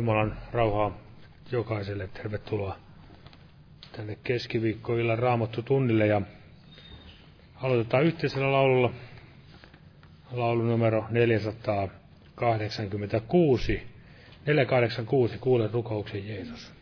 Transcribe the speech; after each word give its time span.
Jumalan 0.00 0.36
rauhaa 0.52 0.98
jokaiselle. 1.52 2.08
Tervetuloa 2.08 2.76
tänne 3.92 4.18
keskiviikkoillan 4.24 5.18
raamattu 5.18 5.62
tunnille 5.62 6.06
ja 6.06 6.22
aloitetaan 7.62 8.04
yhteisellä 8.04 8.52
laululla 8.52 8.90
laulu 10.32 10.62
numero 10.62 11.04
486. 11.10 13.82
486, 14.46 15.38
kuule 15.38 15.68
rukouksen 15.72 16.28
Jeesus. 16.28 16.72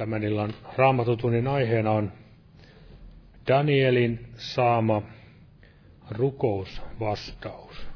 Tämän 0.00 0.22
illan 0.22 0.54
raamatutunnin 0.76 1.46
aiheena 1.48 1.90
on 1.90 2.12
Danielin 3.48 4.26
saama 4.36 5.02
rukousvastaus. 6.10 7.86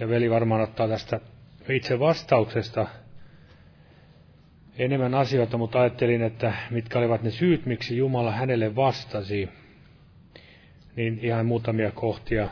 Ja 0.00 0.08
veli 0.08 0.30
varmaan 0.30 0.60
ottaa 0.60 0.88
tästä 0.88 1.20
itse 1.68 1.98
vastauksesta 1.98 2.86
enemmän 4.78 5.14
asioita, 5.14 5.58
mutta 5.58 5.80
ajattelin, 5.80 6.22
että 6.22 6.52
mitkä 6.70 6.98
olivat 6.98 7.22
ne 7.22 7.30
syyt, 7.30 7.66
miksi 7.66 7.96
Jumala 7.96 8.32
hänelle 8.32 8.76
vastasi. 8.76 9.48
Niin 10.96 11.18
ihan 11.22 11.46
muutamia 11.46 11.90
kohtia 11.90 12.48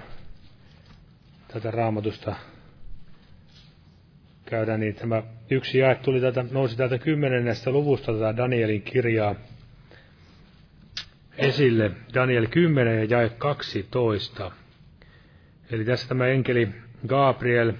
tätä 1.48 1.70
raamatusta 1.70 2.36
käydään, 4.46 4.80
niin 4.80 4.94
tämä 4.94 5.22
yksi 5.50 5.78
jae 5.78 5.94
tuli 5.94 6.20
tätä, 6.20 6.44
nousi 6.50 6.76
täältä 6.76 6.98
kymmenennestä 6.98 7.70
luvusta 7.70 8.12
tätä 8.12 8.36
Danielin 8.36 8.82
kirjaa 8.82 9.34
esille. 11.38 11.90
Daniel 12.14 12.46
10 12.50 12.98
ja 12.98 13.04
jae 13.04 13.28
12. 13.28 14.52
Eli 15.70 15.84
tässä 15.84 16.08
tämä 16.08 16.26
enkeli 16.26 16.68
Gabriel 17.06 17.72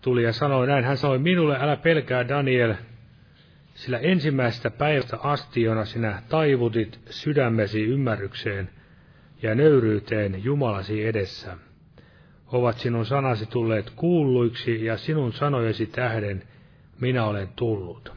tuli 0.00 0.22
ja 0.22 0.32
sanoi 0.32 0.66
näin. 0.66 0.84
Hän 0.84 0.96
sanoi 0.96 1.18
minulle, 1.18 1.58
älä 1.60 1.76
pelkää 1.76 2.28
Daniel, 2.28 2.74
sillä 3.74 3.98
ensimmäisestä 3.98 4.70
päivästä 4.70 5.18
asti, 5.18 5.62
jona 5.62 5.84
sinä 5.84 6.22
taivutit 6.28 7.00
sydämesi 7.10 7.82
ymmärrykseen 7.82 8.70
ja 9.42 9.54
nöyryyteen 9.54 10.44
Jumalasi 10.44 11.06
edessä– 11.06 11.56
ovat 12.52 12.78
sinun 12.78 13.06
sanasi 13.06 13.46
tulleet 13.46 13.90
kuulluiksi 13.90 14.84
ja 14.84 14.96
sinun 14.96 15.32
sanojesi 15.32 15.86
tähden 15.86 16.42
minä 17.00 17.24
olen 17.24 17.48
tullut. 17.56 18.12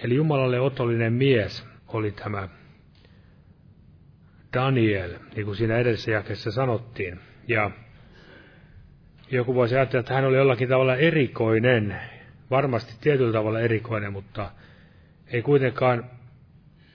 Eli 0.00 0.14
Jumalalle 0.14 0.60
otollinen 0.60 1.12
mies 1.12 1.66
oli 1.88 2.10
tämä 2.10 2.48
Daniel, 4.54 5.14
niin 5.34 5.44
kuin 5.44 5.56
siinä 5.56 5.76
edellisessä 5.78 6.10
jakessa 6.10 6.50
sanottiin. 6.50 7.20
Ja 7.48 7.70
joku 9.30 9.54
voisi 9.54 9.76
ajatella, 9.76 10.00
että 10.00 10.14
hän 10.14 10.24
oli 10.24 10.36
jollakin 10.36 10.68
tavalla 10.68 10.96
erikoinen, 10.96 11.96
varmasti 12.50 12.94
tietyllä 13.00 13.32
tavalla 13.32 13.60
erikoinen, 13.60 14.12
mutta 14.12 14.50
ei 15.26 15.42
kuitenkaan 15.42 16.10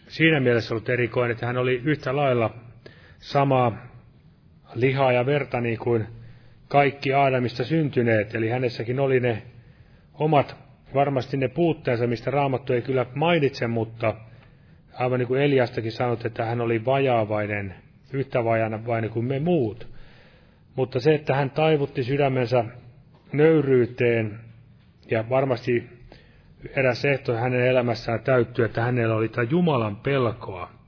siinä 0.08 0.40
mielessä 0.40 0.74
ollut 0.74 0.90
erikoinen, 0.90 1.32
että 1.32 1.46
hän 1.46 1.58
oli 1.58 1.82
yhtä 1.86 2.16
lailla 2.16 2.50
samaa 3.20 3.91
lihaa 4.76 5.12
ja 5.12 5.26
verta 5.26 5.62
niin 5.62 5.80
kuin 5.80 6.08
kaikki 6.68 7.14
Aadamista 7.14 7.64
syntyneet, 7.64 8.36
eli 8.36 8.50
hänessäkin 8.50 9.00
oli 9.00 9.20
ne 9.20 9.42
omat 10.14 10.56
varmasti 10.94 11.38
ne 11.38 11.48
puutteensa, 11.48 12.08
mistä 12.08 12.32
Raamattu 12.32 12.74
ei 12.74 12.82
kyllä 12.82 13.06
mainitse, 13.16 13.68
mutta 13.68 14.16
aivan 14.94 15.20
niin 15.20 15.28
kuin 15.28 15.42
Eliastakin 15.42 15.92
sanot, 15.92 16.26
että 16.26 16.46
hän 16.46 16.62
oli 16.62 16.86
vajaavainen, 16.86 17.76
yhtä 18.14 18.44
vajana 18.44 18.86
vain 18.86 19.10
kuin 19.10 19.26
me 19.26 19.40
muut. 19.40 19.88
Mutta 20.76 21.00
se, 21.00 21.16
että 21.16 21.36
hän 21.36 21.50
taivutti 21.50 22.04
sydämensä 22.04 22.66
nöyryyteen, 23.34 24.40
ja 25.12 25.30
varmasti 25.30 25.90
eräs 26.76 27.06
ehto 27.06 27.36
hänen 27.36 27.68
elämässään 27.68 28.20
täyttyi, 28.20 28.66
että 28.66 28.82
hänellä 28.82 29.16
oli 29.16 29.30
tämä 29.30 29.48
Jumalan 29.50 29.96
pelkoa. 29.96 30.81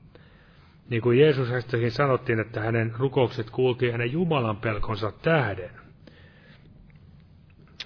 Niin 0.90 1.02
kuin 1.02 1.18
Jeesuksestakin 1.18 1.90
sanottiin, 1.90 2.40
että 2.40 2.60
hänen 2.60 2.92
rukoukset 2.98 3.50
kuultiin 3.50 3.92
hänen 3.92 4.12
Jumalan 4.12 4.56
pelkonsa 4.56 5.12
tähden. 5.22 5.70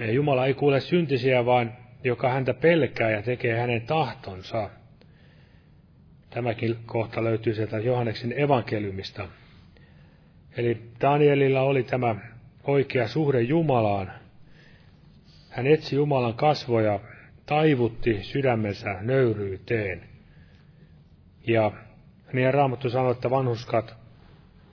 Ja 0.00 0.12
Jumala 0.12 0.46
ei 0.46 0.54
kuule 0.54 0.80
syntisiä, 0.80 1.46
vaan 1.46 1.72
joka 2.04 2.28
häntä 2.28 2.54
pelkää 2.54 3.10
ja 3.10 3.22
tekee 3.22 3.60
hänen 3.60 3.82
tahtonsa. 3.82 4.70
Tämäkin 6.30 6.76
kohta 6.86 7.24
löytyy 7.24 7.54
sieltä 7.54 7.78
Johanneksen 7.78 8.40
evankeliumista. 8.40 9.28
Eli 10.56 10.82
Danielilla 11.00 11.60
oli 11.60 11.82
tämä 11.82 12.16
oikea 12.64 13.08
suhde 13.08 13.40
Jumalaan. 13.40 14.12
Hän 15.50 15.66
etsi 15.66 15.96
Jumalan 15.96 16.34
kasvoja, 16.34 17.00
taivutti 17.46 18.22
sydämensä 18.22 18.96
nöyryyteen. 19.00 20.02
Ja 21.46 21.72
niin 22.32 22.54
Raamattu 22.54 22.90
sanoi, 22.90 23.12
että 23.12 23.30
vanhuskat, 23.30 23.96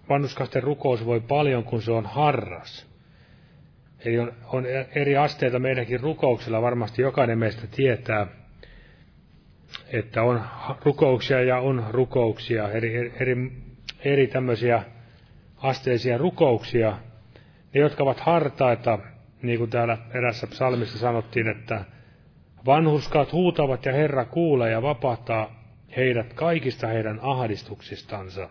vanhuskasten 0.10 0.64
rukous 0.64 1.06
voi 1.06 1.20
paljon, 1.20 1.64
kun 1.64 1.82
se 1.82 1.92
on 1.92 2.06
harras. 2.06 2.88
Eli 4.06 4.20
on, 4.20 4.34
on 4.46 4.66
eri 4.96 5.18
asteita 5.18 5.60
meidänkin 5.60 6.00
rukouksella, 6.00 6.62
varmasti 6.62 7.02
jokainen 7.02 7.40
meistä 7.40 7.68
tietää, 7.68 8.28
että 9.88 10.24
on 10.24 10.42
rukouksia 10.86 11.44
ja 11.44 11.60
on 11.60 11.86
rukouksia, 11.90 12.72
eri, 12.72 13.12
eri, 13.20 13.52
eri 14.06 14.28
tämmöisiä 14.28 14.84
asteisia 15.58 16.18
rukouksia, 16.18 16.98
ne 17.74 17.82
jotka 17.82 18.04
ovat 18.04 18.20
hartaita, 18.20 19.00
niin 19.42 19.58
kuin 19.60 19.70
täällä 19.70 19.98
erässä 20.14 20.48
psalmissa 20.48 20.98
sanottiin, 20.98 21.48
että 21.48 21.86
vanhuskat 22.66 23.34
huutavat 23.34 23.86
ja 23.86 23.94
Herra 23.94 24.26
kuulee 24.26 24.72
ja 24.72 24.82
vapauttaa 24.82 25.55
heidät 25.98 26.34
kaikista 26.34 26.88
heidän 26.88 27.20
ahdistuksistansa. 27.22 28.50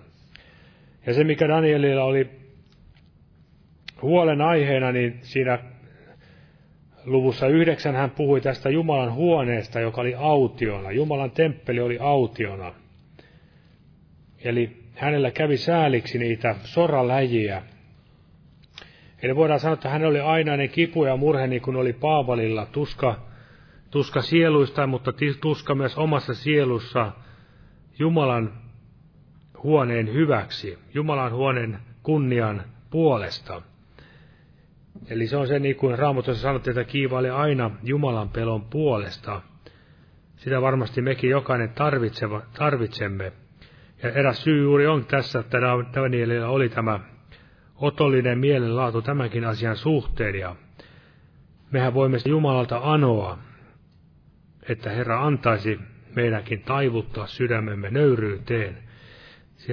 Ja 1.07 1.15
se, 1.15 1.25
mikä 1.25 1.49
Danielilla 1.49 2.05
oli 2.05 2.31
huolen 4.03 4.41
aiheena, 4.41 4.93
niin 4.93 5.19
siinä 5.23 5.59
luvussa 7.05 7.47
yhdeksän 7.47 7.95
hän 7.95 8.11
puhui 8.11 8.41
tästä 8.41 8.71
Jumalan 8.71 9.13
huoneesta, 9.13 9.81
joka 9.81 10.01
oli 10.01 10.15
autiona. 10.15 10.91
Jumalan 10.91 11.31
temppeli 11.31 11.81
oli 11.81 11.99
autiona. 12.01 12.75
Eli 14.45 14.85
hänellä 14.95 15.31
kävi 15.31 15.57
sääliksi 15.57 16.19
niitä 16.19 16.57
soraläjiä. 16.65 17.63
Eli 19.23 19.37
voidaan 19.37 19.61
sanoa, 19.61 19.75
että 19.75 19.89
hän 19.89 20.05
oli 20.05 20.21
ainainen 20.21 20.69
kipu 20.69 21.05
ja 21.05 21.17
murhe, 21.17 21.47
niin 21.47 21.63
kuin 21.63 21.77
oli 21.77 21.93
Paavalilla, 21.93 22.67
tuska, 22.67 23.21
tuska 23.91 24.23
sieluista, 24.23 24.87
mutta 24.87 25.13
tuska 25.41 25.75
myös 25.75 25.99
omassa 25.99 26.35
sielussa 26.35 27.13
Jumalan 27.99 28.53
huoneen 29.63 30.13
hyväksi, 30.13 30.79
Jumalan 30.95 31.33
huoneen 31.33 31.79
kunnian 32.03 32.63
puolesta. 32.91 33.63
Eli 35.09 35.27
se 35.27 35.37
on 35.37 35.47
se, 35.47 35.59
niin 35.59 35.77
kuin 35.77 35.99
Raamatussa 35.99 36.43
sanottiin, 36.43 36.79
että 36.79 36.93
kiivaili 36.93 37.31
aina 37.31 37.71
Jumalan 37.83 38.29
pelon 38.29 38.63
puolesta. 38.63 39.43
Sitä 40.37 40.63
varmasti 40.63 41.03
mekin 41.03 41.31
jokainen 41.31 41.71
tarvitsemme. 42.59 43.33
Ja 44.03 44.11
eräs 44.11 44.43
syy 44.43 44.63
juuri 44.63 44.87
on 44.87 45.07
tässä, 45.07 45.39
että 45.39 45.59
Danielilla 45.95 46.49
oli 46.49 46.69
tämä 46.69 47.01
otollinen 47.77 48.39
mielenlaatu 48.39 49.03
tämänkin 49.03 49.45
asian 49.45 49.77
suhteen. 49.77 50.35
Ja 50.35 50.57
mehän 51.71 51.95
voimme 51.95 52.19
Jumalalta 52.25 52.81
anoa, 52.83 53.39
että 54.69 54.91
Herra 54.91 55.27
antaisi 55.27 55.81
meidänkin 56.17 56.63
taivuttaa 56.63 57.27
sydämemme 57.27 57.91
nöyryyteen. 57.91 58.79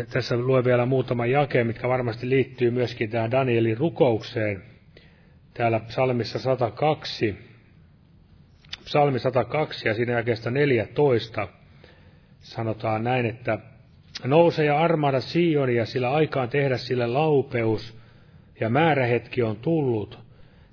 Tässä 0.09 0.37
luen 0.37 0.65
vielä 0.65 0.85
muutama 0.85 1.25
jake, 1.25 1.63
mitkä 1.63 1.87
varmasti 1.87 2.29
liittyy 2.29 2.71
myöskin 2.71 3.09
tähän 3.09 3.31
Danielin 3.31 3.77
rukoukseen. 3.77 4.63
Täällä 5.53 5.79
psalmissa 5.79 6.39
102, 6.39 7.35
psalmi 8.83 9.19
102 9.19 9.87
ja 9.87 9.93
siinä 9.93 10.13
jakeesta 10.13 10.51
14 10.51 11.47
sanotaan 12.39 13.03
näin, 13.03 13.25
että 13.25 13.59
Nouse 14.23 14.65
ja 14.65 14.79
armada 14.79 15.19
Sionia, 15.21 15.85
sillä 15.85 16.11
aikaan 16.11 16.49
tehdä 16.49 16.77
sille 16.77 17.07
laupeus, 17.07 17.97
ja 18.59 18.69
määrähetki 18.69 19.43
on 19.43 19.55
tullut, 19.55 20.19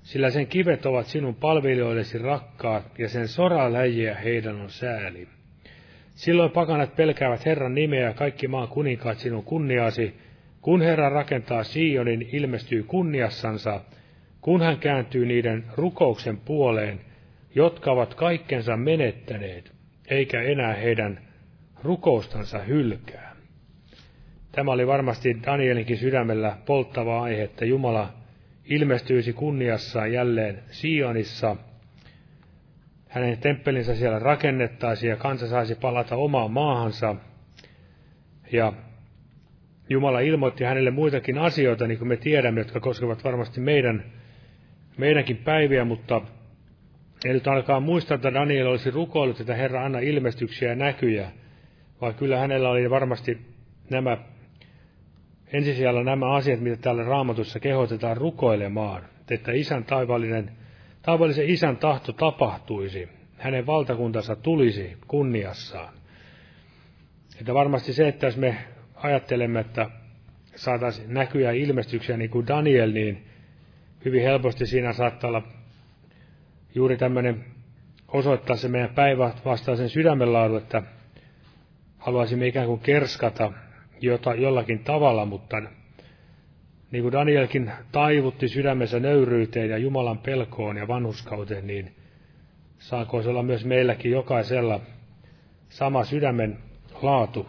sillä 0.03 0.29
sen 0.29 0.47
kivet 0.47 0.85
ovat 0.85 1.05
sinun 1.05 1.35
palvelijoillesi 1.35 2.17
rakkaat, 2.17 2.99
ja 2.99 3.09
sen 3.09 3.27
soraläjiä 3.27 4.15
heidän 4.15 4.61
on 4.61 4.69
sääli. 4.69 5.27
Silloin 6.19 6.51
pakanat 6.51 6.95
pelkäävät 6.95 7.45
Herran 7.45 7.75
nimeä 7.75 8.01
ja 8.01 8.13
kaikki 8.13 8.47
maan 8.47 8.67
kuninkaat 8.67 9.17
sinun 9.17 9.43
kunniasi. 9.43 10.15
Kun 10.61 10.81
Herra 10.81 11.09
rakentaa 11.09 11.63
Sionin, 11.63 12.29
ilmestyy 12.31 12.83
kunniassansa, 12.83 13.81
kun 14.41 14.61
hän 14.61 14.77
kääntyy 14.77 15.25
niiden 15.25 15.63
rukouksen 15.75 16.37
puoleen, 16.37 16.99
jotka 17.55 17.91
ovat 17.91 18.13
kaikkensa 18.13 18.77
menettäneet, 18.77 19.71
eikä 20.07 20.41
enää 20.41 20.73
heidän 20.73 21.19
rukoustansa 21.83 22.59
hylkää. 22.59 23.35
Tämä 24.51 24.71
oli 24.71 24.87
varmasti 24.87 25.37
Danielinkin 25.45 25.97
sydämellä 25.97 26.57
polttava 26.65 27.21
aihe, 27.21 27.43
että 27.43 27.65
Jumala 27.65 28.13
ilmestyisi 28.65 29.33
kunniassaan 29.33 30.13
jälleen 30.13 30.59
Sionissa– 30.71 31.55
hänen 33.09 33.37
temppelinsä 33.37 33.95
siellä 33.95 34.19
rakennettaisiin 34.19 35.09
ja 35.09 35.15
kansa 35.15 35.47
saisi 35.47 35.75
palata 35.75 36.15
omaan 36.15 36.51
maahansa. 36.51 37.15
Ja 38.51 38.73
Jumala 39.89 40.19
ilmoitti 40.19 40.63
hänelle 40.63 40.91
muitakin 40.91 41.37
asioita, 41.37 41.87
niin 41.87 41.97
kuin 41.97 42.07
me 42.07 42.17
tiedämme, 42.17 42.61
jotka 42.61 42.79
koskevat 42.79 43.23
varmasti 43.23 43.61
meidän, 43.61 44.03
meidänkin 44.97 45.37
päiviä, 45.37 45.85
mutta 45.85 46.21
ei 47.25 47.33
nyt 47.33 47.47
alkaa 47.47 47.79
muistaa, 47.79 48.15
että 48.15 48.33
Daniel 48.33 48.67
olisi 48.67 48.91
rukoillut, 48.91 49.39
että 49.39 49.55
Herra 49.55 49.85
anna 49.85 49.99
ilmestyksiä 49.99 50.69
ja 50.69 50.75
näkyjä, 50.75 51.31
vaan 52.01 52.15
kyllä 52.15 52.39
hänellä 52.39 52.69
oli 52.69 52.89
varmasti 52.89 53.37
nämä 53.89 54.17
ensisijalla 55.53 56.03
nämä 56.03 56.35
asiat, 56.35 56.59
mitä 56.59 56.81
täällä 56.81 57.03
raamatussa 57.03 57.59
kehotetaan 57.59 58.17
rukoilemaan, 58.17 59.03
että 59.31 59.51
isän 59.51 59.83
taivallinen 59.83 60.51
Taivallisen 61.01 61.49
isän 61.49 61.77
tahto 61.77 62.13
tapahtuisi, 62.13 63.09
hänen 63.37 63.65
valtakuntansa 63.65 64.35
tulisi 64.35 64.97
kunniassaan. 65.07 65.93
Että 67.39 67.53
varmasti 67.53 67.93
se, 67.93 68.07
että 68.07 68.27
jos 68.27 68.37
me 68.37 68.57
ajattelemme, 68.95 69.59
että 69.59 69.89
saataisiin 70.55 71.13
näkyä 71.13 71.51
ilmestyksiä 71.51 72.17
niin 72.17 72.29
kuin 72.29 72.47
Daniel, 72.47 72.91
niin 72.91 73.25
hyvin 74.05 74.23
helposti 74.23 74.65
siinä 74.65 74.93
saattaa 74.93 75.27
olla 75.27 75.43
juuri 76.75 76.97
tämmöinen 76.97 77.45
osoittaa 78.07 78.55
se 78.55 78.67
meidän 78.67 78.95
päinvastaisen 78.95 79.89
sydämenlaadun, 79.89 80.57
että 80.57 80.83
haluaisimme 81.97 82.47
ikään 82.47 82.67
kuin 82.67 82.79
kerskata 82.79 83.51
jota, 84.01 84.33
jollakin 84.33 84.79
tavalla, 84.79 85.25
mutta 85.25 85.61
niin 86.91 87.01
kuin 87.01 87.11
Danielkin 87.11 87.71
taivutti 87.91 88.47
sydämensä 88.47 88.99
nöyryyteen 88.99 89.69
ja 89.69 89.77
Jumalan 89.77 90.17
pelkoon 90.17 90.77
ja 90.77 90.87
vanhuskauteen, 90.87 91.67
niin 91.67 91.95
saako 92.77 93.21
se 93.21 93.29
olla 93.29 93.43
myös 93.43 93.65
meilläkin 93.65 94.11
jokaisella 94.11 94.79
sama 95.69 96.03
sydämen 96.03 96.57
laatu. 97.01 97.47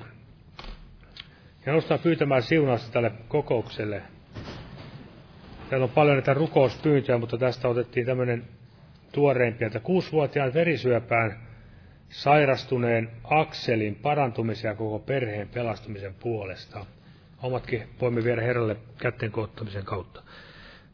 Ja 1.67 1.73
nostaa 1.73 1.99
pyytämään 1.99 2.43
siunausta 2.43 2.93
tälle 2.93 3.13
kokoukselle. 3.29 4.03
Täällä 5.71 5.85
on 5.85 5.91
paljon 5.91 6.17
näitä 6.17 6.35
rukouspyyntöjä, 6.35 7.19
mutta 7.19 7.39
tästä 7.39 7.69
otettiin 7.69 8.07
tämmöinen 8.07 8.45
tuoreempi, 9.13 9.65
että 9.65 9.81
kuusivuotiaan 9.81 10.55
verisyöpään 10.55 11.39
sairastuneen 12.09 13.11
Akselin 13.25 13.95
parantumisen 13.95 14.69
ja 14.69 14.75
koko 14.75 14.99
perheen 14.99 15.49
pelastumisen 15.49 16.15
puolesta 16.15 16.87
omatkin 17.43 17.89
voimme 18.01 18.25
viedä 18.25 18.43
Herralle 18.43 18.77
kätten 18.99 19.31
koottamisen 19.31 19.85
kautta. 19.85 20.23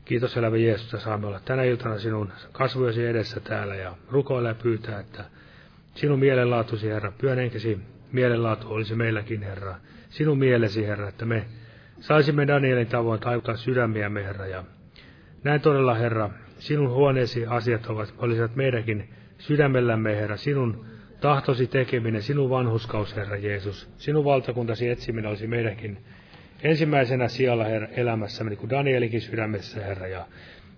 Kiitos 0.04 0.37
elävä 0.37 0.56
Jeesus, 0.56 0.87
että 0.87 1.04
saamme 1.04 1.26
olla 1.26 1.40
tänä 1.40 1.62
iltana 1.62 1.98
sinun 1.98 2.32
kasvojesi 2.52 3.06
edessä 3.06 3.40
täällä 3.40 3.74
ja 3.74 3.96
rukoilla 4.11 4.48
ja 4.48 4.54
pyytää, 4.54 5.00
että 5.00 5.24
sinun 5.94 6.18
mielenlaatusi, 6.18 6.88
Herra, 6.88 7.12
pyhän 7.18 7.38
henkesi 7.38 7.78
mielenlaatu 8.12 8.68
olisi 8.68 8.94
meilläkin, 8.94 9.42
Herra. 9.42 9.74
Sinun 10.09 10.38
mielesi, 10.38 10.87
Herra, 10.87 11.09
että 11.09 11.24
me 11.24 11.44
saisimme 12.00 12.46
Danielin 12.46 12.87
tavoin 12.87 13.20
taivuttaa 13.20 13.56
sydämiämme, 13.56 14.24
Herra. 14.24 14.46
Ja 14.46 14.64
näin 15.44 15.61
todella, 15.61 15.94
Herra, 15.94 16.30
sinun 16.59 16.90
huoneesi 16.90 17.46
asiat 17.46 17.87
ovat, 17.87 18.14
olisivat 18.18 18.56
meidänkin 18.56 19.09
sydämellämme, 19.38 20.16
Herra, 20.16 20.37
sinun 20.37 20.87
tahtosi 21.20 21.66
tekeminen, 21.66 22.22
sinun 22.22 22.50
vanhuskaus, 22.50 23.16
Herra 23.16 23.37
Jeesus, 23.37 23.90
sinun 23.96 24.24
valtakuntasi 24.24 24.88
etsiminen 24.88 25.28
olisi 25.28 25.46
meidänkin 25.46 25.98
ensimmäisenä 26.62 27.29
sijalla, 27.29 27.64
Herra, 27.64 27.88
elämässämme, 27.97 28.51
niin 28.51 28.59
kuin 28.59 28.71
Danielikin 28.71 29.21
sydämessä, 29.21 29.85
Herra, 29.85 30.07
ja 30.07 30.27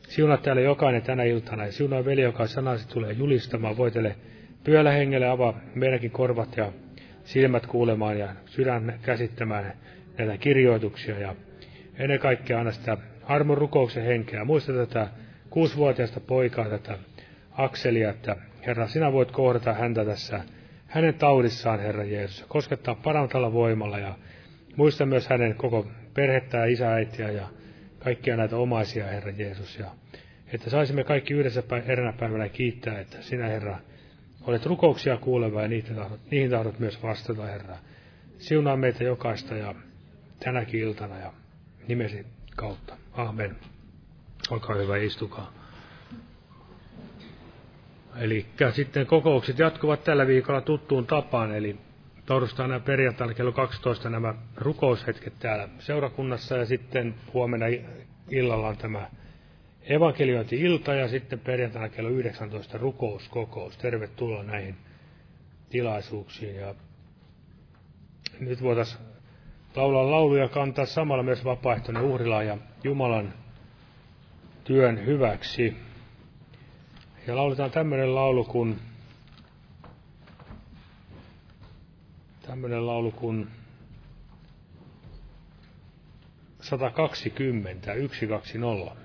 siunaa 0.09 0.37
täällä 0.37 0.62
jokainen 0.62 1.03
tänä 1.03 1.23
iltana, 1.25 1.67
ja 1.67 1.73
siunaa 1.73 2.05
veli, 2.05 2.23
joka 2.23 2.47
sanasi 2.47 2.88
tulee 2.88 3.12
julistamaan, 3.12 3.77
voitele 3.77 4.17
pyöllä 4.64 4.93
hengelle 4.93 5.29
avaa 5.29 5.61
meidänkin 5.75 6.11
korvat 6.11 6.57
ja 6.57 6.73
silmät 7.25 7.67
kuulemaan 7.67 8.19
ja 8.19 8.29
sydän 8.47 8.99
käsittämään 9.03 9.73
näitä 10.19 10.37
kirjoituksia, 10.37 11.19
ja 11.19 11.35
ennen 11.99 12.19
kaikkea 12.19 12.59
anna 12.59 12.73
sitä 12.73 12.97
armon 13.25 13.59
rukouksen 13.59 14.05
henkeä. 14.05 14.45
Muista 14.45 14.73
tätä 14.73 15.09
kuusivuotiaista 15.51 16.21
poikaa, 16.21 16.69
tätä 16.69 16.99
Akselia, 17.53 18.11
että 18.11 18.37
Herra, 18.67 18.87
sinä 18.87 19.12
voit 19.12 19.31
kohdata 19.31 19.73
häntä 19.73 20.05
tässä 20.05 20.41
hänen 20.87 21.14
taudissaan, 21.14 21.81
Herra 21.81 22.05
Jeesus, 22.05 22.45
koskettaa 22.49 22.95
parantalla 22.95 23.53
voimalla 23.53 23.99
ja 23.99 24.14
muista 24.79 25.07
myös 25.07 25.29
hänen 25.29 25.55
koko 25.55 25.87
perhettä 26.14 26.57
ja 26.57 26.64
isä, 26.64 26.93
äitiä 26.93 27.31
ja 27.31 27.49
kaikkia 27.99 28.37
näitä 28.37 28.57
omaisia, 28.57 29.07
Herra 29.07 29.31
Jeesus. 29.31 29.79
Ja 29.79 29.87
että 30.53 30.71
saisimme 30.71 31.05
kaikki 31.05 31.35
yhdessä 31.35 31.62
eränä 31.87 32.12
päivänä 32.12 32.49
kiittää, 32.49 33.01
että 33.01 33.23
sinä, 33.23 33.47
Herra, 33.47 33.79
olet 34.43 34.67
rukouksia 34.67 35.17
kuuleva 35.17 35.62
ja 35.62 35.69
niihin 35.69 35.97
tahdot, 35.97 36.21
niihin 36.31 36.51
tahdot 36.51 36.79
myös 36.79 37.03
vastata, 37.03 37.43
Herra. 37.47 37.77
Siunaa 38.38 38.77
meitä 38.77 39.05
jokaista 39.05 39.55
ja 39.57 39.75
tänäkin 40.41 40.81
iltana 40.81 41.19
ja 41.19 41.33
nimesi 41.88 42.27
kautta. 42.57 42.97
Amen. 43.12 43.57
Olkaa 44.51 44.77
hyvä, 44.77 44.97
istukaa. 44.97 45.53
Eli 48.17 48.47
sitten 48.75 49.07
kokoukset 49.07 49.59
jatkuvat 49.59 50.05
tällä 50.05 50.27
viikolla 50.27 50.61
tuttuun 50.61 51.07
tapaan, 51.07 51.55
eli 51.55 51.77
torstaina 52.29 52.75
ja 52.75 52.81
perjantaina 52.81 53.35
kello 53.35 53.53
12 53.53 54.11
nämä 54.11 54.35
rukoushetket 54.57 55.33
täällä 55.38 55.69
seurakunnassa 55.79 56.57
ja 56.57 56.67
sitten 56.67 57.14
huomenna 57.35 57.67
illalla 58.31 58.69
on 58.69 58.77
tämä 58.77 59.11
evankeliointi-ilta 59.83 60.95
ja 60.95 61.09
sitten 61.09 61.38
perjantaina 61.38 61.88
kello 61.88 62.11
19 62.11 62.79
rukouskokous. 62.79 63.77
Tervetuloa 63.79 64.43
näihin 64.43 64.77
tilaisuuksiin 65.71 66.57
ja 66.57 66.75
nyt 68.41 68.62
voitaisiin 68.62 69.01
laulaa 69.77 70.11
lauluja 70.11 70.49
kantaa 70.49 70.87
samalla 70.87 71.23
myös 71.23 71.45
vapaaehtoinen 71.45 72.03
uhrila 72.03 72.43
ja 72.43 72.59
Jumalan 72.85 73.33
työn 74.64 75.07
hyväksi. 75.07 75.77
Ja 77.27 77.37
lauletaan 77.37 77.71
tämmöinen 77.71 78.14
laulu 78.14 78.45
kuin 78.45 78.79
tämmöinen 82.48 82.87
laulu 82.87 83.11
kuin 83.11 83.48
120, 86.61 87.92
120. 87.94 88.96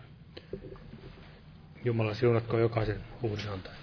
Jumala 1.85 2.13
siunatko 2.13 2.57
jokaisen 2.57 3.01
uhrin 3.21 3.49
antajan. 3.49 3.82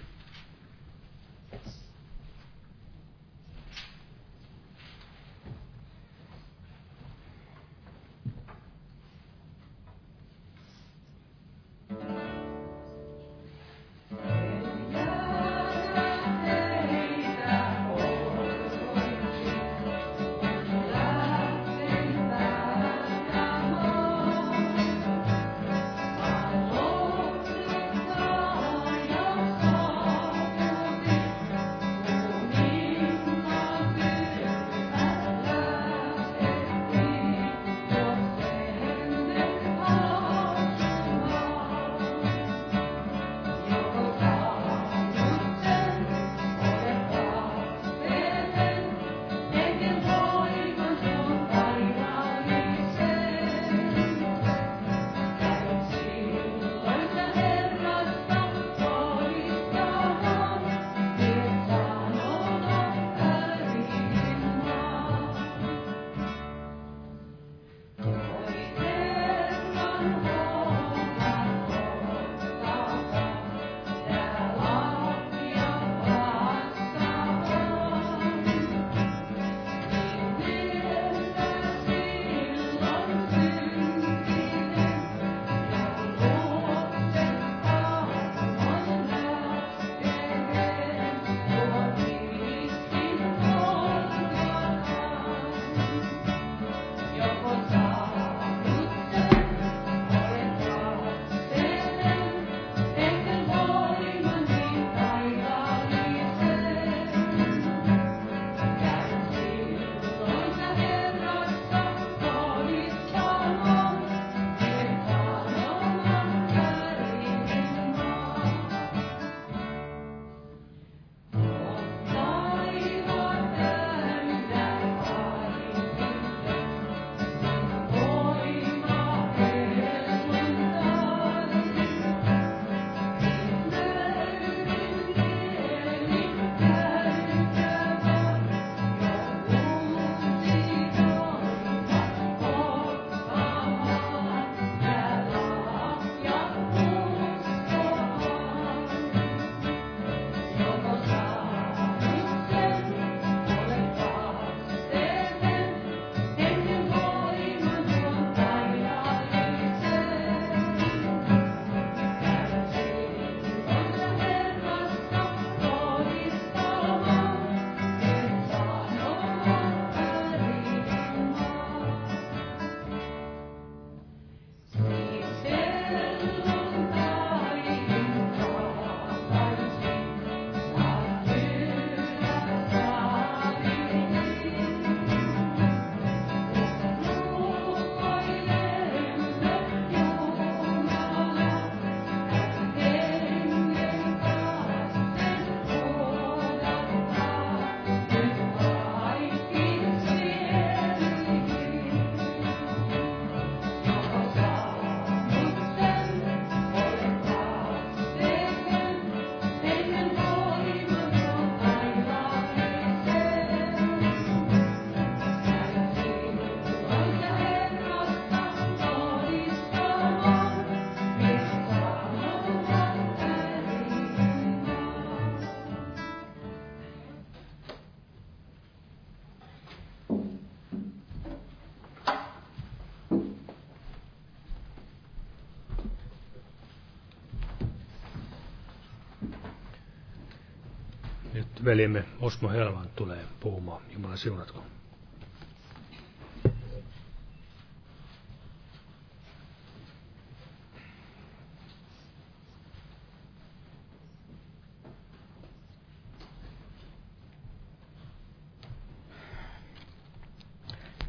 Velimme 241.71 242.03
Osmo 242.21 242.49
Helman 242.49 242.87
tulee 242.95 243.19
puhumaan. 243.39 243.81
Jumala 243.93 244.15
siunatko. 244.17 244.63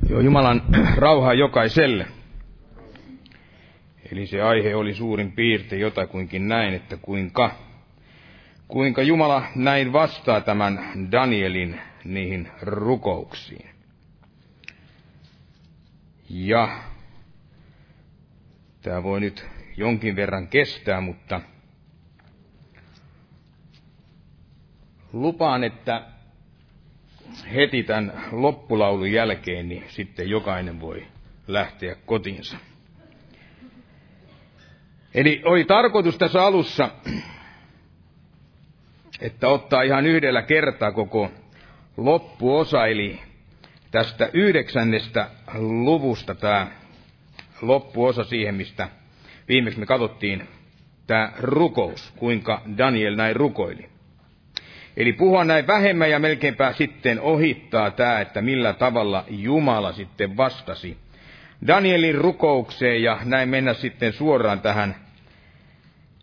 Joo, 0.08 0.20
Jumalan 0.20 0.62
rauha 0.96 1.34
jokaiselle. 1.34 2.06
Eli 4.12 4.26
se 4.26 4.42
aihe 4.42 4.74
oli 4.76 4.94
suurin 4.94 5.32
piirtein 5.32 5.80
jotakuinkin 5.80 6.48
näin, 6.48 6.74
että 6.74 6.96
kuinka, 6.96 7.50
kuinka 8.72 9.02
Jumala 9.02 9.42
näin 9.54 9.92
vastaa 9.92 10.40
tämän 10.40 10.92
Danielin 11.12 11.80
niihin 12.04 12.48
rukouksiin. 12.62 13.68
Ja 16.30 16.82
tämä 18.82 19.02
voi 19.02 19.20
nyt 19.20 19.46
jonkin 19.76 20.16
verran 20.16 20.48
kestää, 20.48 21.00
mutta 21.00 21.40
lupaan, 25.12 25.64
että 25.64 26.06
heti 27.54 27.82
tämän 27.82 28.12
loppulaulun 28.30 29.12
jälkeen, 29.12 29.68
niin 29.68 29.84
sitten 29.88 30.30
jokainen 30.30 30.80
voi 30.80 31.06
lähteä 31.46 31.94
kotiinsa. 32.06 32.56
Eli 35.14 35.42
oli 35.44 35.64
tarkoitus 35.64 36.18
tässä 36.18 36.42
alussa, 36.42 36.90
että 39.22 39.48
ottaa 39.48 39.82
ihan 39.82 40.06
yhdellä 40.06 40.42
kertaa 40.42 40.92
koko 40.92 41.30
loppuosa, 41.96 42.86
eli 42.86 43.20
tästä 43.90 44.28
yhdeksännestä 44.32 45.28
luvusta 45.58 46.34
tämä 46.34 46.66
loppuosa 47.62 48.24
siihen, 48.24 48.54
mistä 48.54 48.88
viimeksi 49.48 49.80
me 49.80 49.86
katsottiin 49.86 50.48
tämä 51.06 51.32
rukous, 51.38 52.12
kuinka 52.16 52.62
Daniel 52.78 53.16
näin 53.16 53.36
rukoili. 53.36 53.88
Eli 54.96 55.12
puhua 55.12 55.44
näin 55.44 55.66
vähemmän 55.66 56.10
ja 56.10 56.18
melkeinpä 56.18 56.72
sitten 56.72 57.20
ohittaa 57.20 57.90
tämä, 57.90 58.20
että 58.20 58.42
millä 58.42 58.72
tavalla 58.72 59.24
Jumala 59.28 59.92
sitten 59.92 60.36
vastasi 60.36 60.96
Danielin 61.66 62.14
rukoukseen 62.14 63.02
ja 63.02 63.18
näin 63.24 63.48
mennä 63.48 63.74
sitten 63.74 64.12
suoraan 64.12 64.60
tähän 64.60 64.94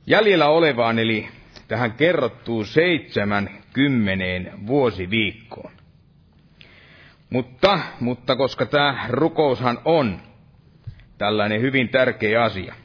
jäljellä 0.07 0.47
olevaan, 0.47 0.99
eli 0.99 1.27
tähän 1.69 1.91
kerrottuun 1.91 2.65
seitsemän 2.65 3.49
kymmeneen 3.73 4.67
vuosiviikkoon. 4.67 5.71
Mutta, 7.29 7.79
mutta 7.99 8.35
koska 8.35 8.65
tämä 8.65 9.05
rukoushan 9.09 9.79
on 9.85 10.19
tällainen 11.17 11.61
hyvin 11.61 11.89
tärkeä 11.89 12.43
asia, 12.43 12.75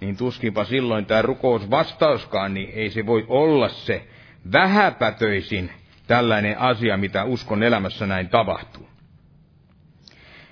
niin 0.00 0.16
tuskinpa 0.16 0.64
silloin 0.64 1.06
tämä 1.06 1.22
rukousvastauskaan, 1.22 2.54
niin 2.54 2.70
ei 2.74 2.90
se 2.90 3.06
voi 3.06 3.24
olla 3.28 3.68
se 3.68 4.06
vähäpätöisin 4.52 5.70
tällainen 6.06 6.58
asia, 6.58 6.96
mitä 6.96 7.24
uskon 7.24 7.62
elämässä 7.62 8.06
näin 8.06 8.28
tapahtuu. 8.28 8.88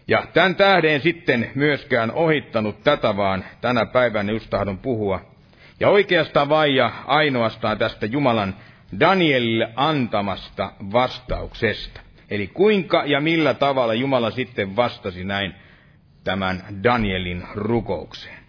Ja 0.09 0.27
tämän 0.33 0.57
tähden 0.57 1.01
sitten 1.01 1.51
myöskään 1.55 2.13
ohittanut 2.13 2.83
tätä, 2.85 3.17
vaan 3.17 3.45
tänä 3.61 3.87
päivänä 3.87 4.33
just 4.33 4.51
tahdon 4.51 4.79
puhua. 4.79 5.34
Ja 5.81 5.89
oikeastaan 5.89 6.49
vain 6.49 6.75
ja 6.75 6.93
ainoastaan 7.07 7.79
tästä 7.79 8.07
Jumalan 8.07 8.55
Danielille 9.01 9.73
antamasta 9.77 10.73
vastauksesta. 10.93 12.01
Eli 12.31 12.47
kuinka 12.47 13.03
ja 13.07 13.21
millä 13.21 13.55
tavalla 13.55 13.95
Jumala 13.95 14.31
sitten 14.31 14.77
vastasi 14.77 15.25
näin 15.25 15.55
tämän 16.25 16.63
Danielin 16.83 17.43
rukoukseen. 17.55 18.45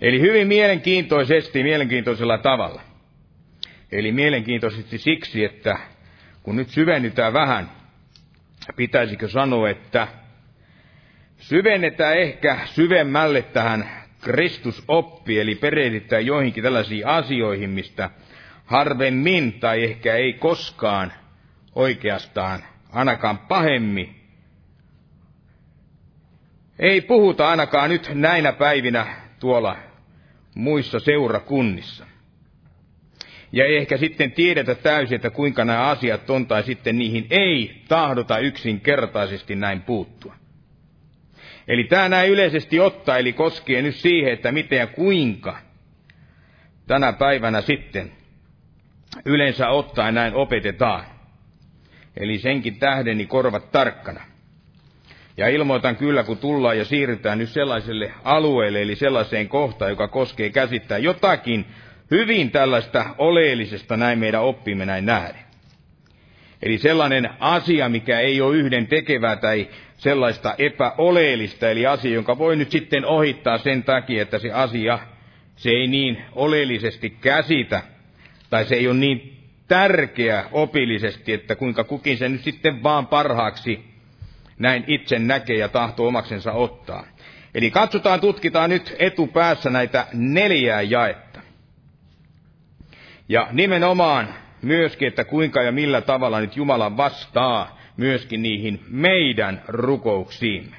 Eli 0.00 0.20
hyvin 0.20 0.48
mielenkiintoisesti, 0.48 1.62
mielenkiintoisella 1.62 2.38
tavalla. 2.38 2.82
Eli 3.92 4.12
mielenkiintoisesti 4.12 4.98
siksi, 4.98 5.44
että 5.44 5.78
kun 6.42 6.56
nyt 6.56 6.68
syvennytään 6.68 7.32
vähän, 7.32 7.70
pitäisikö 8.76 9.28
sanoa, 9.28 9.70
että 9.70 10.08
syvennetään 11.36 12.18
ehkä 12.18 12.58
syvemmälle 12.64 13.42
tähän 13.42 14.03
Kristusoppi, 14.24 15.40
eli 15.40 15.54
perehdytään 15.54 16.26
joihinkin 16.26 16.62
tällaisiin 16.62 17.06
asioihin, 17.06 17.70
mistä 17.70 18.10
harvemmin 18.64 19.52
tai 19.52 19.84
ehkä 19.84 20.14
ei 20.14 20.32
koskaan 20.32 21.12
oikeastaan 21.74 22.64
ainakaan 22.92 23.38
pahemmin. 23.38 24.16
Ei 26.78 27.00
puhuta 27.00 27.48
ainakaan 27.48 27.90
nyt 27.90 28.10
näinä 28.14 28.52
päivinä 28.52 29.06
tuolla 29.40 29.76
muissa 30.54 31.00
seurakunnissa. 31.00 32.06
Ja 33.52 33.64
ei 33.64 33.76
ehkä 33.76 33.96
sitten 33.96 34.32
tiedetä 34.32 34.74
täysin, 34.74 35.16
että 35.16 35.30
kuinka 35.30 35.64
nämä 35.64 35.86
asiat 35.88 36.30
on, 36.30 36.46
tai 36.46 36.62
sitten 36.62 36.98
niihin 36.98 37.26
ei 37.30 37.82
tahdota 37.88 38.38
yksinkertaisesti 38.38 39.54
näin 39.54 39.82
puuttua. 39.82 40.34
Eli 41.68 41.84
tämä 41.84 42.08
näin 42.08 42.30
yleisesti 42.30 42.80
ottaa, 42.80 43.18
eli 43.18 43.32
koskee 43.32 43.82
nyt 43.82 43.94
siihen, 43.94 44.32
että 44.32 44.52
miten 44.52 44.78
ja 44.78 44.86
kuinka 44.86 45.58
tänä 46.86 47.12
päivänä 47.12 47.60
sitten 47.60 48.12
yleensä 49.24 49.68
ottaen 49.68 50.14
näin 50.14 50.34
opetetaan. 50.34 51.04
Eli 52.16 52.38
senkin 52.38 52.78
tähdeni 52.78 53.14
niin 53.14 53.28
korvat 53.28 53.72
tarkkana. 53.72 54.20
Ja 55.36 55.48
ilmoitan 55.48 55.96
kyllä, 55.96 56.24
kun 56.24 56.38
tullaan 56.38 56.78
ja 56.78 56.84
siirrytään 56.84 57.38
nyt 57.38 57.48
sellaiselle 57.48 58.12
alueelle, 58.24 58.82
eli 58.82 58.96
sellaiseen 58.96 59.48
kohtaan, 59.48 59.90
joka 59.90 60.08
koskee 60.08 60.50
käsittää 60.50 60.98
jotakin 60.98 61.64
hyvin 62.10 62.50
tällaista 62.50 63.14
oleellisesta 63.18 63.96
näin 63.96 64.18
meidän 64.18 64.42
oppimme 64.42 64.86
näin 64.86 65.06
nähden. 65.06 65.44
Eli 66.62 66.78
sellainen 66.78 67.30
asia, 67.40 67.88
mikä 67.88 68.20
ei 68.20 68.40
ole 68.40 68.56
yhden 68.56 68.86
tekevää 68.86 69.36
tai 69.36 69.68
sellaista 70.04 70.54
epäoleellista, 70.58 71.70
eli 71.70 71.86
asia, 71.86 72.14
jonka 72.14 72.38
voi 72.38 72.56
nyt 72.56 72.70
sitten 72.70 73.04
ohittaa 73.04 73.58
sen 73.58 73.82
takia, 73.82 74.22
että 74.22 74.38
se 74.38 74.52
asia, 74.52 74.98
se 75.56 75.70
ei 75.70 75.86
niin 75.86 76.24
oleellisesti 76.32 77.10
käsitä, 77.10 77.82
tai 78.50 78.64
se 78.64 78.74
ei 78.74 78.88
ole 78.88 78.96
niin 78.96 79.36
tärkeä 79.68 80.44
opillisesti, 80.52 81.32
että 81.32 81.56
kuinka 81.56 81.84
kukin 81.84 82.18
sen 82.18 82.32
nyt 82.32 82.42
sitten 82.42 82.82
vaan 82.82 83.06
parhaaksi 83.06 83.84
näin 84.58 84.84
itse 84.86 85.18
näkee 85.18 85.56
ja 85.56 85.68
tahto 85.68 86.06
omaksensa 86.06 86.52
ottaa. 86.52 87.06
Eli 87.54 87.70
katsotaan, 87.70 88.20
tutkitaan 88.20 88.70
nyt 88.70 88.96
etupäässä 88.98 89.70
näitä 89.70 90.06
neljää 90.12 90.82
jaetta. 90.82 91.40
Ja 93.28 93.48
nimenomaan 93.52 94.34
myöskin, 94.62 95.08
että 95.08 95.24
kuinka 95.24 95.62
ja 95.62 95.72
millä 95.72 96.00
tavalla 96.00 96.40
nyt 96.40 96.56
Jumala 96.56 96.96
vastaa 96.96 97.83
myöskin 97.96 98.42
niihin 98.42 98.80
meidän 98.88 99.62
rukouksiimme. 99.68 100.76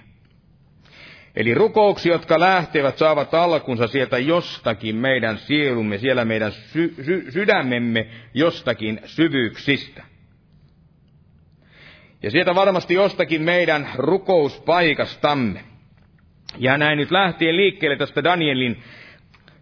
Eli 1.36 1.54
rukouksia, 1.54 2.12
jotka 2.12 2.40
lähtevät, 2.40 2.98
saavat 2.98 3.34
alkunsa 3.34 3.88
sieltä 3.88 4.18
jostakin 4.18 4.96
meidän 4.96 5.38
sielumme, 5.38 5.98
siellä 5.98 6.26
meidän 6.26 6.52
sy- 6.52 6.96
sy- 7.06 7.32
sydämemme 7.32 8.08
jostakin 8.34 9.00
syvyyksistä. 9.06 10.04
Ja 12.24 12.32
sieltä 12.32 12.56
varmasti 12.56 12.94
jostakin 12.94 13.42
meidän 13.42 13.90
rukouspaikastamme. 13.96 15.64
Ja 16.58 16.78
näin 16.78 16.98
nyt 16.98 17.12
lähtien 17.12 17.56
liikkeelle 17.58 17.98
tästä 17.98 18.24
Danielin 18.24 18.84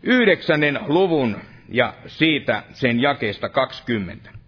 yhdeksännen 0.03 0.79
luvun 0.87 1.37
ja 1.69 1.93
siitä 2.07 2.63
sen 2.73 3.01
jakeesta 3.01 3.49
20. 3.49 4.42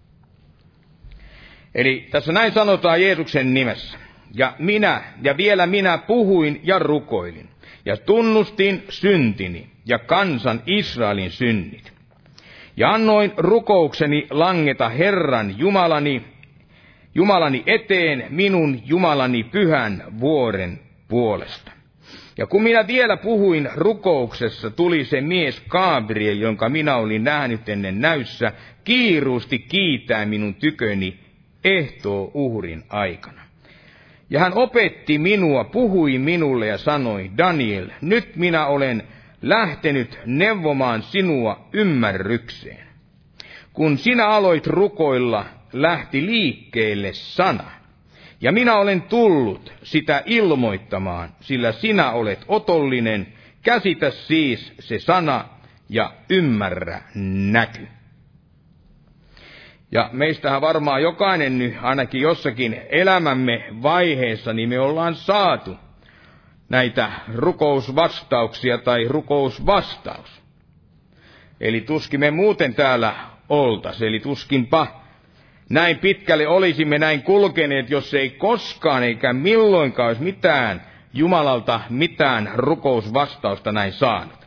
Eli 1.76 2.08
tässä 2.12 2.32
näin 2.32 2.52
sanotaan 2.52 3.02
Jeesuksen 3.02 3.54
nimessä. 3.54 3.98
Ja 4.34 4.54
minä, 4.60 5.02
ja 5.22 5.38
vielä 5.38 5.68
minä 5.68 5.98
puhuin 5.98 6.60
ja 6.64 6.80
rukoilin, 6.80 7.50
ja 7.86 7.98
tunnustin 7.98 8.84
syntini 8.90 9.68
ja 9.86 10.00
kansan 10.00 10.62
Israelin 10.66 11.32
synnit. 11.32 11.94
Ja 12.78 12.94
annoin 12.94 13.32
rukoukseni 13.38 14.28
langeta 14.30 14.90
Herran 14.90 15.60
Jumalani, 15.60 16.22
Jumalani 17.16 17.64
eteen 17.66 18.26
minun 18.30 18.82
Jumalani 18.86 19.44
pyhän 19.44 20.04
vuoren 20.20 20.80
puolesta. 21.08 21.72
Ja 22.38 22.46
kun 22.48 22.64
minä 22.64 22.88
vielä 22.88 23.18
puhuin 23.18 23.70
rukouksessa, 23.76 24.70
tuli 24.70 25.06
se 25.06 25.22
mies 25.22 25.64
Gabriel, 25.70 26.38
jonka 26.38 26.70
minä 26.70 26.96
olin 26.96 27.24
nähnyt 27.24 27.70
ennen 27.70 28.02
näyssä, 28.02 28.52
kiiruusti 28.84 29.60
kiitää 29.60 30.26
minun 30.26 30.56
tyköni 30.56 31.25
ehtoo 31.66 32.32
uhrin 32.34 32.84
aikana. 32.90 33.42
Ja 34.30 34.40
hän 34.40 34.54
opetti 34.56 35.18
minua, 35.18 35.64
puhui 35.64 36.18
minulle 36.18 36.68
ja 36.68 36.78
sanoi, 36.78 37.32
Daniel, 37.38 37.90
nyt 38.02 38.36
minä 38.36 38.66
olen 38.66 39.04
lähtenyt 39.42 40.20
neuvomaan 40.26 41.02
sinua 41.02 41.68
ymmärrykseen. 41.74 42.86
kun 43.74 43.98
sinä 43.98 44.28
aloit 44.28 44.68
rukoilla, 44.68 45.46
lähti 45.74 46.26
liikkeelle 46.26 47.14
sana. 47.14 47.72
Ja 48.42 48.52
minä 48.52 48.76
olen 48.76 49.02
tullut 49.02 49.74
sitä 49.84 50.24
ilmoittamaan, 50.26 51.30
sillä 51.40 51.72
sinä 51.72 52.12
olet 52.12 52.46
otollinen. 52.48 53.28
Käsitä 53.62 54.12
siis 54.12 54.74
se 54.80 55.00
sana 55.00 55.46
ja 55.90 56.14
ymmärrä 56.30 57.02
näky. 57.52 57.88
Ja 59.92 60.10
meistähän 60.14 60.62
varmaan 60.62 61.02
jokainen 61.02 61.60
nyt, 61.60 61.74
ainakin 61.82 62.22
jossakin 62.22 62.82
elämämme 62.90 63.66
vaiheessa, 63.82 64.54
niin 64.54 64.70
me 64.70 64.80
ollaan 64.80 65.16
saatu 65.16 65.78
näitä 66.70 67.12
rukousvastauksia 67.34 68.78
tai 68.78 69.08
rukousvastaus. 69.08 70.42
Eli 71.62 71.82
tuskin 71.82 72.20
me 72.20 72.32
muuten 72.32 72.76
täällä 72.76 73.14
oltas, 73.50 74.02
eli 74.02 74.20
tuskinpa 74.20 74.88
näin 75.70 76.00
pitkälle 76.00 76.48
olisimme 76.48 76.98
näin 76.98 77.22
kulkeneet, 77.24 77.90
jos 77.90 78.14
ei 78.14 78.30
koskaan 78.30 79.04
eikä 79.04 79.34
milloinkaan 79.34 80.08
olisi 80.08 80.24
mitään 80.24 80.82
Jumalalta 81.14 81.82
mitään 81.90 82.52
rukousvastausta 82.56 83.72
näin 83.72 83.94
saanut. 83.94 84.45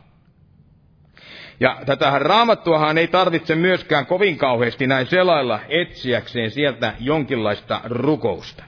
Ja 1.59 1.77
tätähän 1.85 2.21
raamattuahan 2.21 2.97
ei 2.97 3.07
tarvitse 3.07 3.55
myöskään 3.55 4.05
kovin 4.05 4.37
kauheasti 4.37 4.87
näin 4.87 5.07
selailla 5.07 5.59
etsiäkseen 5.69 6.51
sieltä 6.51 6.93
jonkinlaista 6.99 7.81
rukousta. 7.83 8.63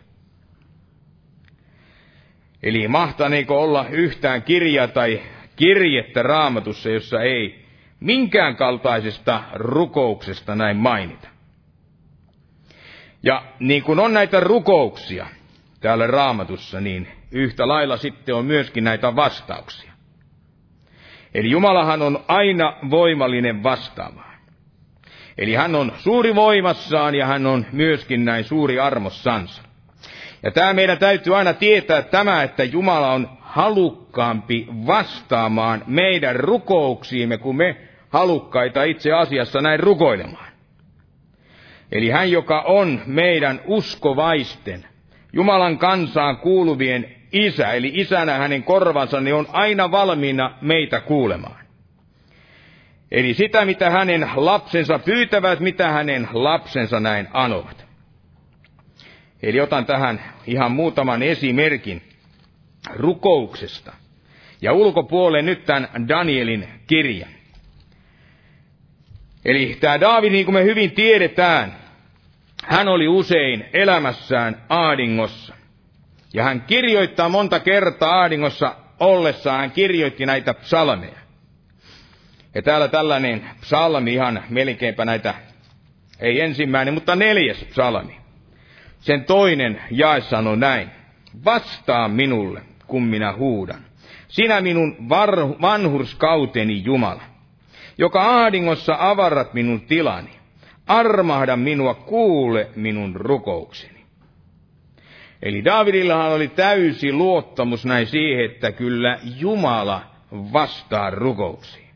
Eli 2.63 2.87
mahtaneeko 2.87 3.61
olla 3.61 3.85
yhtään 3.89 4.43
kirjaa 4.43 4.87
tai 4.87 5.21
kirjettä 5.55 6.23
raamatussa, 6.23 6.89
jossa 6.89 7.21
ei 7.21 7.65
minkään 7.99 8.55
kaltaisesta 8.55 9.43
rukouksesta 9.53 10.55
näin 10.55 10.77
mainita. 10.77 11.27
Ja 13.23 13.43
niin 13.59 13.83
kuin 13.83 13.99
on 13.99 14.13
näitä 14.13 14.39
rukouksia 14.39 15.27
täällä 15.79 16.07
raamatussa, 16.07 16.81
niin 16.81 17.07
yhtä 17.31 17.67
lailla 17.67 17.97
sitten 17.97 18.35
on 18.35 18.45
myöskin 18.45 18.83
näitä 18.83 19.15
vastauksia. 19.15 19.90
Eli 21.33 21.49
Jumalahan 21.49 22.01
on 22.01 22.23
aina 22.27 22.73
voimallinen 22.89 23.63
vastaamaan. 23.63 24.31
Eli 25.37 25.53
hän 25.53 25.75
on 25.75 25.91
suuri 25.97 26.35
voimassaan 26.35 27.15
ja 27.15 27.25
hän 27.25 27.45
on 27.45 27.65
myöskin 27.71 28.25
näin 28.25 28.43
suuri 28.43 28.79
armossansa. 28.79 29.61
Ja 30.43 30.51
tämä 30.51 30.73
meidän 30.73 30.97
täytyy 30.97 31.37
aina 31.37 31.53
tietää 31.53 32.01
tämä, 32.01 32.43
että 32.43 32.63
Jumala 32.63 33.11
on 33.11 33.29
halukkaampi 33.39 34.67
vastaamaan 34.87 35.83
meidän 35.87 36.35
rukouksiimme, 36.35 37.37
kun 37.37 37.57
me 37.57 37.77
halukkaita 38.09 38.83
itse 38.83 39.11
asiassa 39.13 39.61
näin 39.61 39.79
rukoilemaan. 39.79 40.51
Eli 41.91 42.09
hän, 42.09 42.31
joka 42.31 42.61
on 42.61 43.01
meidän 43.05 43.61
uskovaisten, 43.65 44.85
Jumalan 45.33 45.77
kansaan 45.77 46.37
kuuluvien 46.37 47.15
isä, 47.31 47.73
eli 47.73 47.91
isänä 47.93 48.37
hänen 48.37 48.63
korvansa, 48.63 49.21
niin 49.21 49.35
on 49.35 49.47
aina 49.51 49.91
valmiina 49.91 50.57
meitä 50.61 50.99
kuulemaan. 50.99 51.61
Eli 53.11 53.33
sitä, 53.33 53.65
mitä 53.65 53.89
hänen 53.89 54.29
lapsensa 54.35 54.99
pyytävät, 54.99 55.59
mitä 55.59 55.91
hänen 55.91 56.27
lapsensa 56.33 56.99
näin 56.99 57.27
anovat. 57.33 57.85
Eli 59.43 59.61
otan 59.61 59.85
tähän 59.85 60.21
ihan 60.47 60.71
muutaman 60.71 61.23
esimerkin 61.23 62.01
rukouksesta. 62.93 63.93
Ja 64.61 64.73
ulkopuolelle 64.73 65.41
nyt 65.41 65.65
tämän 65.65 66.07
Danielin 66.07 66.67
kirjan. 66.87 67.29
Eli 69.45 69.77
tämä 69.79 69.99
Daavid, 69.99 70.31
niin 70.31 70.45
kuin 70.45 70.55
me 70.55 70.63
hyvin 70.63 70.91
tiedetään, 70.91 71.75
hän 72.63 72.87
oli 72.87 73.07
usein 73.07 73.65
elämässään 73.73 74.61
aadingossa. 74.69 75.60
Ja 76.33 76.43
hän 76.43 76.61
kirjoittaa 76.61 77.29
monta 77.29 77.59
kertaa 77.59 78.19
aadingossa 78.19 78.75
ollessaan, 78.99 79.59
hän 79.59 79.71
kirjoitti 79.71 80.25
näitä 80.25 80.53
psalmeja. 80.53 81.21
Ja 82.55 82.61
täällä 82.61 82.87
tällainen 82.87 83.49
psalmi, 83.61 84.13
ihan 84.13 84.43
melkeinpä 84.49 85.05
näitä, 85.05 85.33
ei 86.19 86.41
ensimmäinen, 86.41 86.93
mutta 86.93 87.15
neljäs 87.15 87.65
psalmi. 87.69 88.17
Sen 88.99 89.25
toinen 89.25 89.81
jae 89.91 90.21
sanoi 90.21 90.57
näin. 90.57 90.89
Vastaa 91.45 92.07
minulle, 92.07 92.61
kun 92.87 93.03
minä 93.03 93.33
huudan. 93.33 93.81
Sinä 94.27 94.61
minun 94.61 94.95
vanhurskauteni 95.61 96.83
Jumala, 96.85 97.23
joka 97.97 98.43
ahdingossa 98.43 98.95
avarat 98.99 99.53
minun 99.53 99.81
tilani. 99.81 100.29
Armahda 100.87 101.55
minua, 101.55 101.93
kuule 101.93 102.69
minun 102.75 103.15
rukoukseni. 103.15 104.00
Eli 105.41 105.65
Davidillahan 105.65 106.31
oli 106.31 106.47
täysi 106.47 107.13
luottamus 107.13 107.85
näin 107.85 108.07
siihen, 108.07 108.45
että 108.45 108.71
kyllä 108.71 109.19
Jumala 109.39 110.01
vastaa 110.31 111.09
rukouksiin. 111.09 111.87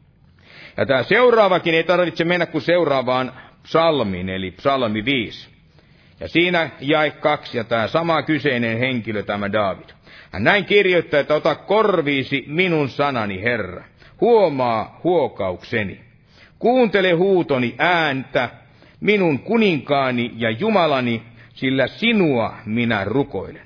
Ja 0.77 0.85
tämä 0.85 1.03
seuraavakin 1.03 1.73
ei 1.73 1.83
tarvitse 1.83 2.23
mennä 2.23 2.45
kuin 2.45 2.61
seuraavaan 2.61 3.31
psalmiin, 3.63 4.29
eli 4.29 4.51
psalmi 4.51 5.05
5. 5.05 5.49
Ja 6.19 6.27
siinä 6.27 6.69
jäi 6.81 7.11
kaksi, 7.11 7.57
ja 7.57 7.63
tämä 7.63 7.87
sama 7.87 8.23
kyseinen 8.23 8.79
henkilö, 8.79 9.23
tämä 9.23 9.51
David. 9.51 9.89
Hän 10.31 10.43
näin 10.43 10.65
kirjoittaa, 10.65 11.19
että 11.19 11.35
ota 11.35 11.55
korviisi 11.55 12.43
minun 12.47 12.89
sanani, 12.89 13.41
Herra. 13.41 13.83
Huomaa 14.21 14.99
huokaukseni. 15.03 15.99
Kuuntele 16.59 17.11
huutoni 17.11 17.75
ääntä, 17.77 18.49
minun 18.99 19.39
kuninkaani 19.39 20.31
ja 20.37 20.49
Jumalani, 20.49 21.21
sillä 21.55 21.87
sinua 21.87 22.53
minä 22.65 23.03
rukoilen. 23.03 23.65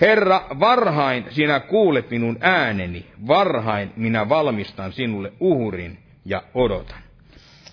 Herra, 0.00 0.46
varhain 0.60 1.24
sinä 1.30 1.60
kuulet 1.60 2.10
minun 2.10 2.36
ääneni, 2.40 3.06
varhain 3.26 3.92
minä 3.96 4.28
valmistan 4.28 4.92
sinulle 4.92 5.32
uhrin 5.40 5.98
ja 6.24 6.42
odotan. 6.54 7.02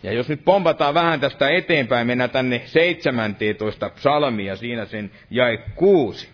Ja 0.03 0.13
jos 0.13 0.29
nyt 0.29 0.45
pompataan 0.45 0.93
vähän 0.93 1.19
tästä 1.19 1.49
eteenpäin, 1.49 2.07
mennään 2.07 2.29
tänne 2.29 2.61
17 2.65 3.89
psalmia, 3.89 4.55
siinä 4.55 4.85
sen 4.85 5.11
jäi 5.29 5.59
kuusi. 5.75 6.29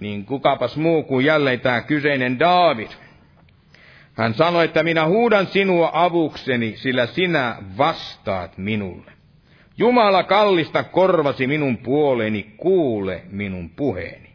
Niin 0.00 0.24
kukapas 0.24 0.76
muu 0.76 1.02
kuin 1.02 1.26
jälleen 1.26 1.60
tämä 1.60 1.80
kyseinen 1.80 2.38
Daavid. 2.38 2.90
Hän 4.14 4.34
sanoi, 4.34 4.64
että 4.64 4.82
minä 4.82 5.06
huudan 5.06 5.46
sinua 5.46 5.90
avukseni, 5.92 6.76
sillä 6.76 7.06
sinä 7.06 7.56
vastaat 7.78 8.58
minulle. 8.58 9.15
Jumala 9.78 10.22
kallista 10.22 10.82
korvasi 10.84 11.46
minun 11.46 11.78
puoleeni, 11.78 12.54
kuule 12.56 13.22
minun 13.30 13.70
puheeni. 13.70 14.30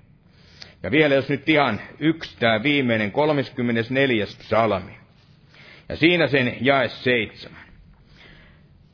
Ja 0.84 0.92
vielä 0.92 1.16
jos 1.16 1.30
nyt 1.30 1.50
ihan 1.50 1.82
yksi 2.00 2.38
tämä 2.40 2.64
viimeinen 2.64 3.12
34. 3.12 4.26
psalmi. 4.26 4.92
Ja 5.90 5.96
siinä 5.96 6.28
sen 6.28 6.58
jae 6.62 6.90
seitsemän. 6.90 7.62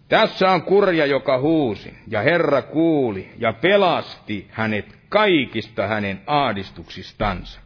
Tässä 0.10 0.52
on 0.52 0.62
kurja, 0.62 1.06
joka 1.06 1.40
huusi, 1.40 1.94
ja 2.08 2.22
Herra 2.22 2.62
kuuli 2.62 3.30
ja 3.38 3.54
pelasti 3.54 4.48
hänet 4.52 4.98
kaikista 5.10 5.88
hänen 5.88 6.22
aadistuksistansa. 6.28 7.60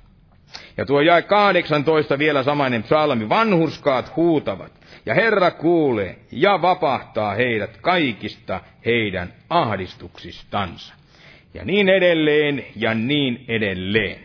Ja 0.78 0.86
tuo 0.86 1.02
jäi 1.02 1.24
18 1.24 2.20
vielä 2.20 2.44
samainen 2.44 2.84
psalmi, 2.84 3.30
vanhurskaat 3.30 4.16
huutavat, 4.16 4.72
ja 5.06 5.14
Herra 5.14 5.52
kuulee 5.52 6.16
ja 6.32 6.62
vapahtaa 6.62 7.34
heidät 7.34 7.78
kaikista 7.78 8.62
heidän 8.86 9.34
ahdistuksistansa. 9.50 10.94
Ja 11.54 11.66
niin 11.66 11.90
edelleen 11.90 12.66
ja 12.76 12.94
niin 12.94 13.46
edelleen. 13.48 14.20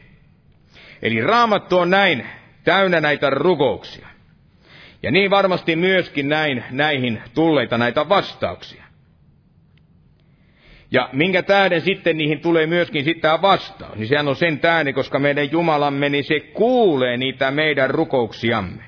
Eli 1.03 1.21
raamattu 1.21 1.79
on 1.79 1.91
näin 1.91 2.27
täynnä 2.65 3.01
näitä 3.01 3.31
rukouksia. 3.31 4.07
Ja 5.03 5.11
niin 5.11 5.31
varmasti 5.31 5.77
myöskin 5.77 6.29
näin 6.29 6.65
näihin 6.71 7.23
tulleita 7.35 7.79
näitä 7.79 8.09
vastauksia. 8.09 8.86
Ja 10.97 11.09
minkä 11.13 11.43
tähden 11.43 11.81
sitten 11.81 12.19
niihin 12.19 12.41
tulee 12.41 12.67
myöskin 12.67 13.05
sitten 13.05 13.43
vastaus, 13.43 13.95
niin 13.95 14.09
sehän 14.09 14.29
on 14.29 14.37
sen 14.37 14.59
tähden, 14.61 14.95
koska 14.95 15.19
meidän 15.19 15.53
Jumalamme, 15.53 16.09
niin 16.09 16.25
se 16.25 16.41
kuulee 16.41 17.17
niitä 17.17 17.51
meidän 17.51 17.91
rukouksiamme. 17.91 18.83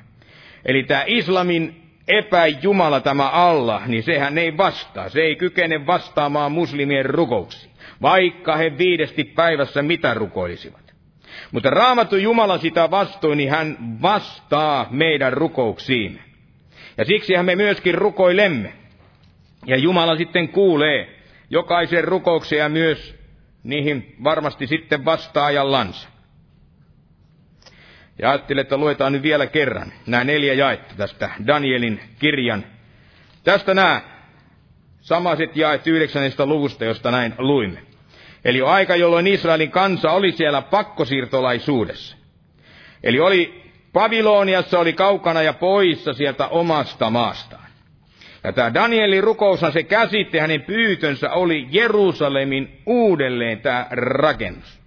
Eli 0.64 0.82
tämä 0.82 1.04
islamin 1.06 1.82
epäjumala 2.08 3.00
tämä 3.00 3.28
Allah, 3.28 3.88
niin 3.88 4.02
sehän 4.02 4.38
ei 4.38 4.56
vastaa. 4.56 5.08
Se 5.08 5.20
ei 5.20 5.36
kykene 5.36 5.86
vastaamaan 5.86 6.52
muslimien 6.52 7.06
rukouksiin, 7.06 7.72
vaikka 8.02 8.56
he 8.56 8.78
viidesti 8.78 9.24
päivässä 9.24 9.82
mitä 9.82 10.14
rukoilisivat. 10.14 10.94
Mutta 11.52 11.70
raamattu 11.70 12.16
Jumala 12.16 12.58
sitä 12.58 12.90
vastoin, 12.90 13.36
niin 13.36 13.50
hän 13.50 13.76
vastaa 14.02 14.86
meidän 14.90 15.32
rukouksiimme. 15.32 16.20
Ja 16.96 17.04
siksihän 17.04 17.46
me 17.46 17.56
myöskin 17.56 17.94
rukoilemme. 17.94 18.72
Ja 19.66 19.76
Jumala 19.76 20.16
sitten 20.16 20.48
kuulee 20.48 21.17
jokaisen 21.50 22.04
ja 22.58 22.68
myös 22.68 23.14
niihin 23.62 24.16
varmasti 24.24 24.66
sitten 24.66 25.04
vastaa 25.04 25.46
ajallansa. 25.46 26.08
Ja 28.18 28.30
ajattelin, 28.30 28.60
että 28.60 28.76
luetaan 28.76 29.12
nyt 29.12 29.22
vielä 29.22 29.46
kerran 29.46 29.92
nämä 30.06 30.24
neljä 30.24 30.54
jaetta 30.54 30.94
tästä 30.96 31.30
Danielin 31.46 32.00
kirjan. 32.18 32.64
Tästä 33.44 33.74
nämä 33.74 34.18
Samaiset 35.00 35.56
jaet 35.56 35.86
yhdeksännestä 35.86 36.46
luvusta, 36.46 36.84
josta 36.84 37.10
näin 37.10 37.34
luimme. 37.38 37.82
Eli 38.44 38.62
aika, 38.62 38.96
jolloin 38.96 39.26
Israelin 39.26 39.70
kansa 39.70 40.10
oli 40.10 40.32
siellä 40.32 40.62
pakkosiirtolaisuudessa. 40.62 42.16
Eli 43.02 43.20
oli 43.20 43.62
Babiloniassa 43.92 44.78
oli 44.78 44.92
kaukana 44.92 45.42
ja 45.42 45.52
poissa 45.52 46.12
sieltä 46.12 46.46
omasta 46.48 47.10
maastaan. 47.10 47.57
Ja 48.44 48.52
tämä 48.52 48.74
Danielin 48.74 49.24
rukoushan 49.24 49.72
se 49.72 49.82
käsitti, 49.82 50.38
hänen 50.38 50.62
pyytönsä 50.62 51.30
oli 51.30 51.66
Jerusalemin 51.70 52.82
uudelleen 52.86 53.60
tämä 53.60 53.86
rakennus. 53.90 54.78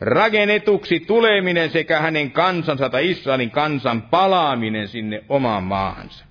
Rakennetuksi 0.00 1.00
tuleminen 1.00 1.70
sekä 1.70 2.00
hänen 2.00 2.30
kansansa 2.30 2.90
tai 2.90 3.10
Israelin 3.10 3.50
kansan 3.50 4.02
palaaminen 4.02 4.88
sinne 4.88 5.24
omaan 5.28 5.62
maahansa. 5.62 6.24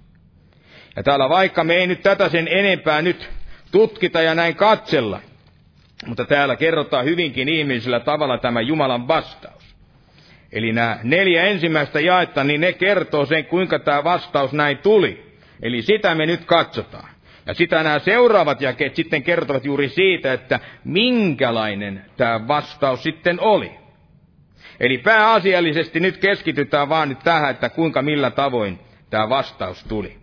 Ja 0.96 1.04
täällä 1.04 1.30
vaikka 1.30 1.64
me 1.64 1.76
ei 1.76 1.88
nyt 1.88 2.02
tätä 2.04 2.30
sen 2.30 2.48
enempää 2.48 3.02
nyt 3.02 3.30
tutkita 3.72 4.22
ja 4.22 4.36
näin 4.36 4.56
katsella, 4.56 5.20
mutta 6.06 6.26
täällä 6.26 6.56
kerrotaan 6.56 7.06
hyvinkin 7.06 7.50
ihmisellä 7.50 8.00
tavalla 8.00 8.38
tämä 8.38 8.62
Jumalan 8.62 9.08
vastaus. 9.08 9.76
Eli 10.52 10.72
nämä 10.72 11.00
neljä 11.04 11.44
ensimmäistä 11.44 12.00
jaetta, 12.00 12.44
niin 12.44 12.62
ne 12.62 12.74
kertoo 12.74 13.26
sen, 13.26 13.46
kuinka 13.46 13.80
tämä 13.80 14.04
vastaus 14.04 14.54
näin 14.54 14.78
tuli. 14.78 15.33
Eli 15.64 15.82
sitä 15.82 16.16
me 16.16 16.26
nyt 16.26 16.46
katsotaan. 16.46 17.10
Ja 17.46 17.54
sitä 17.54 17.84
nämä 17.84 18.00
seuraavat 18.00 18.62
jakeet 18.62 18.96
sitten 18.96 19.24
kertovat 19.24 19.66
juuri 19.66 19.90
siitä, 19.90 20.34
että 20.34 20.60
minkälainen 20.84 22.06
tämä 22.18 22.48
vastaus 22.48 23.04
sitten 23.04 23.40
oli. 23.40 23.72
Eli 24.80 24.98
pääasiallisesti 24.98 26.00
nyt 26.00 26.18
keskitytään 26.18 26.90
vaan 26.90 27.10
nyt 27.10 27.20
tähän, 27.20 27.52
että 27.52 27.70
kuinka 27.70 28.02
millä 28.02 28.32
tavoin 28.32 28.80
tämä 29.10 29.30
vastaus 29.30 29.84
tuli. 29.84 30.18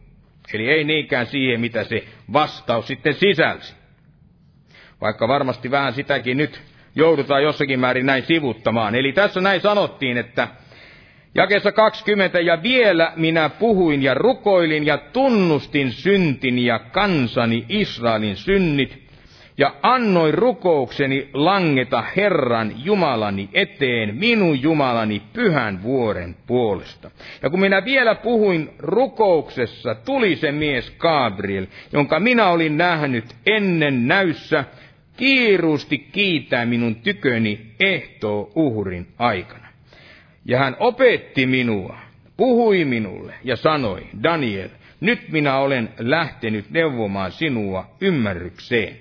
Eli 0.55 0.71
ei 0.71 0.85
niinkään 0.85 1.27
siihen, 1.27 1.61
mitä 1.61 1.85
se 1.85 2.05
vastaus 2.33 2.87
sitten 2.87 3.15
sisälsi. 3.15 3.75
Vaikka 5.01 5.29
varmasti 5.29 5.71
vähän 5.71 5.93
sitäkin 5.93 6.37
nyt 6.37 6.61
joudutaan 6.95 7.43
jossakin 7.43 7.81
määrin 7.81 8.07
näin 8.07 8.23
sivuttamaan. 8.23 8.95
Eli 8.95 9.13
tässä 9.13 9.41
näin 9.41 9.61
sanottiin, 9.61 10.17
että 10.19 10.49
Jakessa 11.35 11.73
20, 11.73 12.41
ja 12.41 12.63
vielä 12.63 13.13
minä 13.17 13.49
puhuin 13.49 14.03
ja 14.03 14.15
rukoilin 14.15 14.87
ja 14.87 14.99
tunnustin 14.99 15.93
syntini 15.93 16.65
ja 16.65 16.79
kansani 16.79 17.65
Israelin 17.69 18.37
synnit, 18.37 19.11
ja 19.59 19.75
annoin 19.83 20.35
rukoukseni 20.35 21.31
langeta 21.35 22.05
Herran 22.17 22.73
Jumalani 22.85 23.49
eteen, 23.53 24.17
minun 24.17 24.63
Jumalani 24.63 25.23
pyhän 25.33 25.83
vuoren 25.83 26.37
puolesta. 26.47 27.11
Ja 27.43 27.51
kun 27.51 27.61
minä 27.61 27.85
vielä 27.85 28.15
puhuin 28.15 28.71
rukouksessa, 28.79 29.95
tuli 29.95 30.37
se 30.37 30.53
mies 30.53 30.91
Gabriel, 30.99 31.67
jonka 31.93 32.21
minä 32.21 32.49
olin 32.49 32.77
nähnyt 32.77 33.25
ennen 33.47 34.09
näyssä, 34.09 34.65
kiiruusti 35.17 35.99
kiitää 35.99 36.67
minun 36.67 36.95
tyköni 36.95 37.61
ehtoo 37.81 38.53
uhrin 38.55 39.07
aikana. 39.19 39.70
Ja 40.45 40.59
hän 40.59 40.77
opetti 40.79 41.47
minua, 41.47 41.97
puhui 42.37 42.85
minulle 42.85 43.35
ja 43.45 43.57
sanoi, 43.57 44.07
Daniel, 44.23 44.69
nyt 45.01 45.29
minä 45.29 45.59
olen 45.59 45.89
lähtenyt 45.99 46.71
neuvomaan 46.71 47.33
sinua 47.33 47.91
ymmärrykseen. 48.01 48.97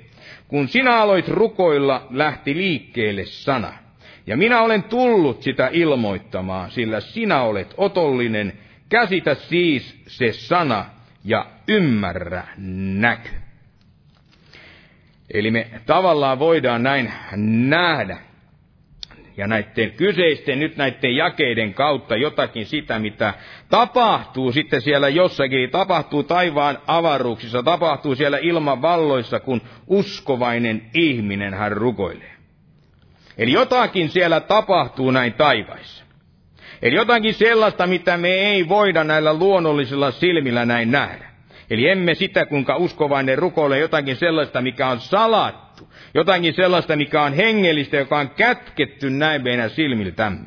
Kun 0.48 0.68
sinä 0.68 0.98
aloit 0.98 1.28
rukoilla, 1.28 2.08
lähti 2.10 2.58
liikkeelle 2.58 3.26
sana. 3.26 3.74
Ja 4.28 4.38
minä 4.38 4.62
olen 4.62 4.84
tullut 4.84 5.44
sitä 5.44 5.70
ilmoittamaan, 5.72 6.72
sillä 6.72 7.00
sinä 7.00 7.42
olet 7.42 7.74
otollinen. 7.78 8.54
Käsitä 8.90 9.36
siis 9.36 10.04
se 10.08 10.32
sana 10.32 10.86
ja 11.24 11.46
ymmärrä 11.68 12.44
näky. 12.98 13.30
Eli 15.34 15.52
me 15.52 15.68
tavallaan 15.86 16.40
voidaan 16.40 16.84
näin 16.84 17.12
nähdä, 17.70 18.18
ja 19.40 19.48
näiden 19.48 19.92
kyseisten, 19.92 20.60
nyt 20.60 20.78
näiden 20.78 21.16
jakeiden 21.16 21.74
kautta 21.74 22.16
jotakin 22.16 22.66
sitä, 22.66 23.00
mitä 23.00 23.34
tapahtuu 23.70 24.52
sitten 24.52 24.82
siellä 24.82 25.10
jossakin, 25.10 25.70
tapahtuu 25.70 26.24
taivaan 26.24 26.78
avaruuksissa, 26.88 27.64
tapahtuu 27.64 28.16
siellä 28.16 28.38
ilman 28.42 28.82
valloissa, 28.82 29.40
kun 29.40 29.62
uskovainen 29.88 30.82
ihminen 30.94 31.54
hän 31.54 31.72
rukoilee. 31.72 32.32
Eli 33.38 33.52
jotakin 33.52 34.10
siellä 34.10 34.40
tapahtuu 34.40 35.12
näin 35.12 35.34
taivaissa. 35.34 36.04
Eli 36.82 36.96
jotakin 36.96 37.34
sellaista, 37.34 37.88
mitä 37.88 38.18
me 38.18 38.30
ei 38.30 38.70
voida 38.70 39.04
näillä 39.04 39.34
luonnollisilla 39.34 40.12
silmillä 40.12 40.66
näin 40.66 40.92
nähdä. 40.92 41.30
Eli 41.70 41.90
emme 41.90 42.16
sitä, 42.16 42.46
kuinka 42.46 42.76
uskovainen 42.76 43.38
rukoilee 43.38 43.80
jotakin 43.80 44.16
sellaista, 44.16 44.62
mikä 44.62 44.88
on 44.88 45.00
salattu. 45.00 45.69
Jotakin 46.14 46.53
sellaista, 46.53 46.95
mikä 46.95 47.22
on 47.22 47.34
hengellistä, 47.34 47.97
joka 47.97 48.20
on 48.20 48.30
kätketty 48.30 49.10
näin 49.10 49.43
meidän 49.43 49.70
silmiltämme. 49.70 50.45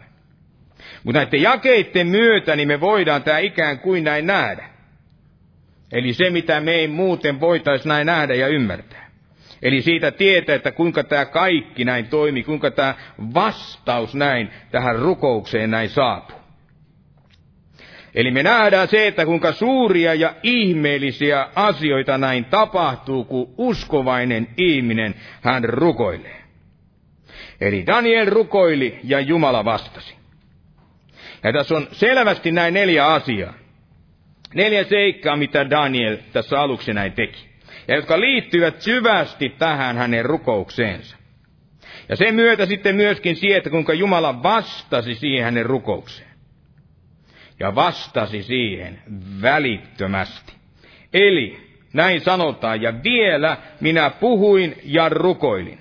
Mutta 1.04 1.18
näiden 1.20 1.42
jakeiden 1.42 2.06
myötä 2.06 2.56
niin 2.56 2.68
me 2.68 2.80
voidaan 2.80 3.22
tämä 3.22 3.38
ikään 3.38 3.78
kuin 3.78 4.04
näin 4.04 4.26
nähdä. 4.26 4.68
Eli 5.92 6.12
se, 6.12 6.30
mitä 6.30 6.60
me 6.60 6.72
ei 6.72 6.88
muuten 6.88 7.40
voitaisiin 7.40 7.88
näin 7.88 8.06
nähdä 8.06 8.34
ja 8.34 8.48
ymmärtää. 8.48 9.10
Eli 9.62 9.82
siitä 9.82 10.10
tietää, 10.10 10.54
että 10.54 10.72
kuinka 10.72 11.04
tämä 11.04 11.24
kaikki 11.24 11.84
näin 11.84 12.06
toimii, 12.06 12.42
kuinka 12.42 12.70
tämä 12.70 12.94
vastaus 13.34 14.14
näin 14.14 14.50
tähän 14.70 14.96
rukoukseen 14.96 15.70
näin 15.70 15.88
saapuu. 15.88 16.41
Eli 18.14 18.30
me 18.30 18.42
nähdään 18.42 18.88
se, 18.88 19.06
että 19.06 19.26
kuinka 19.26 19.52
suuria 19.52 20.14
ja 20.14 20.34
ihmeellisiä 20.42 21.48
asioita 21.54 22.18
näin 22.18 22.44
tapahtuu, 22.44 23.24
kun 23.24 23.54
uskovainen 23.58 24.48
ihminen 24.56 25.14
hän 25.42 25.64
rukoilee. 25.64 26.42
Eli 27.60 27.86
Daniel 27.86 28.30
rukoili 28.30 29.00
ja 29.04 29.20
Jumala 29.20 29.64
vastasi. 29.64 30.14
Ja 31.44 31.52
tässä 31.52 31.74
on 31.74 31.88
selvästi 31.92 32.52
näin 32.52 32.74
neljä 32.74 33.06
asiaa. 33.06 33.54
Neljä 34.54 34.84
seikkaa, 34.84 35.36
mitä 35.36 35.70
Daniel 35.70 36.16
tässä 36.32 36.60
aluksi 36.60 36.94
näin 36.94 37.12
teki. 37.12 37.48
Ja 37.88 37.96
jotka 37.96 38.20
liittyvät 38.20 38.82
syvästi 38.82 39.48
tähän 39.48 39.96
hänen 39.96 40.24
rukoukseensa. 40.24 41.16
Ja 42.08 42.16
sen 42.16 42.34
myötä 42.34 42.66
sitten 42.66 42.96
myöskin 42.96 43.36
siihen, 43.36 43.58
että 43.58 43.70
kuinka 43.70 43.94
Jumala 43.94 44.42
vastasi 44.42 45.14
siihen 45.14 45.44
hänen 45.44 45.66
rukoukseen 45.66 46.31
ja 47.62 47.74
vastasi 47.74 48.42
siihen 48.42 48.98
välittömästi. 49.42 50.52
Eli 51.12 51.56
näin 51.92 52.20
sanotaan, 52.20 52.82
ja 52.82 53.02
vielä 53.04 53.56
minä 53.80 54.10
puhuin 54.10 54.76
ja 54.84 55.08
rukoilin. 55.08 55.78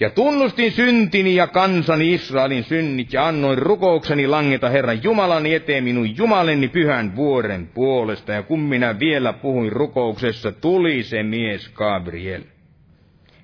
Ja 0.00 0.10
tunnustin 0.10 0.72
syntini 0.72 1.34
ja 1.34 1.46
kansani 1.46 2.14
Israelin 2.14 2.64
synnit 2.64 3.12
ja 3.12 3.26
annoin 3.26 3.58
rukoukseni 3.58 4.26
langeta 4.26 4.68
Herran 4.68 5.02
Jumalani 5.02 5.54
eteen 5.54 5.84
minun 5.84 6.16
Jumaleni 6.16 6.68
pyhän 6.68 7.16
vuoren 7.16 7.66
puolesta. 7.66 8.32
Ja 8.32 8.42
kun 8.42 8.60
minä 8.60 8.98
vielä 8.98 9.32
puhuin 9.32 9.72
rukouksessa, 9.72 10.52
tuli 10.52 11.02
se 11.02 11.22
mies 11.22 11.68
Gabriel. 11.68 12.42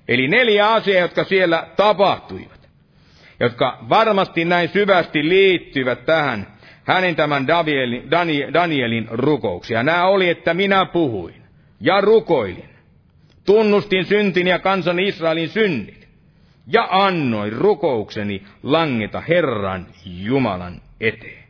Eli 0.07 0.27
neljä 0.27 0.71
asiaa, 0.71 1.01
jotka 1.01 1.23
siellä 1.23 1.67
tapahtuivat 1.75 2.54
jotka 3.39 3.77
varmasti 3.89 4.45
näin 4.45 4.69
syvästi 4.69 5.29
liittyvät 5.29 6.05
tähän 6.05 6.47
hänen 6.83 7.15
tämän 7.15 7.47
Danielin, 7.47 8.09
Danielin 8.53 9.07
rukouksia. 9.11 9.83
Nämä 9.83 10.07
oli, 10.07 10.29
että 10.29 10.53
minä 10.53 10.85
puhuin 10.85 11.41
ja 11.79 12.01
rukoilin. 12.01 12.69
Tunnustin 13.45 14.05
syntin 14.05 14.47
ja 14.47 14.59
kansan 14.59 14.99
Israelin 14.99 15.49
synnit. 15.49 16.07
Ja 16.67 16.87
annoin 16.91 17.53
rukoukseni 17.53 18.43
langeta 18.63 19.21
Herran 19.21 19.87
Jumalan 20.05 20.81
eteen. 21.01 21.45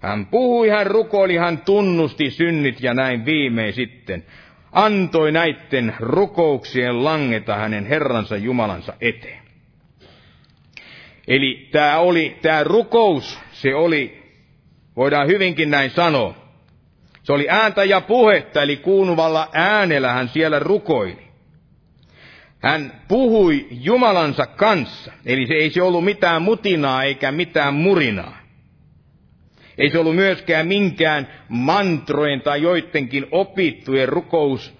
Hän 0.00 0.26
puhui, 0.26 0.68
hän 0.68 0.86
rukoili, 0.86 1.36
hän 1.36 1.58
tunnusti 1.58 2.30
synnit 2.30 2.82
ja 2.82 2.94
näin 2.94 3.24
viimein 3.24 3.72
sitten 3.72 4.24
antoi 4.72 5.32
näiden 5.32 5.94
rukouksien 6.00 7.04
langeta 7.04 7.56
hänen 7.56 7.86
Herransa 7.86 8.36
Jumalansa 8.36 8.94
eteen. 9.00 9.35
Eli 11.28 11.68
tämä 11.72 11.98
oli, 11.98 12.36
tämä 12.42 12.64
rukous, 12.64 13.38
se 13.52 13.74
oli, 13.74 14.22
voidaan 14.96 15.28
hyvinkin 15.28 15.70
näin 15.70 15.90
sanoa. 15.90 16.34
Se 17.22 17.32
oli 17.32 17.46
ääntä 17.50 17.84
ja 17.84 18.00
puhetta, 18.00 18.62
eli 18.62 18.76
kuunuvalla 18.76 19.48
äänellä 19.52 20.12
hän 20.12 20.28
siellä 20.28 20.58
rukoili. 20.58 21.26
Hän 22.62 23.02
puhui 23.08 23.66
Jumalansa 23.70 24.46
kanssa, 24.46 25.12
eli 25.26 25.46
se 25.46 25.54
ei 25.54 25.70
se 25.70 25.82
ollut 25.82 26.04
mitään 26.04 26.42
mutinaa 26.42 27.02
eikä 27.02 27.32
mitään 27.32 27.74
murinaa. 27.74 28.38
Ei 29.78 29.90
se 29.90 29.98
ollut 29.98 30.16
myöskään 30.16 30.66
minkään 30.66 31.28
mantrojen 31.48 32.40
tai 32.40 32.62
joidenkin 32.62 33.26
opittujen 33.30 34.08
rukous, 34.08 34.74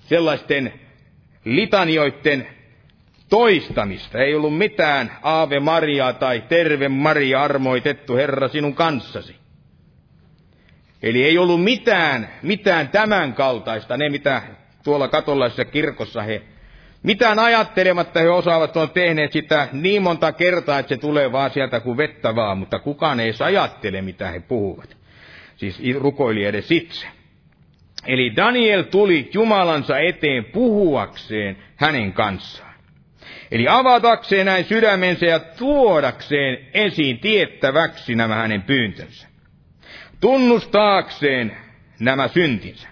sellaisten 0.00 0.72
litanioiden 1.44 2.46
toistamista. 3.28 4.18
Ei 4.18 4.34
ollut 4.34 4.58
mitään 4.58 5.12
Aave 5.22 5.60
Maria 5.60 6.12
tai 6.12 6.42
Terve 6.48 6.88
Maria 6.88 7.42
armoitettu 7.42 8.16
Herra 8.16 8.48
sinun 8.48 8.74
kanssasi. 8.74 9.36
Eli 11.02 11.24
ei 11.24 11.38
ollut 11.38 11.64
mitään, 11.64 12.28
mitään 12.42 12.88
tämän 12.88 13.34
kaltaista, 13.34 13.96
ne 13.96 14.08
mitä 14.08 14.42
tuolla 14.84 15.08
katolaisessa 15.08 15.64
kirkossa 15.64 16.22
he, 16.22 16.42
mitään 17.02 17.38
ajattelematta 17.38 18.20
he 18.20 18.30
osaavat 18.30 18.76
on 18.76 18.90
tehneet 18.90 19.32
sitä 19.32 19.68
niin 19.72 20.02
monta 20.02 20.32
kertaa, 20.32 20.78
että 20.78 20.94
se 20.94 21.00
tulee 21.00 21.32
vaan 21.32 21.50
sieltä 21.50 21.80
kuin 21.80 21.96
vettä 21.96 22.34
vaan, 22.34 22.58
mutta 22.58 22.78
kukaan 22.78 23.20
ei 23.20 23.28
edes 23.28 23.42
ajattele, 23.42 24.02
mitä 24.02 24.30
he 24.30 24.40
puhuvat. 24.40 24.96
Siis 25.56 25.80
rukoili 25.98 26.44
edes 26.44 26.70
itse. 26.70 27.06
Eli 28.06 28.36
Daniel 28.36 28.82
tuli 28.82 29.30
Jumalansa 29.32 29.98
eteen 29.98 30.44
puhuakseen 30.44 31.56
hänen 31.76 32.12
kanssaan. 32.12 32.67
Eli 33.50 33.66
avatakseen 33.68 34.46
näin 34.46 34.64
sydämensä 34.64 35.26
ja 35.26 35.38
tuodakseen 35.38 36.58
esiin 36.74 37.18
tiettäväksi 37.18 38.14
nämä 38.14 38.34
hänen 38.34 38.62
pyyntönsä. 38.62 39.28
Tunnustaakseen 40.20 41.56
nämä 42.00 42.28
syntinsä. 42.28 42.88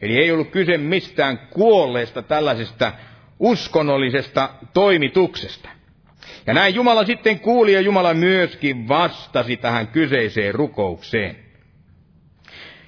Eli 0.00 0.16
ei 0.18 0.32
ollut 0.32 0.50
kyse 0.50 0.78
mistään 0.78 1.38
kuolleesta 1.38 2.22
tällaisesta 2.22 2.92
uskonnollisesta 3.38 4.50
toimituksesta. 4.74 5.68
Ja 6.46 6.54
näin 6.54 6.74
Jumala 6.74 7.04
sitten 7.04 7.40
kuuli 7.40 7.72
ja 7.72 7.80
Jumala 7.80 8.14
myöskin 8.14 8.88
vastasi 8.88 9.56
tähän 9.56 9.88
kyseiseen 9.88 10.54
rukoukseen. 10.54 11.36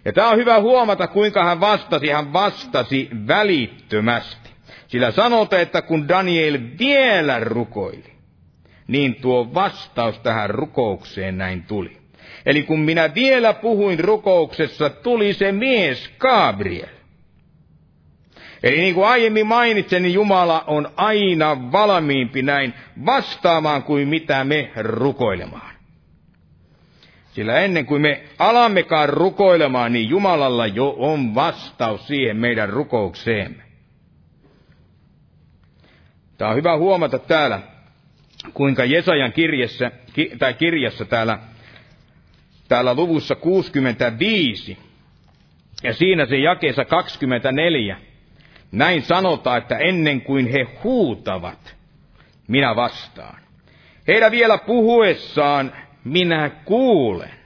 Ja 0.04 0.12
tämä 0.12 0.28
on 0.28 0.36
hyvä 0.36 0.60
huomata, 0.60 1.06
kuinka 1.06 1.44
hän 1.44 1.60
vastasi. 1.60 2.08
Hän 2.08 2.32
vastasi 2.32 3.08
välittömästi. 3.26 4.47
Sillä 4.88 5.10
sanotaan, 5.10 5.62
että 5.62 5.82
kun 5.82 6.08
Daniel 6.08 6.58
vielä 6.78 7.40
rukoili, 7.40 8.12
niin 8.86 9.14
tuo 9.14 9.54
vastaus 9.54 10.18
tähän 10.18 10.50
rukoukseen 10.50 11.38
näin 11.38 11.62
tuli. 11.62 11.98
Eli 12.46 12.62
kun 12.62 12.80
minä 12.80 13.14
vielä 13.14 13.52
puhuin 13.52 14.00
rukouksessa, 14.00 14.90
tuli 14.90 15.32
se 15.34 15.52
mies 15.52 16.10
Gabriel. 16.18 16.88
Eli 18.62 18.76
niin 18.76 18.94
kuin 18.94 19.06
aiemmin 19.06 19.46
mainitsin, 19.46 20.02
niin 20.02 20.14
Jumala 20.14 20.64
on 20.66 20.90
aina 20.96 21.72
valmiimpi 21.72 22.42
näin 22.42 22.74
vastaamaan 23.06 23.82
kuin 23.82 24.08
mitä 24.08 24.44
me 24.44 24.70
rukoilemaan. 24.76 25.74
Sillä 27.32 27.58
ennen 27.60 27.86
kuin 27.86 28.02
me 28.02 28.22
alammekaan 28.38 29.08
rukoilemaan, 29.08 29.92
niin 29.92 30.08
Jumalalla 30.08 30.66
jo 30.66 30.94
on 30.98 31.34
vastaus 31.34 32.06
siihen 32.06 32.36
meidän 32.36 32.68
rukoukseemme. 32.68 33.67
Tämä 36.38 36.50
on 36.50 36.56
hyvä 36.56 36.76
huomata 36.76 37.18
täällä, 37.18 37.60
kuinka 38.54 38.84
Jesajan 38.84 39.32
kirjassa, 39.32 39.90
tai 40.38 40.54
kirjassa 40.54 41.04
täällä, 41.04 41.38
täällä 42.68 42.94
luvussa 42.94 43.34
65, 43.34 44.78
ja 45.82 45.94
siinä 45.94 46.26
se 46.26 46.36
jakeessa 46.36 46.84
24, 46.84 47.96
näin 48.72 49.02
sanotaan, 49.02 49.58
että 49.58 49.78
ennen 49.78 50.20
kuin 50.20 50.46
he 50.46 50.66
huutavat, 50.84 51.76
minä 52.48 52.76
vastaan. 52.76 53.40
Heidän 54.08 54.30
vielä 54.32 54.58
puhuessaan 54.58 55.72
minä 56.04 56.50
kuulen. 56.64 57.38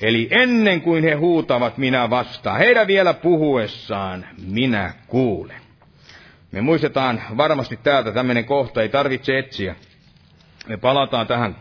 Eli 0.00 0.28
ennen 0.30 0.80
kuin 0.80 1.04
he 1.04 1.12
huutavat, 1.14 1.78
minä 1.78 2.10
vastaan. 2.10 2.58
Heidän 2.58 2.86
vielä 2.86 3.14
puhuessaan 3.14 4.26
minä 4.46 4.94
kuulen. 5.06 5.63
Me 6.54 6.60
muistetaan 6.60 7.22
varmasti 7.36 7.76
täältä 7.82 8.12
tämmöinen 8.12 8.44
kohta, 8.44 8.82
ei 8.82 8.88
tarvitse 8.88 9.38
etsiä. 9.38 9.76
Me 10.68 10.76
palataan 10.76 11.26
tähän 11.26 11.56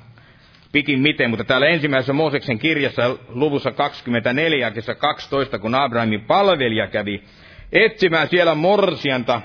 pikin 0.71 0.99
miten, 0.99 1.29
mutta 1.29 1.43
täällä 1.43 1.67
ensimmäisessä 1.67 2.13
Mooseksen 2.13 2.59
kirjassa 2.59 3.15
luvussa 3.27 3.71
24, 3.71 4.71
kesä 4.71 4.95
12, 4.95 5.59
kun 5.59 5.75
Abrahamin 5.75 6.21
palvelija 6.21 6.87
kävi 6.87 7.23
etsimään 7.71 8.27
siellä 8.27 8.55
morsianta 8.55 9.41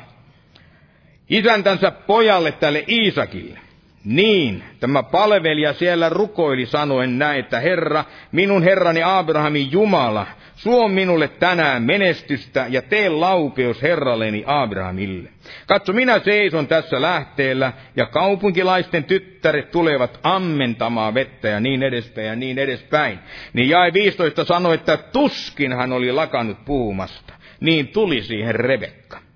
isäntänsä 1.31 1.91
pojalle 1.91 2.53
tälle 2.53 2.85
Iisakille. 2.89 3.59
Niin, 4.05 4.63
tämä 4.81 5.03
palvelija 5.03 5.73
siellä 5.73 6.09
rukoili 6.09 6.67
sanoen 6.67 7.19
näin, 7.19 7.41
että 7.41 7.61
Herra, 7.61 8.05
minun 8.33 8.63
herrani 8.63 9.01
Abrahamin 9.03 9.73
Jumala, 9.73 10.27
suo 10.57 10.89
minulle 10.89 11.29
tänään 11.29 11.83
menestystä 11.83 12.67
ja 12.69 12.83
tee 12.83 13.09
laupeus 13.09 13.83
herralleni 13.83 14.45
Abrahamille. 14.47 15.29
Katso, 15.67 15.93
minä 15.93 16.19
seison 16.19 16.67
tässä 16.67 17.01
lähteellä 17.03 17.73
ja 17.97 18.07
kaupunkilaisten 18.07 19.05
tyttäret 19.05 19.71
tulevat 19.71 20.21
ammentamaan 20.23 21.15
vettä 21.15 21.49
ja 21.49 21.61
niin 21.61 21.83
edespäin 21.83 22.27
ja 22.27 22.37
niin 22.37 22.59
edespäin. 22.59 23.19
Niin 23.53 23.69
jae 23.69 23.93
15 23.93 24.45
sanoi, 24.45 24.75
että 24.75 24.97
tuskin 24.97 25.73
hän 25.73 25.93
oli 25.93 26.13
lakannut 26.13 26.65
puhumasta. 26.65 27.35
Niin 27.61 27.89
tuli 27.89 28.23
siihen 28.23 28.55
Rebekka 28.55 29.28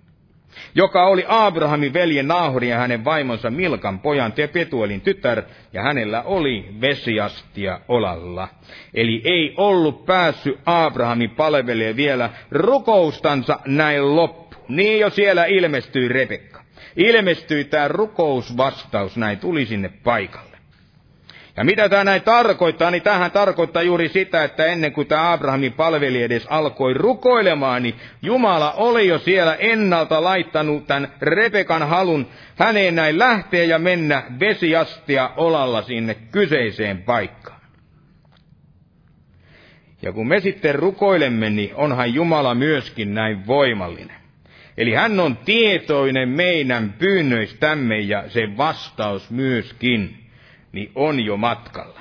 joka 0.75 1.07
oli 1.07 1.25
Abrahamin 1.29 1.93
veljen 1.93 2.29
Naahorin 2.29 2.71
ja 2.71 2.79
hänen 2.79 3.05
vaimonsa 3.05 3.51
Milkan 3.51 4.01
pojan 4.01 4.33
Petuelin 4.53 5.01
tytär, 5.01 5.43
ja 5.73 5.83
hänellä 5.83 6.23
oli 6.23 6.69
vesiastia 6.81 7.81
olalla. 7.89 8.49
Eli 8.95 9.23
ei 9.25 9.55
ollut 9.57 10.07
päässyt 10.07 10.59
Abrahamin 10.67 11.31
palvelee 11.31 11.97
vielä 11.97 12.31
rukoustansa 12.51 13.59
näin 13.67 14.17
loppu. 14.17 14.57
Niin 14.69 15.01
jo 15.01 15.11
siellä 15.11 15.45
ilmestyi 15.45 16.09
Rebekka. 16.09 16.63
Ilmestyi 16.97 17.65
tämä 17.65 17.89
rukousvastaus, 17.89 19.17
näin 19.17 19.39
tuli 19.39 19.67
sinne 19.67 19.91
paikalle. 20.05 20.52
Ja 21.57 21.65
mitä 21.65 21.89
tämä 21.89 22.05
näin 22.05 22.23
tarkoittaa, 22.23 22.91
niin 22.91 23.03
tähän 23.03 23.31
tarkoittaa 23.31 23.83
juuri 23.83 24.09
sitä, 24.09 24.45
että 24.45 24.65
ennen 24.67 24.93
kuin 24.93 25.07
tämä 25.07 25.33
Abrahamin 25.33 25.73
palveli 25.73 26.23
edes 26.23 26.47
alkoi 26.51 26.95
rukoilemaan, 26.95 27.83
niin 27.83 27.95
Jumala 28.23 28.73
oli 28.73 29.09
jo 29.09 29.19
siellä 29.19 29.55
ennalta 29.55 30.25
laittanut 30.25 30.87
tämän 30.87 31.13
Rebekan 31.21 31.89
halun 31.89 32.27
häneen 32.57 32.95
näin 32.95 33.19
lähteä 33.19 33.65
ja 33.65 33.79
mennä 33.79 34.23
vesiastia 34.41 35.31
olalla 35.37 35.83
sinne 35.83 36.15
kyseiseen 36.15 37.03
paikkaan. 37.03 37.61
Ja 40.03 40.13
kun 40.13 40.29
me 40.29 40.41
sitten 40.41 40.75
rukoilemme, 40.75 41.51
niin 41.51 41.75
onhan 41.75 42.15
Jumala 42.15 42.55
myöskin 42.55 43.15
näin 43.15 43.47
voimallinen. 43.47 44.17
Eli 44.77 44.93
hän 44.95 45.21
on 45.21 45.37
tietoinen 45.37 46.29
meidän 46.29 46.95
pyynnöistämme 46.99 47.99
ja 47.99 48.25
se 48.29 48.57
vastaus 48.57 49.31
myöskin 49.31 50.22
niin 50.73 50.93
on 50.95 51.21
jo 51.21 51.37
matkalla. 51.37 52.01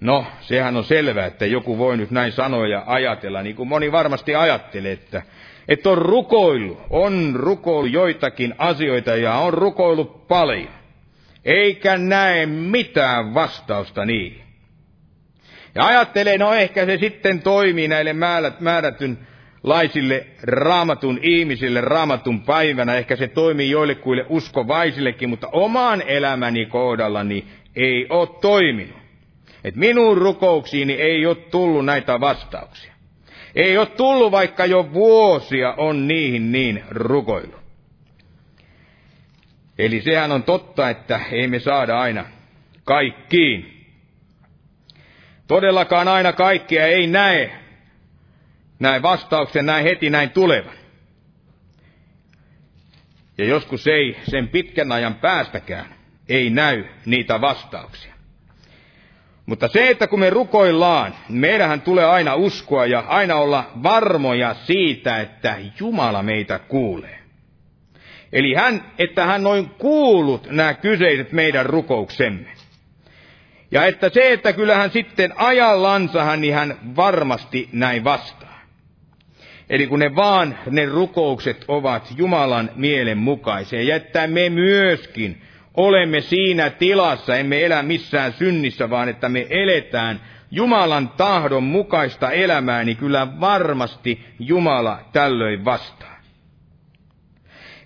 No, 0.00 0.26
sehän 0.40 0.76
on 0.76 0.84
selvää, 0.84 1.26
että 1.26 1.46
joku 1.46 1.78
voi 1.78 1.96
nyt 1.96 2.10
näin 2.10 2.32
sanoa 2.32 2.66
ja 2.66 2.82
ajatella, 2.86 3.42
niin 3.42 3.56
kuin 3.56 3.68
moni 3.68 3.92
varmasti 3.92 4.34
ajattelee, 4.34 4.92
että, 4.92 5.22
että 5.68 5.90
on 5.90 5.98
rukoillut, 5.98 6.82
on 6.90 7.32
rukoillut 7.36 7.92
joitakin 7.92 8.54
asioita 8.58 9.16
ja 9.16 9.34
on 9.34 9.54
rukoillut 9.54 10.28
paljon, 10.28 10.68
eikä 11.44 11.98
näe 11.98 12.46
mitään 12.46 13.34
vastausta 13.34 14.04
niihin. 14.04 14.42
Ja 15.74 15.86
ajattelee, 15.86 16.38
no 16.38 16.54
ehkä 16.54 16.86
se 16.86 16.96
sitten 16.96 17.42
toimii 17.42 17.88
näille 17.88 18.14
määrätyn 18.60 19.27
laisille 19.68 20.26
raamatun 20.42 21.18
ihmisille 21.22 21.80
raamatun 21.80 22.40
päivänä. 22.40 22.94
Ehkä 22.94 23.16
se 23.16 23.28
toimii 23.28 23.70
joillekuille 23.70 24.26
uskovaisillekin, 24.28 25.28
mutta 25.28 25.48
oman 25.52 26.02
elämäni 26.06 26.66
kohdallani 26.66 27.44
ei 27.76 28.06
ole 28.10 28.28
toiminut. 28.40 28.98
Et 29.64 29.76
minun 29.76 30.18
rukouksiini 30.18 30.92
ei 30.92 31.26
ole 31.26 31.34
tullut 31.34 31.84
näitä 31.84 32.20
vastauksia. 32.20 32.92
Ei 33.54 33.78
ole 33.78 33.86
tullut, 33.86 34.32
vaikka 34.32 34.66
jo 34.66 34.92
vuosia 34.92 35.74
on 35.76 36.08
niihin 36.08 36.52
niin 36.52 36.84
rukoillut. 36.90 37.60
Eli 39.78 40.00
sehän 40.00 40.32
on 40.32 40.42
totta, 40.42 40.90
että 40.90 41.20
ei 41.32 41.48
me 41.48 41.58
saada 41.58 42.00
aina 42.00 42.24
kaikkiin. 42.84 43.86
Todellakaan 45.46 46.08
aina 46.08 46.32
kaikkea 46.32 46.86
ei 46.86 47.06
näe, 47.06 47.52
näin 48.78 49.02
vastauksen 49.02 49.66
näin 49.66 49.84
heti 49.84 50.10
näin 50.10 50.30
tulevan. 50.30 50.74
Ja 53.38 53.44
joskus 53.44 53.86
ei 53.86 54.16
sen 54.30 54.48
pitkän 54.48 54.92
ajan 54.92 55.14
päästäkään 55.14 55.98
ei 56.28 56.50
näy 56.50 56.84
niitä 57.06 57.40
vastauksia. 57.40 58.14
Mutta 59.46 59.68
se, 59.68 59.88
että 59.88 60.06
kun 60.06 60.20
me 60.20 60.30
rukoillaan, 60.30 61.14
meidähän 61.28 61.80
tulee 61.80 62.04
aina 62.04 62.34
uskoa 62.34 62.86
ja 62.86 63.04
aina 63.08 63.36
olla 63.36 63.70
varmoja 63.82 64.54
siitä, 64.54 65.20
että 65.20 65.56
Jumala 65.80 66.22
meitä 66.22 66.58
kuulee. 66.58 67.18
Eli 68.32 68.54
hän, 68.54 68.84
että 68.98 69.26
hän 69.26 69.46
on 69.46 69.70
kuullut 69.70 70.46
nämä 70.50 70.74
kyseiset 70.74 71.32
meidän 71.32 71.66
rukouksemme. 71.66 72.48
Ja 73.70 73.86
että 73.86 74.08
se, 74.08 74.32
että 74.32 74.52
kyllähän 74.52 74.90
sitten 74.90 75.32
ajallansa 75.36 76.36
niin 76.36 76.54
hän 76.54 76.78
varmasti 76.96 77.68
näin 77.72 78.04
vastaa. 78.04 78.47
Eli 79.70 79.86
kun 79.86 79.98
ne 79.98 80.16
vaan, 80.16 80.58
ne 80.70 80.86
rukoukset 80.86 81.64
ovat 81.68 82.12
Jumalan 82.16 82.70
mielen 82.76 83.18
mukaisia, 83.18 83.82
ja 83.82 83.96
että 83.96 84.26
me 84.26 84.50
myöskin 84.50 85.42
olemme 85.74 86.20
siinä 86.20 86.70
tilassa, 86.70 87.36
emme 87.36 87.64
elä 87.64 87.82
missään 87.82 88.32
synnissä, 88.32 88.90
vaan 88.90 89.08
että 89.08 89.28
me 89.28 89.46
eletään 89.50 90.20
Jumalan 90.50 91.08
tahdon 91.08 91.62
mukaista 91.62 92.30
elämää, 92.30 92.84
niin 92.84 92.96
kyllä 92.96 93.40
varmasti 93.40 94.24
Jumala 94.38 94.98
tällöin 95.12 95.64
vastaa. 95.64 96.18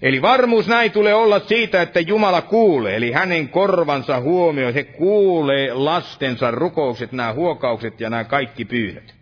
Eli 0.02 0.22
varmuus 0.22 0.68
näin 0.68 0.92
tulee 0.92 1.14
olla 1.14 1.38
siitä, 1.40 1.82
että 1.82 2.00
Jumala 2.00 2.42
kuulee, 2.42 2.96
eli 2.96 3.12
hänen 3.12 3.48
korvansa 3.48 4.20
huomioi, 4.20 4.72
se 4.72 4.84
kuulee 4.84 5.74
lastensa 5.74 6.50
rukoukset, 6.50 7.12
nämä 7.12 7.32
huokaukset 7.32 8.00
ja 8.00 8.10
nämä 8.10 8.24
kaikki 8.24 8.64
pyynnöt. 8.64 9.21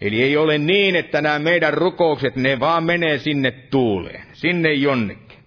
Eli 0.00 0.22
ei 0.22 0.36
ole 0.36 0.58
niin, 0.58 0.96
että 0.96 1.20
nämä 1.20 1.38
meidän 1.38 1.74
rukoukset, 1.74 2.36
ne 2.36 2.60
vaan 2.60 2.84
menee 2.84 3.18
sinne 3.18 3.50
tuuleen, 3.50 4.22
sinne 4.32 4.72
jonnekin. 4.72 5.38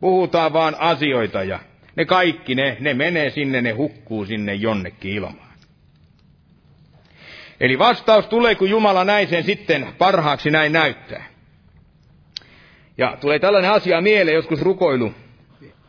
Puhutaan 0.00 0.52
vaan 0.52 0.76
asioita 0.78 1.42
ja 1.42 1.58
ne 1.96 2.04
kaikki, 2.04 2.54
ne, 2.54 2.76
ne 2.80 2.94
menee 2.94 3.30
sinne, 3.30 3.62
ne 3.62 3.70
hukkuu 3.70 4.24
sinne 4.26 4.54
jonnekin 4.54 5.12
ilmaan. 5.12 5.54
Eli 7.60 7.78
vastaus 7.78 8.26
tulee, 8.26 8.54
kun 8.54 8.70
Jumala 8.70 9.04
näin 9.04 9.28
sen 9.28 9.44
sitten 9.44 9.86
parhaaksi 9.98 10.50
näin 10.50 10.72
näyttää. 10.72 11.24
Ja 12.98 13.16
tulee 13.20 13.38
tällainen 13.38 13.70
asia 13.70 14.00
mieleen, 14.00 14.34
joskus 14.34 14.62
rukoilu 14.62 15.14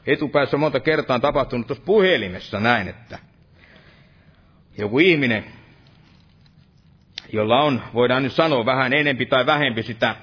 etupäässä 0.08 0.58
monta 0.58 0.80
kertaa 0.80 1.16
on 1.16 1.22
tapahtunut 1.22 1.68
tuossa 1.68 1.86
puhelimessa 1.86 2.60
näin, 2.60 2.88
että 2.88 3.20
joku 4.78 5.00
ihminen 5.00 5.46
jolla 7.36 7.62
on, 7.62 7.82
voidaan 7.94 8.24
nyt 8.24 8.34
sanoa, 8.34 8.66
vähän 8.66 8.94
enempi 8.94 9.26
tai 9.26 9.46
vähempi 9.46 9.84
sitä 9.84 10.16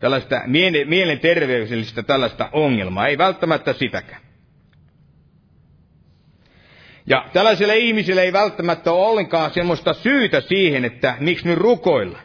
tällaista 0.00 0.40
mielenterveydellistä 0.86 2.02
tällaista 2.02 2.48
ongelmaa. 2.52 3.06
Ei 3.06 3.18
välttämättä 3.18 3.72
sitäkään. 3.72 4.20
Ja 7.06 7.24
tällaisille 7.32 7.78
ihmisille 7.78 8.22
ei 8.22 8.32
välttämättä 8.32 8.92
ole 8.92 9.06
ollenkaan 9.06 9.50
semmoista 9.50 9.92
syytä 9.92 10.40
siihen, 10.40 10.84
että 10.84 11.14
miksi 11.20 11.48
nyt 11.48 11.58
rukoilla. 11.58 12.18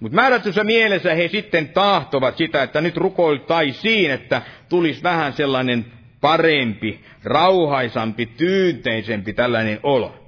Mutta 0.00 0.16
määrätyssä 0.16 0.64
mielessä 0.64 1.14
he 1.14 1.28
sitten 1.28 1.68
tahtovat 1.68 2.36
sitä, 2.36 2.62
että 2.62 2.80
nyt 2.80 2.96
rukoiltaisiin, 2.96 4.10
että 4.10 4.42
tulisi 4.68 5.02
vähän 5.02 5.32
sellainen 5.32 5.86
parempi, 6.20 7.00
rauhaisampi, 7.24 8.26
tyynteisempi 8.26 9.32
tällainen 9.32 9.80
olo. 9.82 10.25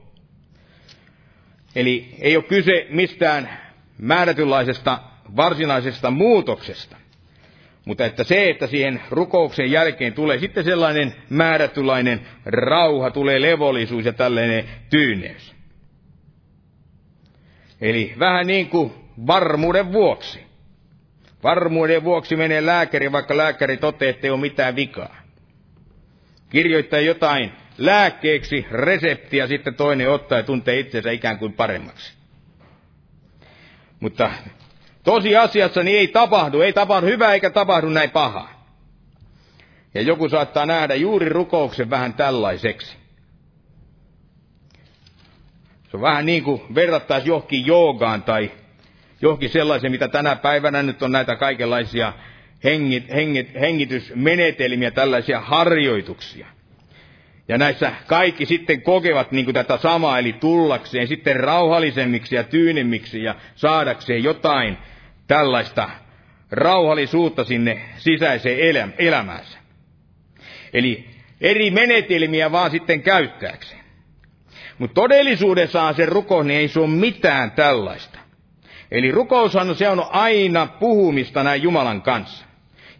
Eli 1.78 2.08
ei 2.20 2.36
ole 2.36 2.44
kyse 2.44 2.86
mistään 2.90 3.58
määrätynlaisesta 3.98 4.98
varsinaisesta 5.36 6.10
muutoksesta, 6.10 6.96
mutta 7.84 8.04
että 8.06 8.24
se, 8.24 8.50
että 8.50 8.66
siihen 8.66 9.00
rukouksen 9.10 9.70
jälkeen 9.70 10.12
tulee 10.12 10.38
sitten 10.38 10.64
sellainen 10.64 11.14
määrätynlainen 11.30 12.20
rauha, 12.46 13.10
tulee 13.10 13.40
levollisuus 13.40 14.04
ja 14.04 14.12
tällainen 14.12 14.64
tyyneys. 14.90 15.54
Eli 17.80 18.14
vähän 18.18 18.46
niin 18.46 18.68
kuin 18.68 18.92
varmuuden 19.26 19.92
vuoksi. 19.92 20.40
Varmuuden 21.42 22.04
vuoksi 22.04 22.36
menee 22.36 22.66
lääkäri, 22.66 23.12
vaikka 23.12 23.36
lääkäri 23.36 23.76
toteaa, 23.76 24.10
että 24.10 24.26
ei 24.26 24.30
ole 24.30 24.40
mitään 24.40 24.76
vikaa. 24.76 25.16
Kirjoittaa 26.50 27.00
jotain 27.00 27.52
lääkkeeksi 27.78 28.66
reseptiä 28.70 29.46
sitten 29.46 29.74
toinen 29.74 30.10
ottaa 30.10 30.38
ja 30.38 30.44
tuntee 30.44 30.78
itsensä 30.78 31.10
ikään 31.10 31.38
kuin 31.38 31.52
paremmaksi. 31.52 32.12
Mutta 34.00 34.30
tosiasiassa 35.04 35.82
niin 35.82 35.98
ei 35.98 36.08
tapahdu, 36.08 36.60
ei 36.60 36.72
tapahdu 36.72 37.06
hyvää 37.06 37.34
eikä 37.34 37.50
tapahdu 37.50 37.88
näin 37.88 38.10
pahaa. 38.10 38.58
Ja 39.94 40.02
joku 40.02 40.28
saattaa 40.28 40.66
nähdä 40.66 40.94
juuri 40.94 41.28
rukouksen 41.28 41.90
vähän 41.90 42.14
tällaiseksi. 42.14 42.96
Se 45.90 45.96
on 45.96 46.00
vähän 46.00 46.26
niin 46.26 46.44
kuin 46.44 46.62
verrattaisi 46.74 47.28
johonkin 47.28 47.66
joogaan 47.66 48.22
tai 48.22 48.50
johonkin 49.22 49.50
sellaisen, 49.50 49.90
mitä 49.90 50.08
tänä 50.08 50.36
päivänä 50.36 50.82
nyt 50.82 51.02
on 51.02 51.12
näitä 51.12 51.36
kaikenlaisia 51.36 52.12
hengit, 52.64 53.08
hengit, 53.08 53.54
hengitysmenetelmiä, 53.54 54.90
tällaisia 54.90 55.40
harjoituksia. 55.40 56.46
Ja 57.48 57.58
näissä 57.58 57.92
kaikki 58.06 58.46
sitten 58.46 58.82
kokevat 58.82 59.32
niin 59.32 59.54
tätä 59.54 59.76
samaa, 59.76 60.18
eli 60.18 60.32
tullakseen 60.32 61.08
sitten 61.08 61.36
rauhallisemmiksi 61.36 62.34
ja 62.34 62.44
tyynemmiksi 62.44 63.22
ja 63.22 63.34
saadakseen 63.54 64.24
jotain 64.24 64.78
tällaista 65.26 65.90
rauhallisuutta 66.50 67.44
sinne 67.44 67.80
sisäiseen 67.96 68.94
elämäänsä. 68.98 69.58
Eli 70.72 71.04
eri 71.40 71.70
menetelmiä 71.70 72.52
vaan 72.52 72.70
sitten 72.70 73.02
käyttääkseen. 73.02 73.84
Mutta 74.78 74.94
todellisuudessaan 74.94 75.94
se 75.94 76.06
rukous, 76.06 76.46
niin 76.46 76.60
ei 76.60 76.68
se 76.68 76.80
ole 76.80 76.88
mitään 76.88 77.50
tällaista. 77.50 78.18
Eli 78.90 79.10
rukoushan 79.10 79.74
se 79.74 79.88
on 79.88 80.06
aina 80.10 80.66
puhumista 80.66 81.42
näin 81.42 81.62
Jumalan 81.62 82.02
kanssa. 82.02 82.47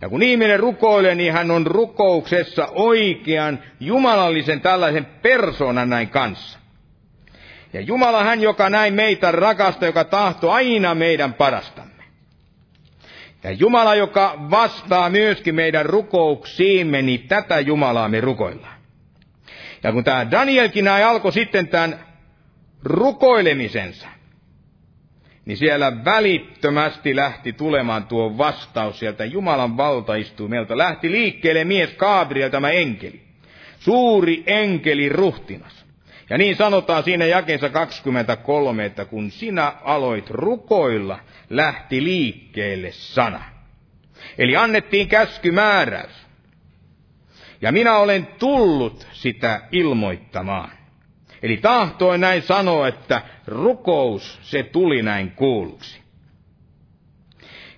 Ja 0.00 0.08
kun 0.08 0.22
ihminen 0.22 0.60
rukoilee, 0.60 1.14
niin 1.14 1.32
hän 1.32 1.50
on 1.50 1.66
rukouksessa 1.66 2.66
oikean 2.66 3.58
jumalallisen 3.80 4.60
tällaisen 4.60 5.04
persoonan 5.04 5.90
näin 5.90 6.08
kanssa. 6.08 6.58
Ja 7.72 7.80
Jumala 7.80 8.24
hän, 8.24 8.42
joka 8.42 8.70
näin 8.70 8.94
meitä 8.94 9.32
rakastaa, 9.32 9.88
joka 9.88 10.04
tahtoo 10.04 10.50
aina 10.50 10.94
meidän 10.94 11.34
parastamme. 11.34 12.04
Ja 13.42 13.50
Jumala, 13.50 13.94
joka 13.94 14.34
vastaa 14.50 15.10
myöskin 15.10 15.54
meidän 15.54 15.86
rukouksiimme, 15.86 17.02
niin 17.02 17.28
tätä 17.28 17.60
Jumalaa 17.60 18.08
me 18.08 18.20
rukoillaan. 18.20 18.78
Ja 19.82 19.92
kun 19.92 20.04
tämä 20.04 20.30
Danielkin 20.30 20.84
näin 20.84 21.06
alkoi 21.06 21.32
sitten 21.32 21.68
tämän 21.68 22.00
rukoilemisensa, 22.84 24.08
niin 25.48 25.58
siellä 25.58 26.04
välittömästi 26.04 27.16
lähti 27.16 27.52
tulemaan 27.52 28.06
tuo 28.06 28.38
vastaus 28.38 28.98
sieltä 28.98 29.24
Jumalan 29.24 29.76
valtaistuimelta. 29.76 30.78
Lähti 30.78 31.10
liikkeelle 31.10 31.64
mies 31.64 31.94
Gabriel, 31.94 32.50
tämä 32.50 32.70
enkeli. 32.70 33.20
Suuri 33.78 34.42
enkeli 34.46 35.08
ruhtinas. 35.08 35.86
Ja 36.30 36.38
niin 36.38 36.56
sanotaan 36.56 37.02
siinä 37.02 37.26
jakeessa 37.26 37.68
23, 37.68 38.84
että 38.84 39.04
kun 39.04 39.30
sinä 39.30 39.72
aloit 39.84 40.30
rukoilla, 40.30 41.18
lähti 41.50 42.04
liikkeelle 42.04 42.92
sana. 42.92 43.44
Eli 44.38 44.56
annettiin 44.56 45.08
käskymääräys. 45.08 46.26
Ja 47.60 47.72
minä 47.72 47.98
olen 47.98 48.26
tullut 48.26 49.06
sitä 49.12 49.60
ilmoittamaan. 49.72 50.77
Eli 51.42 51.56
tahtoin 51.56 52.20
näin 52.20 52.42
sanoa, 52.42 52.88
että 52.88 53.22
rukous, 53.46 54.38
se 54.42 54.62
tuli 54.62 55.02
näin 55.02 55.30
kuulluksi. 55.30 56.00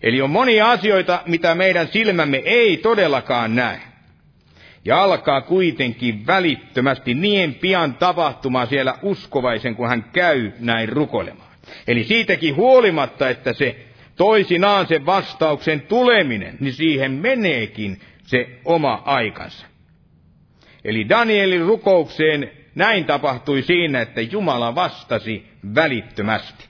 Eli 0.03 0.23
on 0.23 0.31
monia 0.31 0.71
asioita, 0.71 1.23
mitä 1.27 1.55
meidän 1.55 1.89
silmämme 1.89 2.37
ei 2.45 2.77
todellakaan 2.77 3.55
näe. 3.55 3.81
Ja 4.85 5.03
alkaa 5.03 5.41
kuitenkin 5.41 6.27
välittömästi 6.27 7.15
niin 7.15 7.55
pian 7.55 7.95
tapahtumaan 7.95 8.67
siellä 8.67 8.95
uskovaisen, 9.03 9.75
kun 9.77 9.89
hän 9.89 10.05
käy 10.13 10.53
näin 10.59 10.89
rukoilemaan. 10.89 11.51
Eli 11.89 12.05
siitäkin 12.05 12.57
huolimatta, 12.57 13.29
että 13.29 13.53
se 13.53 13.87
toisinaan 14.17 14.87
se 14.87 15.07
vastauksen 15.07 15.81
tuleminen, 15.81 16.57
niin 16.61 16.75
siihen 16.75 17.13
meneekin 17.13 18.01
se 18.23 18.49
oma 18.65 19.03
aikansa. 19.05 19.67
Eli 20.85 21.09
Danielin 21.09 21.67
rukoukseen 21.67 22.51
näin 22.75 23.05
tapahtui 23.05 23.63
siinä, 23.63 24.01
että 24.01 24.21
Jumala 24.21 24.75
vastasi 24.75 25.47
välittömästi. 25.75 26.69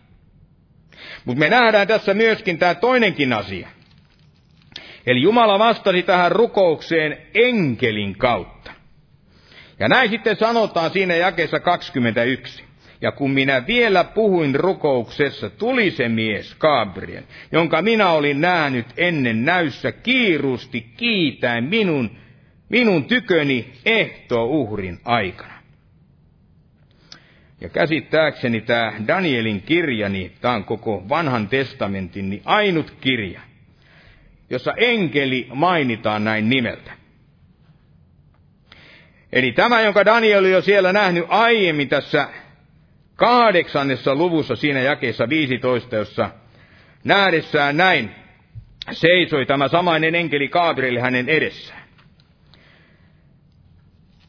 Mutta 1.24 1.38
me 1.38 1.48
nähdään 1.48 1.86
tässä 1.86 2.14
myöskin 2.14 2.58
tämä 2.58 2.74
toinenkin 2.74 3.32
asia. 3.32 3.68
Eli 5.06 5.22
Jumala 5.22 5.58
vastasi 5.58 6.02
tähän 6.02 6.32
rukoukseen 6.32 7.18
enkelin 7.34 8.18
kautta. 8.18 8.72
Ja 9.78 9.88
näin 9.88 10.10
sitten 10.10 10.36
sanotaan 10.36 10.90
siinä 10.90 11.16
jakeessa 11.16 11.60
21. 11.60 12.64
Ja 13.00 13.12
kun 13.12 13.30
minä 13.30 13.66
vielä 13.66 14.04
puhuin 14.04 14.54
rukouksessa, 14.54 15.50
tuli 15.50 15.90
se 15.90 16.08
mies 16.08 16.54
Gabriel, 16.54 17.22
jonka 17.52 17.82
minä 17.82 18.10
olin 18.10 18.40
nähnyt 18.40 18.86
ennen 18.96 19.44
näyssä 19.44 19.92
kiirusti 19.92 20.80
kiitäen 20.96 21.64
minun, 21.64 22.10
minun 22.68 23.04
tyköni 23.04 23.72
uhrin 24.48 24.98
aikana. 25.04 25.49
Ja 27.60 27.68
käsittääkseni 27.68 28.60
tämä 28.60 28.92
Danielin 29.06 29.62
kirja, 29.62 30.08
niin 30.08 30.32
tämä 30.40 30.54
on 30.54 30.64
koko 30.64 31.08
vanhan 31.08 31.48
testamentin 31.48 32.30
niin 32.30 32.42
ainut 32.44 32.90
kirja, 33.00 33.40
jossa 34.50 34.72
enkeli 34.76 35.48
mainitaan 35.54 36.24
näin 36.24 36.48
nimeltä. 36.50 36.92
Eli 39.32 39.52
tämä, 39.52 39.80
jonka 39.80 40.04
Daniel 40.04 40.40
oli 40.40 40.50
jo 40.50 40.62
siellä 40.62 40.92
nähnyt 40.92 41.24
aiemmin 41.28 41.88
tässä 41.88 42.28
kahdeksannessa 43.16 44.14
luvussa 44.14 44.56
siinä 44.56 44.80
jakeessa 44.80 45.28
15, 45.28 45.96
jossa 45.96 46.30
nähdessään 47.04 47.76
näin 47.76 48.10
seisoi 48.92 49.46
tämä 49.46 49.68
samainen 49.68 50.14
enkeli 50.14 50.48
Gabriel 50.48 51.00
hänen 51.00 51.28
edessään. 51.28 51.82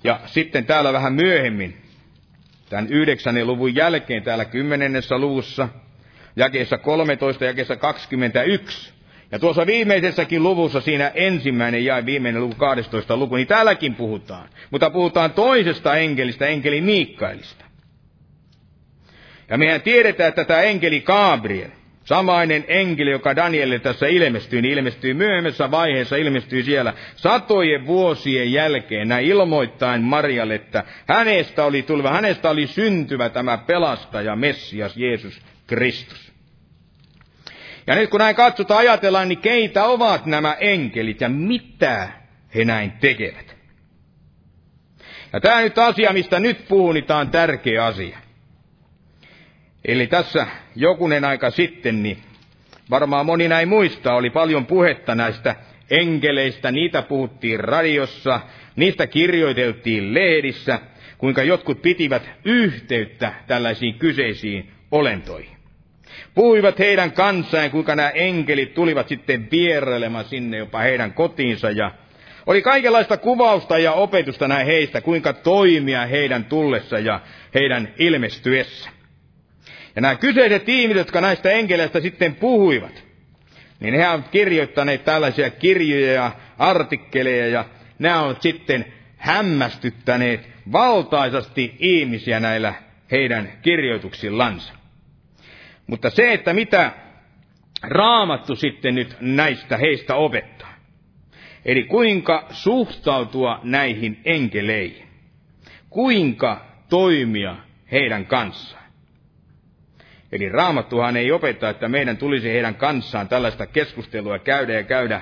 Ja 0.03 0.19
sitten 0.25 0.65
täällä 0.65 0.93
vähän 0.93 1.13
myöhemmin, 1.13 1.80
tämän 2.71 2.87
yhdeksännen 2.87 3.47
luvun 3.47 3.75
jälkeen, 3.75 4.23
täällä 4.23 4.45
kymmenennessä 4.45 5.17
luvussa, 5.17 5.69
jakeessa 6.35 6.77
13, 6.77 7.45
jakeessa 7.45 7.75
21, 7.75 8.93
ja 9.31 9.39
tuossa 9.39 9.65
viimeisessäkin 9.65 10.43
luvussa, 10.43 10.81
siinä 10.81 11.11
ensimmäinen 11.15 11.85
ja 11.85 12.05
viimeinen 12.05 12.41
luku, 12.41 12.55
12 12.55 13.17
luku, 13.17 13.35
niin 13.35 13.47
täälläkin 13.47 13.95
puhutaan. 13.95 14.49
Mutta 14.69 14.89
puhutaan 14.89 15.31
toisesta 15.31 15.95
enkelistä, 15.95 16.47
enkeli 16.47 16.81
Miikkailista. 16.81 17.65
Ja 19.49 19.57
mehän 19.57 19.81
tiedetään, 19.81 20.29
että 20.29 20.43
tämä 20.45 20.61
enkeli 20.61 21.01
Gabriel, 21.01 21.69
samainen 22.03 22.65
enkeli, 22.67 23.11
joka 23.11 23.35
Danielille 23.35 23.79
tässä 23.79 24.07
ilmestyy, 24.07 24.61
niin 24.61 24.77
ilmestyy 24.77 25.13
myöhemmässä 25.13 25.71
vaiheessa, 25.71 26.15
ilmestyy 26.15 26.63
siellä 26.63 26.93
satojen 27.15 27.85
vuosien 27.85 28.51
jälkeen, 28.51 29.07
näin 29.07 29.25
ilmoittain 29.25 30.01
Marialle, 30.01 30.55
että 30.55 30.83
hänestä 31.07 31.65
oli 31.65 31.81
tuleva, 31.81 32.11
hänestä 32.11 32.49
oli 32.49 32.67
syntyvä 32.67 33.29
tämä 33.29 33.57
pelastaja, 33.57 34.35
Messias, 34.35 34.97
Jeesus 34.97 35.41
Kristus. 35.67 36.31
Ja 37.87 37.95
nyt 37.95 38.09
kun 38.09 38.19
näin 38.19 38.35
katsotaan, 38.35 38.79
ajatellaan, 38.79 39.29
niin 39.29 39.39
keitä 39.39 39.85
ovat 39.85 40.25
nämä 40.25 40.53
enkelit 40.59 41.21
ja 41.21 41.29
mitä 41.29 42.09
he 42.55 42.65
näin 42.65 42.91
tekevät. 42.91 43.55
Ja 45.33 45.41
tämä 45.41 45.61
nyt 45.61 45.77
asia, 45.77 46.13
mistä 46.13 46.39
nyt 46.39 46.67
puhun, 46.67 46.95
niin 46.95 47.05
tämä 47.05 47.19
on 47.19 47.29
tärkeä 47.29 47.85
asia. 47.85 48.17
Eli 49.85 50.07
tässä 50.07 50.47
jokunen 50.75 51.25
aika 51.25 51.49
sitten, 51.49 52.03
niin 52.03 52.17
varmaan 52.89 53.25
moni 53.25 53.47
näin 53.47 53.67
muistaa, 53.69 54.15
oli 54.15 54.29
paljon 54.29 54.65
puhetta 54.65 55.15
näistä 55.15 55.55
enkeleistä, 55.89 56.71
niitä 56.71 57.01
puhuttiin 57.01 57.59
radiossa, 57.59 58.39
niistä 58.75 59.07
kirjoiteltiin 59.07 60.13
lehdissä, 60.13 60.79
kuinka 61.17 61.43
jotkut 61.43 61.81
pitivät 61.81 62.29
yhteyttä 62.45 63.33
tällaisiin 63.47 63.93
kyseisiin 63.93 64.71
olentoihin. 64.91 65.57
Puhuivat 66.35 66.79
heidän 66.79 67.11
kanssaan, 67.11 67.71
kuinka 67.71 67.95
nämä 67.95 68.09
enkelit 68.09 68.73
tulivat 68.73 69.07
sitten 69.07 69.47
vierailemaan 69.51 70.25
sinne 70.25 70.57
jopa 70.57 70.79
heidän 70.79 71.13
kotiinsa 71.13 71.71
ja 71.71 71.91
oli 72.45 72.61
kaikenlaista 72.61 73.17
kuvausta 73.17 73.77
ja 73.77 73.91
opetusta 73.91 74.47
näin 74.47 74.65
heistä, 74.65 75.01
kuinka 75.01 75.33
toimia 75.33 76.05
heidän 76.05 76.45
tullessa 76.45 76.99
ja 76.99 77.19
heidän 77.55 77.93
ilmestyessä. 77.97 78.89
Ja 79.95 80.01
nämä 80.01 80.15
kyseiset 80.15 80.65
tiimit, 80.65 80.97
jotka 80.97 81.21
näistä 81.21 81.51
enkeleistä 81.51 81.99
sitten 81.99 82.35
puhuivat, 82.35 83.03
niin 83.79 83.93
he 83.93 84.09
ovat 84.09 84.27
kirjoittaneet 84.27 85.05
tällaisia 85.05 85.49
kirjoja 85.49 86.13
ja 86.13 86.31
artikkeleja, 86.57 87.47
ja 87.47 87.65
nämä 87.99 88.21
ovat 88.23 88.41
sitten 88.41 88.85
hämmästyttäneet 89.17 90.49
valtaisasti 90.71 91.75
ihmisiä 91.79 92.39
näillä 92.39 92.73
heidän 93.11 93.49
kirjoituksillansa. 93.61 94.73
Mutta 95.87 96.09
se, 96.09 96.33
että 96.33 96.53
mitä 96.53 96.91
raamattu 97.83 98.55
sitten 98.55 98.95
nyt 98.95 99.17
näistä 99.19 99.77
heistä 99.77 100.15
opettaa, 100.15 100.73
eli 101.65 101.83
kuinka 101.83 102.47
suhtautua 102.49 103.59
näihin 103.63 104.21
enkeleihin, 104.25 105.07
kuinka 105.89 106.65
toimia 106.89 107.55
heidän 107.91 108.25
kanssaan. 108.25 108.80
Eli 110.31 110.49
raamattuhan 110.49 111.17
ei 111.17 111.31
opeta, 111.31 111.69
että 111.69 111.87
meidän 111.87 112.17
tulisi 112.17 112.49
heidän 112.49 112.75
kanssaan 112.75 113.27
tällaista 113.27 113.65
keskustelua 113.67 114.39
käydä 114.39 114.73
ja 114.73 114.83
käydä, 114.83 115.21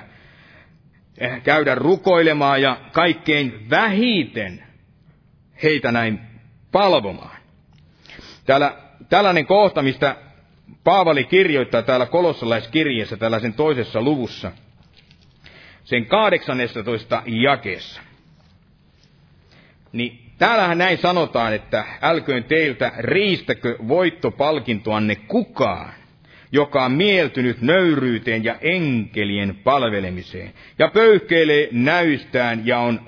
eh, 1.18 1.42
käydä 1.42 1.74
rukoilemaan 1.74 2.62
ja 2.62 2.80
kaikkein 2.92 3.66
vähiten 3.70 4.64
heitä 5.62 5.92
näin 5.92 6.20
palvomaan. 6.72 7.36
Täällä, 8.46 8.76
tällainen 9.08 9.46
kohta, 9.46 9.82
mistä 9.82 10.16
Paavali 10.84 11.24
kirjoittaa 11.24 11.82
täällä 11.82 12.06
kolossalaiskirjeessä 12.06 13.16
tällaisen 13.16 13.54
toisessa 13.54 14.02
luvussa, 14.02 14.52
sen 15.84 16.06
18 16.06 17.22
jakeessa. 17.26 18.00
Niin 19.92 20.29
täällähän 20.40 20.78
näin 20.78 20.98
sanotaan, 20.98 21.54
että 21.54 21.84
älköön 22.02 22.44
teiltä 22.44 22.92
riistäkö 22.98 23.76
voittopalkintoanne 23.88 25.16
kukaan, 25.16 25.92
joka 26.52 26.84
on 26.84 26.92
mieltynyt 26.92 27.60
nöyryyteen 27.60 28.44
ja 28.44 28.56
enkelien 28.60 29.56
palvelemiseen, 29.64 30.52
ja 30.78 30.88
pöyhkeilee 30.88 31.68
näystään 31.72 32.66
ja 32.66 32.78
on 32.78 33.00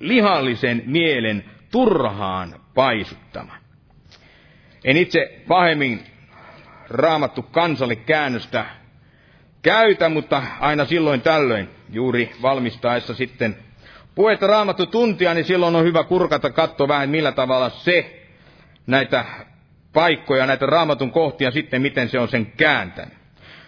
lihallisen 0.00 0.82
mielen 0.86 1.44
turhaan 1.70 2.54
paisuttama. 2.74 3.54
En 4.84 4.96
itse 4.96 5.42
pahemmin 5.48 6.00
raamattu 6.88 7.42
kansalle 7.42 7.96
käännöstä 7.96 8.64
käytä, 9.62 10.08
mutta 10.08 10.42
aina 10.60 10.84
silloin 10.84 11.20
tällöin, 11.20 11.68
juuri 11.92 12.32
valmistaessa 12.42 13.14
sitten 13.14 13.56
puhetta 14.14 14.46
raamattu 14.46 14.86
tuntia, 14.86 15.34
niin 15.34 15.44
silloin 15.44 15.76
on 15.76 15.84
hyvä 15.84 16.04
kurkata 16.04 16.50
katsoa 16.50 16.88
vähän, 16.88 17.10
millä 17.10 17.32
tavalla 17.32 17.70
se 17.70 18.22
näitä 18.86 19.24
paikkoja, 19.92 20.46
näitä 20.46 20.66
raamatun 20.66 21.10
kohtia 21.10 21.50
sitten, 21.50 21.82
miten 21.82 22.08
se 22.08 22.18
on 22.18 22.28
sen 22.28 22.46
kääntänyt. 22.46 23.14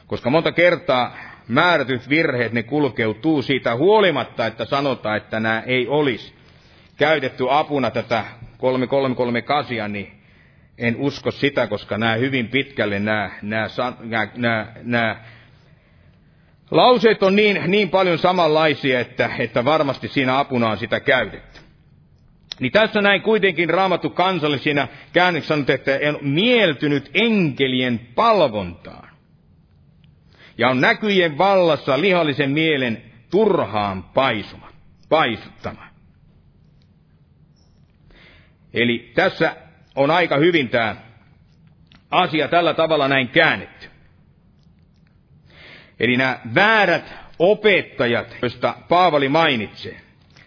Koska 0.07 0.31
monta 0.31 0.53
kertaa 0.53 1.17
määrätyt 1.49 2.09
virheet, 2.09 2.53
ne 2.53 2.63
kulkeutuu 2.63 3.43
siitä 3.43 3.77
huolimatta, 3.77 4.47
että 4.47 4.65
sanotaan, 4.65 5.17
että 5.17 5.41
nämä 5.41 5.63
ei 5.67 5.89
olisi 5.89 6.35
käytetty 6.97 7.45
apuna 7.51 7.91
tätä 7.91 8.25
3338, 8.59 9.93
niin 9.93 10.13
en 10.79 10.97
usko 10.97 11.31
sitä, 11.31 11.67
koska 11.67 11.99
nämä 11.99 12.15
hyvin 12.15 12.49
pitkälle 12.49 12.99
nämä, 12.99 13.31
nämä, 13.43 13.67
nämä, 14.01 14.29
nämä, 14.37 14.67
nämä 14.83 15.17
lauseet 16.73 17.23
on 17.23 17.37
niin, 17.37 17.63
niin 17.67 17.91
paljon 17.91 18.19
samanlaisia, 18.19 19.01
että, 19.01 19.31
että 19.39 19.65
varmasti 19.65 20.09
siinä 20.09 20.39
apuna 20.39 20.71
on 20.71 20.79
sitä 20.79 21.01
käytetty. 21.01 21.61
Niin 22.61 22.73
tässä 22.73 23.01
näin 23.01 23.23
kuitenkin 23.23 23.71
raamattu 23.71 24.11
kansalle 24.11 24.59
siinä 24.59 24.89
käännöksessä 25.13 25.55
sanot, 25.55 25.71
että 25.71 25.93
on 26.09 26.19
mieltynyt 26.21 27.11
enkelien 27.15 28.01
palvontaan. 28.15 29.09
Ja 30.59 30.69
on 30.69 30.81
näkyjen 30.81 31.39
vallassa 31.39 32.01
lihallisen 32.01 32.51
mielen 32.51 33.03
turhaan 33.31 34.03
paisuma, 34.03 34.69
paisuttama. 35.09 35.87
Eli 38.75 39.13
tässä 39.15 39.57
on 39.95 40.11
aika 40.11 40.37
hyvin 40.37 40.69
tämä 40.69 40.97
asia 42.11 42.49
tällä 42.49 42.75
tavalla 42.75 43.09
näin 43.09 43.29
käännetty. 43.29 43.92
Eli 46.03 46.17
nämä 46.17 46.41
väärät 46.55 47.15
opettajat, 47.39 48.37
joista 48.43 48.75
Paavali 48.89 49.29
mainitsee, 49.29 50.01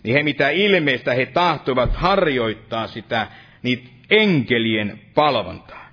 niin 0.04 0.14
he 0.14 0.24
mitä 0.24 0.50
ilmeistä 0.50 1.14
he 1.14 1.26
tahtovat 1.26 1.94
harjoittaa 1.94 2.88
sitä 2.88 3.28
niitä 3.64 3.90
enkelien 4.10 5.00
palvontaa. 5.14 5.86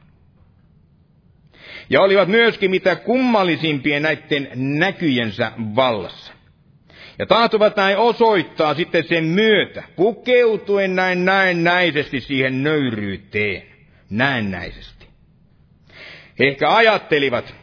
Ja 1.91 2.01
olivat 2.01 2.29
myöskin 2.29 2.71
mitä 2.71 2.97
kummallisimpien 2.97 4.03
näiden 4.03 4.49
näkyjensä 4.55 5.53
vallassa. 5.59 6.33
Ja 7.19 7.27
tahtovat 7.27 7.77
näin 7.77 7.97
osoittaa 7.97 8.75
sitten 8.75 9.05
sen 9.05 9.25
myötä, 9.25 9.83
pukeutuen 9.97 10.97
näin 10.97 11.25
näennäisesti 11.25 12.21
siihen 12.21 12.63
nöyryyteen, 12.63 13.63
näennäisesti. 14.11 15.07
He 16.39 16.45
ehkä 16.49 16.75
ajattelivat, 16.75 17.62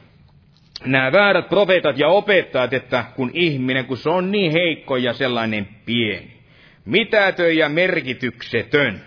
nämä 0.85 1.11
väärät 1.11 1.49
profeetat 1.49 1.97
ja 1.97 2.07
opettajat, 2.07 2.73
että 2.73 3.05
kun 3.15 3.31
ihminen, 3.33 3.85
kun 3.85 3.97
se 3.97 4.09
on 4.09 4.31
niin 4.31 4.51
heikko 4.51 4.97
ja 4.97 5.13
sellainen 5.13 5.67
pieni, 5.85 6.39
mitätön 6.85 7.57
ja 7.57 7.69
merkityksetön, 7.69 9.01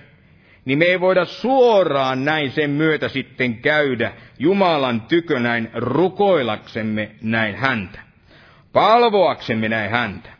niin 0.64 0.79
me 0.79 0.85
ei 0.85 1.01
voida 1.01 1.25
suoraan 1.25 2.25
näin 2.25 2.51
sen 2.51 2.70
myötä 2.70 3.09
sitten 3.09 3.57
käydä 3.57 4.12
Jumalan 4.39 5.01
tykö 5.01 5.41
näin 5.41 5.70
rukoilaksemme 5.75 7.11
näin 7.23 7.57
häntä, 7.57 8.01
palvoaksemme 8.73 9.68
näin 9.68 9.91
häntä. 9.91 10.31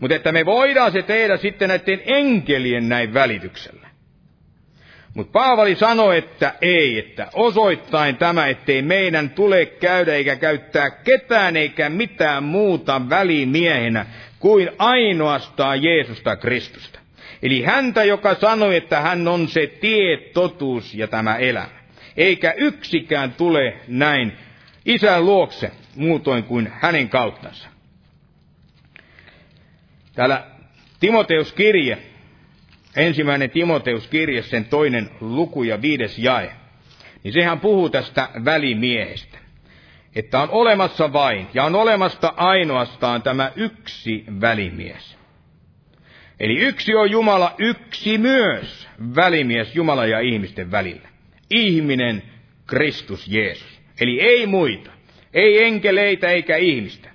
Mutta 0.00 0.16
että 0.16 0.32
me 0.32 0.46
voidaan 0.46 0.92
se 0.92 1.02
tehdä 1.02 1.36
sitten 1.36 1.68
näiden 1.68 2.00
enkelien 2.04 2.88
näin 2.88 3.14
välityksellä. 3.14 3.89
Mutta 5.14 5.32
Paavali 5.32 5.74
sanoi, 5.74 6.18
että 6.18 6.54
ei, 6.62 6.98
että 6.98 7.28
osoittain 7.34 8.16
tämä, 8.16 8.46
ettei 8.46 8.82
meidän 8.82 9.30
tule 9.30 9.66
käydä 9.66 10.14
eikä 10.14 10.36
käyttää 10.36 10.90
ketään 10.90 11.56
eikä 11.56 11.88
mitään 11.88 12.44
muuta 12.44 13.08
välimiehenä 13.08 14.06
kuin 14.38 14.70
ainoastaan 14.78 15.82
Jeesusta 15.82 16.36
Kristusta. 16.36 17.00
Eli 17.42 17.62
häntä, 17.62 18.04
joka 18.04 18.34
sanoi, 18.34 18.76
että 18.76 19.00
hän 19.00 19.28
on 19.28 19.48
se 19.48 19.66
tie, 19.66 20.16
totuus 20.16 20.94
ja 20.94 21.08
tämä 21.08 21.36
elämä. 21.36 21.80
Eikä 22.16 22.54
yksikään 22.56 23.32
tule 23.32 23.76
näin 23.88 24.32
isän 24.86 25.26
luokse 25.26 25.70
muutoin 25.96 26.44
kuin 26.44 26.72
hänen 26.80 27.08
kauttansa. 27.08 27.68
Täällä 30.14 30.44
Timoteus 31.00 31.52
kirje, 31.52 31.98
ensimmäinen 32.96 33.50
Timoteus 33.50 34.08
kirja, 34.08 34.42
sen 34.42 34.64
toinen 34.64 35.10
luku 35.20 35.62
ja 35.62 35.82
viides 35.82 36.18
jae, 36.18 36.52
niin 37.22 37.32
sehän 37.32 37.60
puhuu 37.60 37.90
tästä 37.90 38.28
välimiehestä. 38.44 39.38
Että 40.16 40.40
on 40.40 40.50
olemassa 40.50 41.12
vain, 41.12 41.46
ja 41.54 41.64
on 41.64 41.74
olemasta 41.74 42.34
ainoastaan 42.36 43.22
tämä 43.22 43.52
yksi 43.56 44.24
välimies. 44.40 45.16
Eli 46.40 46.58
yksi 46.58 46.94
on 46.94 47.10
Jumala, 47.10 47.54
yksi 47.58 48.18
myös 48.18 48.88
välimies 49.16 49.76
Jumala 49.76 50.06
ja 50.06 50.20
ihmisten 50.20 50.70
välillä. 50.70 51.08
Ihminen, 51.50 52.22
Kristus 52.66 53.28
Jeesus. 53.28 53.80
Eli 54.00 54.20
ei 54.20 54.46
muita, 54.46 54.90
ei 55.34 55.64
enkeleitä 55.64 56.28
eikä 56.28 56.56
ihmistä. 56.56 57.10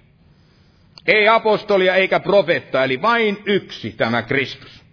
Ei 1.08 1.28
apostolia 1.28 1.96
eikä 1.96 2.20
profetta, 2.20 2.84
eli 2.84 3.02
vain 3.02 3.38
yksi 3.46 3.92
tämä 3.92 4.22
Kristus. 4.22 4.85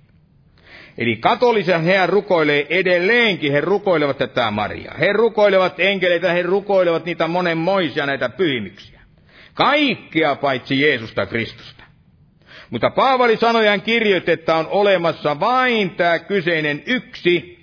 Eli 0.98 1.16
katolisen 1.16 1.82
he 1.82 2.06
rukoilee 2.06 2.66
edelleenkin, 2.70 3.52
he 3.52 3.60
rukoilevat 3.60 4.18
tätä 4.18 4.50
Mariaa. 4.50 4.94
He 4.98 5.12
rukoilevat 5.12 5.80
enkeleitä, 5.80 6.32
he 6.32 6.42
rukoilevat 6.42 7.04
niitä 7.04 7.28
monenmoisia 7.28 8.06
näitä 8.06 8.28
pyhimyksiä. 8.28 9.00
Kaikkea 9.54 10.34
paitsi 10.34 10.80
Jeesusta 10.80 11.26
Kristusta. 11.26 11.84
Mutta 12.70 12.90
Paavali 12.90 13.36
sanojan 13.36 13.80
kirjoitetta 13.80 14.56
on 14.56 14.66
olemassa 14.70 15.40
vain 15.40 15.90
tämä 15.90 16.18
kyseinen 16.18 16.82
yksi, 16.86 17.58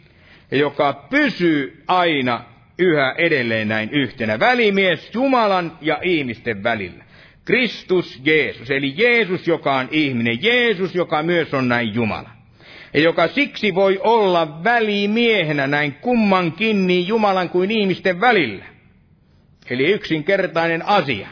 joka 0.52 1.08
pysyy 1.10 1.84
aina 1.88 2.46
yhä 2.80 3.16
edelleen 3.18 3.68
näin 3.68 3.90
yhtenä. 3.90 4.40
Välimies 4.40 5.10
Jumalan 5.14 5.78
ja 5.82 6.00
ihmisten 6.04 6.64
välillä. 6.64 7.04
Kristus 7.46 8.22
Jeesus, 8.24 8.72
eli 8.72 8.94
Jeesus, 8.98 9.48
joka 9.48 9.76
on 9.76 9.88
ihminen, 9.92 10.44
Jeesus, 10.44 10.96
joka 10.96 11.24
myös 11.24 11.54
on 11.54 11.68
näin 11.68 11.96
Jumala. 11.96 12.39
Ja 12.94 13.02
joka 13.02 13.28
siksi 13.28 13.76
voi 13.76 14.00
olla 14.04 14.64
välimiehenä 14.64 15.68
näin 15.68 15.94
kummankin 15.94 16.88
niin 16.88 17.08
Jumalan 17.08 17.50
kuin 17.50 17.72
ihmisten 17.72 18.22
välillä. 18.22 18.66
Eli 19.70 19.92
yksinkertainen 19.92 20.86
asia. 20.86 21.28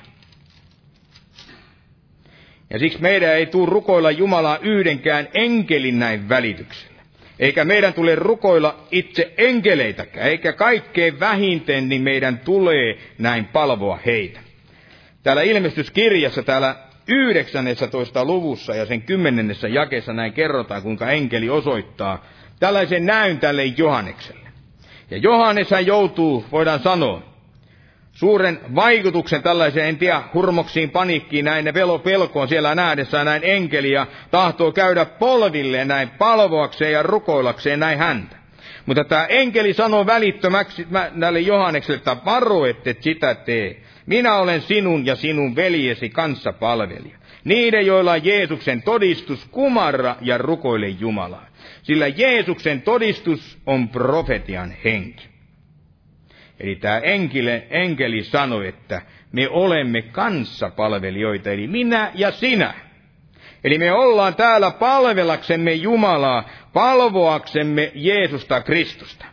Ja 2.69 2.79
siksi 2.79 3.01
meidän 3.01 3.35
ei 3.35 3.45
tule 3.45 3.69
rukoilla 3.69 4.11
Jumalaa 4.11 4.57
yhdenkään 4.57 5.27
enkelin 5.33 5.99
näin 5.99 6.29
välityksellä. 6.29 7.01
Eikä 7.39 7.65
meidän 7.65 7.93
tule 7.93 8.15
rukoilla 8.15 8.87
itse 8.91 9.33
enkeleitäkään, 9.37 10.27
eikä 10.27 10.53
kaikkein 10.53 11.19
vähintään, 11.19 11.89
niin 11.89 12.01
meidän 12.01 12.39
tulee 12.39 12.97
näin 13.17 13.45
palvoa 13.45 13.99
heitä. 14.05 14.39
Täällä 15.23 15.41
ilmestyskirjassa, 15.41 16.43
täällä 16.43 16.75
19. 17.07 18.25
luvussa 18.25 18.75
ja 18.75 18.85
sen 18.85 19.01
kymmenennessä 19.01 19.67
jakeessa 19.67 20.13
näin 20.13 20.33
kerrotaan, 20.33 20.81
kuinka 20.81 21.09
enkeli 21.09 21.49
osoittaa 21.49 22.25
tällaisen 22.59 23.05
näyn 23.05 23.39
tälle 23.39 23.65
Johannekselle. 23.65 24.47
Ja 25.11 25.17
Johannes 25.17 25.69
joutuu, 25.85 26.45
voidaan 26.51 26.79
sanoa, 26.79 27.21
suuren 28.11 28.59
vaikutuksen 28.75 29.43
tällaiseen, 29.43 29.87
en 29.87 29.97
tiedä, 29.97 30.23
hurmoksiin, 30.33 30.89
paniikkiin, 30.89 31.45
näin 31.45 31.65
ne 31.65 31.73
velo 31.73 31.99
pelkoon 31.99 32.47
siellä 32.47 32.75
nähdessään 32.75 33.25
näin 33.25 33.41
enkeli 33.45 33.91
ja 33.91 34.07
tahtoo 34.31 34.71
käydä 34.71 35.05
polville 35.05 35.85
näin 35.85 36.09
palvoakseen 36.09 36.91
ja 36.91 37.03
rukoilakseen 37.03 37.79
näin 37.79 37.99
häntä. 37.99 38.35
Mutta 38.85 39.03
tämä 39.03 39.25
enkeli 39.25 39.73
sanoo 39.73 40.05
välittömäksi 40.05 40.87
näille 41.11 41.39
Johannekselle, 41.39 41.97
että 41.97 42.17
varo, 42.25 42.65
että 42.65 42.93
sitä 42.99 43.35
tee. 43.35 43.81
Minä 44.07 44.35
olen 44.35 44.61
sinun 44.61 45.05
ja 45.05 45.15
sinun 45.15 45.55
veljesi 45.55 46.09
kanssa 46.09 46.53
palvelija. 46.53 47.17
Niiden, 47.43 47.85
joilla 47.85 48.11
on 48.11 48.25
Jeesuksen 48.25 48.81
todistus, 48.81 49.45
kumarra 49.45 50.15
ja 50.21 50.37
rukoile 50.37 50.87
Jumalaa. 50.87 51.45
Sillä 51.83 52.07
Jeesuksen 52.07 52.81
todistus 52.81 53.57
on 53.65 53.89
profetian 53.89 54.73
henki. 54.83 55.27
Eli 56.59 56.75
tämä 56.75 56.97
enkele, 56.97 57.67
enkeli 57.69 58.23
sanoi, 58.23 58.67
että 58.67 59.01
me 59.31 59.49
olemme 59.49 60.01
kanssapalvelijoita, 60.01 61.51
eli 61.51 61.67
minä 61.67 62.11
ja 62.15 62.31
sinä. 62.31 62.73
Eli 63.63 63.77
me 63.77 63.91
ollaan 63.91 64.35
täällä 64.35 64.71
palvelaksemme 64.71 65.73
Jumalaa, 65.73 66.49
palvoaksemme 66.73 67.91
Jeesusta 67.95 68.61
Kristusta. 68.61 69.25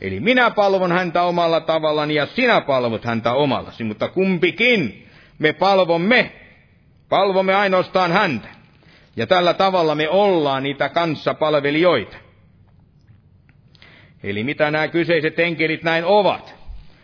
Eli 0.00 0.20
minä 0.20 0.50
palvon 0.50 0.92
häntä 0.92 1.22
omalla 1.22 1.60
tavallani 1.60 2.14
ja 2.14 2.26
sinä 2.26 2.60
palvot 2.60 3.04
häntä 3.04 3.32
omallasi, 3.32 3.84
mutta 3.84 4.08
kumpikin 4.08 5.08
me 5.38 5.52
palvomme. 5.52 6.32
Palvomme 7.08 7.54
ainoastaan 7.54 8.12
häntä. 8.12 8.48
Ja 9.16 9.26
tällä 9.26 9.54
tavalla 9.54 9.94
me 9.94 10.08
ollaan 10.08 10.62
niitä 10.62 10.88
kanssapalvelijoita. 10.88 12.16
Eli 14.22 14.44
mitä 14.44 14.70
nämä 14.70 14.88
kyseiset 14.88 15.38
enkelit 15.38 15.82
näin 15.82 16.04
ovat? 16.04 16.54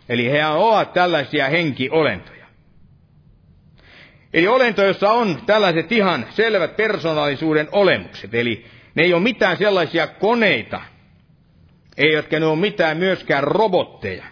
Eli 0.09 0.31
he 0.31 0.45
ovat 0.45 0.93
tällaisia 0.93 1.49
henkiolentoja. 1.49 2.45
Eli 4.33 4.47
olento, 4.47 4.83
jossa 4.83 5.11
on 5.11 5.41
tällaiset 5.45 5.91
ihan 5.91 6.25
selvät 6.29 6.77
persoonallisuuden 6.77 7.67
olemukset. 7.71 8.33
Eli 8.33 8.65
ne 8.95 9.03
ei 9.03 9.13
ole 9.13 9.23
mitään 9.23 9.57
sellaisia 9.57 10.07
koneita, 10.07 10.81
eivätkä 11.97 12.39
ne 12.39 12.45
ole 12.45 12.59
mitään 12.59 12.97
myöskään 12.97 13.43
robotteja. 13.43 14.23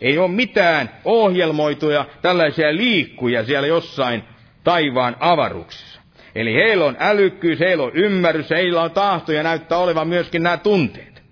Ei 0.00 0.18
ole 0.18 0.28
mitään 0.28 0.90
ohjelmoituja 1.04 2.04
tällaisia 2.22 2.76
liikkuja 2.76 3.44
siellä 3.44 3.68
jossain 3.68 4.24
taivaan 4.64 5.16
avaruuksissa. 5.20 6.00
Eli 6.34 6.54
heillä 6.54 6.84
on 6.84 6.96
älykkyys, 7.00 7.60
heillä 7.60 7.84
on 7.84 7.92
ymmärrys, 7.94 8.50
heillä 8.50 8.82
on 8.82 8.90
tahto 8.90 9.32
ja 9.32 9.42
näyttää 9.42 9.78
olevan 9.78 10.08
myöskin 10.08 10.42
nämä 10.42 10.56
tunteet. 10.56 11.22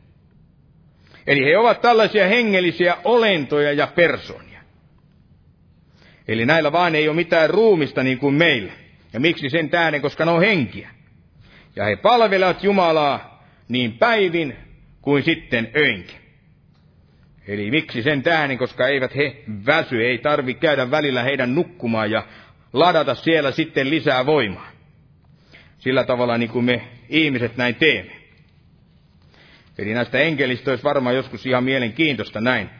Eli 1.27 1.45
he 1.45 1.59
ovat 1.59 1.81
tällaisia 1.81 2.29
hengellisiä 2.29 2.97
olentoja 3.05 3.73
ja 3.73 3.87
persoonia. 3.87 4.61
Eli 6.29 6.47
näillä 6.47 6.73
vaan 6.73 6.95
ei 6.95 7.09
ole 7.09 7.17
mitään 7.17 7.51
ruumista 7.51 8.03
niin 8.03 8.19
kuin 8.19 8.35
meillä. 8.35 8.73
Ja 9.13 9.21
miksi 9.21 9.51
sen 9.51 9.71
tähden, 9.71 10.03
koska 10.03 10.25
ne 10.25 10.31
on 10.31 10.41
henkiä. 10.41 10.91
Ja 11.77 11.85
he 11.85 11.97
palvelevat 11.97 12.65
Jumalaa 12.65 13.45
niin 13.69 13.93
päivin 13.93 14.57
kuin 15.05 15.23
sitten 15.23 15.71
öinkin. 15.77 16.17
Eli 17.49 17.71
miksi 17.71 18.03
sen 18.03 18.23
tähden, 18.23 18.59
koska 18.59 18.87
eivät 18.89 19.17
he 19.17 19.37
väsy, 19.67 20.05
ei 20.05 20.19
tarvi 20.19 20.55
käydä 20.55 20.91
välillä 20.91 21.23
heidän 21.23 21.55
nukkumaan 21.55 22.11
ja 22.11 22.27
ladata 22.73 23.15
siellä 23.15 23.51
sitten 23.51 23.91
lisää 23.91 24.27
voimaa. 24.27 24.71
Sillä 25.79 26.05
tavalla 26.05 26.39
niin 26.39 26.51
kuin 26.51 26.65
me 26.65 26.89
ihmiset 27.09 27.57
näin 27.57 27.75
teemme. 27.75 28.13
Eli 29.79 29.95
näistä 29.95 30.19
enkelistä 30.19 30.71
olisi 30.71 30.85
varmaan 30.85 31.17
joskus 31.17 31.47
ihan 31.47 31.65
mielenkiintoista 31.65 32.41
näin. 32.41 32.71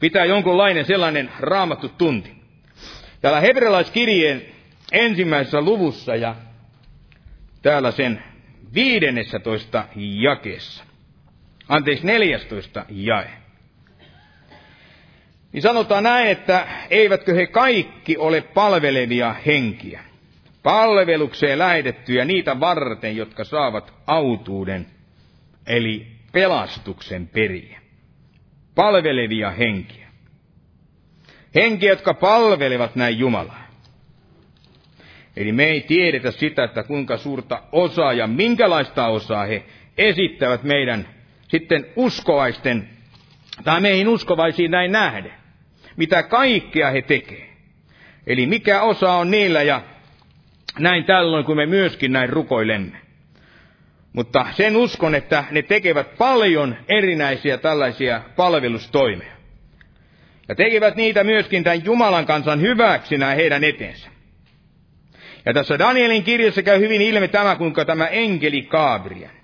Pitää 0.00 0.24
jonkunlainen 0.24 0.84
sellainen 0.84 1.30
raamattu 1.38 1.88
tunti. 1.88 2.30
Täällä 3.20 3.40
hebrealaiskirjeen 3.40 4.42
ensimmäisessä 4.92 5.60
luvussa 5.60 6.16
ja 6.16 6.36
täällä 7.62 7.90
sen 7.90 8.22
viidennessä 8.74 9.38
toista 9.38 9.84
jakeessa 9.96 10.91
anteeksi 11.72 12.06
14 12.06 12.86
jae. 12.90 13.30
Niin 15.52 15.62
sanotaan 15.62 16.04
näin, 16.04 16.28
että 16.28 16.66
eivätkö 16.90 17.34
he 17.34 17.46
kaikki 17.46 18.16
ole 18.16 18.40
palvelevia 18.40 19.34
henkiä, 19.46 20.04
palvelukseen 20.62 21.58
lähetettyjä 21.58 22.24
niitä 22.24 22.60
varten, 22.60 23.16
jotka 23.16 23.44
saavat 23.44 23.92
autuuden, 24.06 24.86
eli 25.66 26.06
pelastuksen 26.32 27.28
periä. 27.28 27.80
Palvelevia 28.74 29.50
henkiä. 29.50 30.08
Henkiä, 31.54 31.90
jotka 31.90 32.14
palvelevat 32.14 32.96
näin 32.96 33.18
Jumalaa. 33.18 33.66
Eli 35.36 35.52
me 35.52 35.64
ei 35.64 35.80
tiedetä 35.80 36.30
sitä, 36.30 36.64
että 36.64 36.82
kuinka 36.82 37.16
suurta 37.16 37.62
osaa 37.72 38.12
ja 38.12 38.26
minkälaista 38.26 39.06
osaa 39.06 39.44
he 39.44 39.64
esittävät 39.98 40.62
meidän 40.62 41.08
sitten 41.52 41.86
uskovaisten, 41.96 42.88
tai 43.64 43.80
meihin 43.80 44.08
uskovaisiin 44.08 44.70
näin 44.70 44.92
nähden, 44.92 45.32
mitä 45.96 46.22
kaikkea 46.22 46.90
he 46.90 47.02
tekee. 47.02 47.48
Eli 48.26 48.46
mikä 48.46 48.82
osa 48.82 49.12
on 49.12 49.30
niillä 49.30 49.62
ja 49.62 49.82
näin 50.78 51.04
tällöin, 51.04 51.44
kun 51.44 51.56
me 51.56 51.66
myöskin 51.66 52.12
näin 52.12 52.28
rukoilemme. 52.28 52.96
Mutta 54.12 54.46
sen 54.50 54.76
uskon, 54.76 55.14
että 55.14 55.44
ne 55.50 55.62
tekevät 55.62 56.18
paljon 56.18 56.76
erinäisiä 56.88 57.58
tällaisia 57.58 58.20
palvelustoimia. 58.36 59.32
Ja 60.48 60.54
tekevät 60.54 60.96
niitä 60.96 61.24
myöskin 61.24 61.64
tämän 61.64 61.84
Jumalan 61.84 62.26
kansan 62.26 62.60
hyväksi 62.60 63.18
näin 63.18 63.36
heidän 63.36 63.64
eteensä. 63.64 64.10
Ja 65.46 65.54
tässä 65.54 65.78
Danielin 65.78 66.24
kirjassa 66.24 66.62
käy 66.62 66.80
hyvin 66.80 67.00
ilmi 67.02 67.28
tämä, 67.28 67.56
kuinka 67.56 67.84
tämä 67.84 68.06
enkeli 68.06 68.62
Gabriel, 68.62 69.41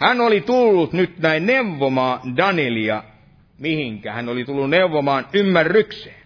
hän 0.00 0.20
oli 0.20 0.40
tullut 0.40 0.92
nyt 0.92 1.18
näin 1.18 1.46
neuvomaan 1.46 2.36
Danielia, 2.36 3.02
mihinkä 3.58 4.12
hän 4.12 4.28
oli 4.28 4.44
tullut 4.44 4.70
neuvomaan 4.70 5.26
ymmärrykseen. 5.32 6.24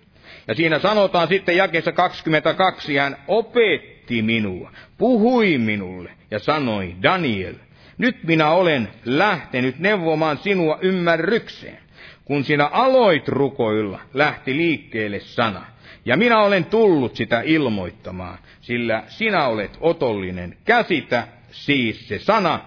Ja 0.48 0.54
siinä 0.54 0.78
sanotaan 0.78 1.28
sitten 1.28 1.56
jakessa 1.56 1.92
22, 1.92 2.96
hän 2.96 3.16
opetti 3.28 4.22
minua, 4.22 4.72
puhui 4.98 5.58
minulle 5.58 6.10
ja 6.30 6.38
sanoi, 6.38 6.96
Daniel, 7.02 7.54
nyt 7.98 8.24
minä 8.24 8.50
olen 8.50 8.88
lähtenyt 9.04 9.78
neuvomaan 9.78 10.38
sinua 10.38 10.78
ymmärrykseen. 10.80 11.78
Kun 12.24 12.44
sinä 12.44 12.66
aloit 12.66 13.28
rukoilla, 13.28 14.00
lähti 14.14 14.56
liikkeelle 14.56 15.20
sana. 15.20 15.66
Ja 16.04 16.16
minä 16.16 16.42
olen 16.42 16.64
tullut 16.64 17.16
sitä 17.16 17.40
ilmoittamaan, 17.40 18.38
sillä 18.60 19.02
sinä 19.06 19.46
olet 19.46 19.78
otollinen. 19.80 20.56
Käsitä 20.64 21.28
siis 21.50 22.08
se 22.08 22.18
sana 22.18 22.60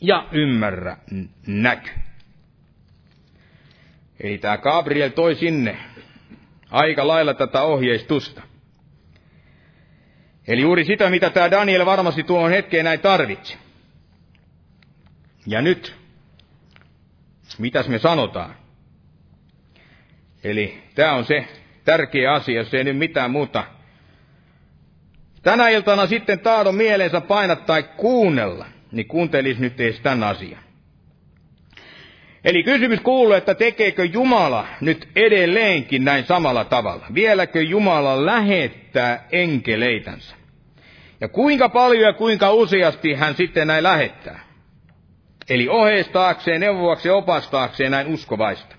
ja 0.00 0.26
ymmärrä 0.32 0.96
näky. 1.46 1.90
Eli 4.20 4.38
tämä 4.38 4.58
Gabriel 4.58 5.08
toi 5.08 5.34
sinne 5.34 5.76
aika 6.70 7.06
lailla 7.08 7.34
tätä 7.34 7.62
ohjeistusta. 7.62 8.42
Eli 10.48 10.60
juuri 10.60 10.84
sitä, 10.84 11.10
mitä 11.10 11.30
tämä 11.30 11.50
Daniel 11.50 11.86
varmasti 11.86 12.22
tuohon 12.22 12.50
hetkeen 12.50 12.84
näin 12.84 13.00
tarvitsi. 13.00 13.58
Ja 15.46 15.62
nyt, 15.62 15.96
mitäs 17.58 17.88
me 17.88 17.98
sanotaan? 17.98 18.54
Eli 20.44 20.82
tämä 20.94 21.12
on 21.12 21.24
se 21.24 21.48
tärkeä 21.84 22.32
asia, 22.32 22.56
jos 22.60 22.74
ei 22.74 22.84
nyt 22.84 22.96
mitään 22.96 23.30
muuta. 23.30 23.64
Tänä 25.42 25.68
iltana 25.68 26.06
sitten 26.06 26.40
taadon 26.40 26.74
mieleensä 26.74 27.20
painat 27.20 27.66
tai 27.66 27.82
kuunnella, 27.82 28.66
niin 28.92 29.06
kuuntelis 29.06 29.58
nyt 29.58 29.80
edes 29.80 30.00
tämän 30.00 30.22
asian. 30.22 30.62
Eli 32.44 32.62
kysymys 32.62 33.00
kuuluu, 33.00 33.32
että 33.32 33.54
tekeekö 33.54 34.04
Jumala 34.04 34.66
nyt 34.80 35.08
edelleenkin 35.16 36.04
näin 36.04 36.24
samalla 36.24 36.64
tavalla? 36.64 37.06
Vieläkö 37.14 37.62
Jumala 37.62 38.26
lähettää 38.26 39.26
enkeleitänsä? 39.32 40.36
Ja 41.20 41.28
kuinka 41.28 41.68
paljon 41.68 42.04
ja 42.04 42.12
kuinka 42.12 42.52
useasti 42.52 43.14
hän 43.14 43.34
sitten 43.34 43.66
näin 43.66 43.82
lähettää? 43.82 44.40
Eli 45.50 45.68
oheistaakseen, 45.68 46.60
neuvoakseen, 46.60 47.14
opastaakseen 47.14 47.90
näin 47.90 48.06
uskovaista. 48.06 48.76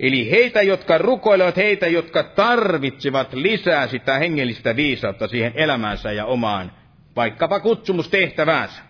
Eli 0.00 0.30
heitä, 0.30 0.62
jotka 0.62 0.98
rukoilevat, 0.98 1.56
heitä, 1.56 1.86
jotka 1.86 2.22
tarvitsevat 2.22 3.32
lisää 3.32 3.86
sitä 3.86 4.18
hengellistä 4.18 4.76
viisautta 4.76 5.28
siihen 5.28 5.52
elämäänsä 5.54 6.12
ja 6.12 6.26
omaan 6.26 6.72
vaikkapa 7.16 7.60
kutsumustehtäväänsä. 7.60 8.82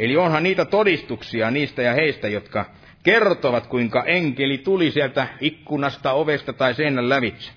Eli 0.00 0.16
onhan 0.16 0.42
niitä 0.42 0.64
todistuksia 0.64 1.50
niistä 1.50 1.82
ja 1.82 1.94
heistä, 1.94 2.28
jotka 2.28 2.64
kertovat, 3.02 3.66
kuinka 3.66 4.04
enkeli 4.04 4.58
tuli 4.58 4.90
sieltä 4.90 5.26
ikkunasta, 5.40 6.12
ovesta 6.12 6.52
tai 6.52 6.74
seinän 6.74 7.08
lävitse. 7.08 7.50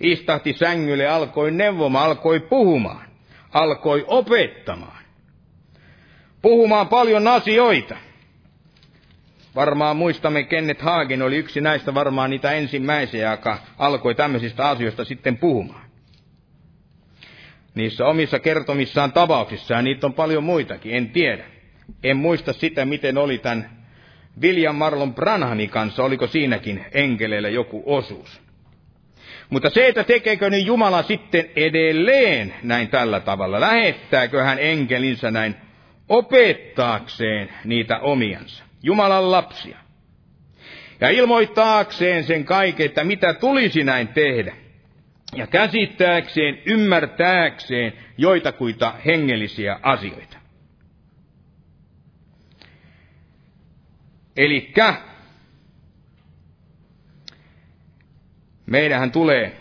Istahti 0.00 0.52
sängylle, 0.52 1.06
alkoi 1.06 1.50
neuvomaan, 1.50 2.06
alkoi 2.06 2.40
puhumaan, 2.40 3.06
alkoi 3.52 4.04
opettamaan. 4.06 5.04
Puhumaan 6.42 6.88
paljon 6.88 7.28
asioita. 7.28 7.96
Varmaan 9.54 9.96
muistamme, 9.96 10.42
Kenneth 10.42 10.82
Hagen 10.82 11.22
oli 11.22 11.36
yksi 11.36 11.60
näistä 11.60 11.94
varmaan 11.94 12.30
niitä 12.30 12.52
ensimmäisiä, 12.52 13.30
joka 13.30 13.58
alkoi 13.78 14.14
tämmöisistä 14.14 14.68
asioista 14.68 15.04
sitten 15.04 15.36
puhumaan. 15.36 15.84
Niissä 17.74 18.06
omissa 18.06 18.38
kertomissaan 18.38 19.12
tapauksissaan, 19.12 19.84
niitä 19.84 20.06
on 20.06 20.14
paljon 20.14 20.44
muitakin, 20.44 20.94
en 20.94 21.10
tiedä. 21.10 21.53
En 22.02 22.16
muista 22.16 22.52
sitä, 22.52 22.84
miten 22.84 23.18
oli 23.18 23.38
tämän 23.38 23.70
William 24.42 24.76
Marlon 24.76 25.14
Branhamin 25.14 25.70
kanssa, 25.70 26.04
oliko 26.04 26.26
siinäkin 26.26 26.84
enkeleillä 26.92 27.48
joku 27.48 27.82
osuus. 27.86 28.40
Mutta 29.50 29.70
se, 29.70 29.88
että 29.88 30.04
tekeekö 30.04 30.50
niin 30.50 30.66
Jumala 30.66 31.02
sitten 31.02 31.50
edelleen 31.56 32.54
näin 32.62 32.88
tällä 32.88 33.20
tavalla, 33.20 33.60
lähettääkö 33.60 34.42
hän 34.42 34.58
enkelinsä 34.58 35.30
näin 35.30 35.54
opettaakseen 36.08 37.48
niitä 37.64 37.98
omiansa, 37.98 38.64
Jumalan 38.82 39.30
lapsia. 39.30 39.78
Ja 41.00 41.10
ilmoittaakseen 41.10 42.24
sen 42.24 42.44
kaiken, 42.44 42.86
että 42.86 43.04
mitä 43.04 43.34
tulisi 43.34 43.84
näin 43.84 44.08
tehdä. 44.08 44.56
Ja 45.36 45.46
käsittääkseen, 45.46 46.58
ymmärtääkseen 46.66 47.92
joitakuita 48.18 48.94
hengellisiä 49.06 49.78
asioita. 49.82 50.33
Elikkä 54.36 54.94
meidähän 58.66 59.12
tulee 59.12 59.56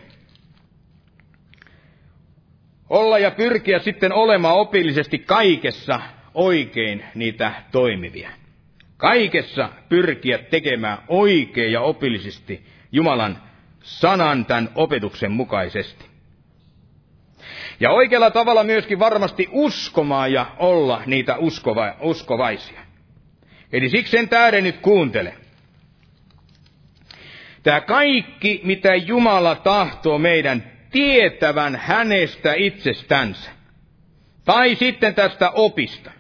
olla 2.90 3.20
ja 3.20 3.32
pyrkiä 3.32 3.80
sitten 3.80 4.14
olemaan 4.14 4.56
opillisesti 4.56 5.20
kaikessa 5.20 6.00
oikein 6.34 7.06
niitä 7.16 7.54
toimivia. 7.72 8.30
Kaikessa 8.98 9.70
pyrkiä 9.90 10.38
tekemään 10.38 10.98
oikein 11.08 11.72
ja 11.72 11.82
opillisesti 11.82 12.66
Jumalan 12.92 13.38
sanan 13.84 14.46
tämän 14.46 14.70
opetuksen 14.76 15.32
mukaisesti. 15.32 16.06
Ja 17.80 17.92
oikealla 17.92 18.32
tavalla 18.32 18.64
myöskin 18.64 19.00
varmasti 19.00 19.48
uskomaan 19.52 20.34
ja 20.34 20.46
olla 20.60 21.02
niitä 21.06 21.38
uskova, 21.38 21.96
uskovaisia. 22.02 22.83
Eli 23.74 23.90
siksi 23.90 24.12
sen 24.12 24.30
tähden 24.30 24.64
nyt 24.64 24.78
kuuntele. 24.78 25.34
Tämä 27.64 27.82
kaikki, 27.82 28.62
mitä 28.64 28.96
Jumala 28.96 29.56
tahtoo 29.56 30.18
meidän 30.18 30.72
tietävän 30.92 31.76
hänestä 31.76 32.54
itsestänsä. 32.54 33.52
Tai 34.46 34.76
sitten 34.76 35.16
tästä 35.16 35.50
opista. 35.50 36.12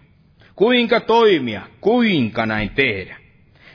Kuinka 0.56 0.99
toimia, 0.99 1.62
kuinka 1.82 2.45
näin 2.45 2.70
tehdä. 2.70 3.18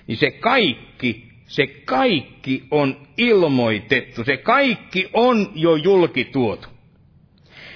Niin 0.07 0.19
se 0.19 0.31
kaikki, 0.31 1.29
se 1.47 1.67
kaikki 1.67 2.65
on 2.71 3.09
ilmoitettu. 3.17 4.25
Se 4.25 4.37
kaikki 4.37 5.11
on 5.13 5.53
jo 5.55 5.77
julkituotu. 5.77 6.69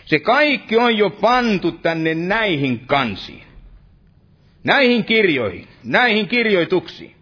Se 0.04 0.18
kaikki 0.18 0.76
on 0.76 0.98
jo 0.98 1.10
pantu 1.10 1.72
tänne 1.72 2.14
näihin 2.14 2.80
kansiin. 2.86 3.51
Näihin 4.64 5.04
kirjoihin, 5.04 5.68
näihin 5.84 6.28
kirjoituksiin. 6.28 7.16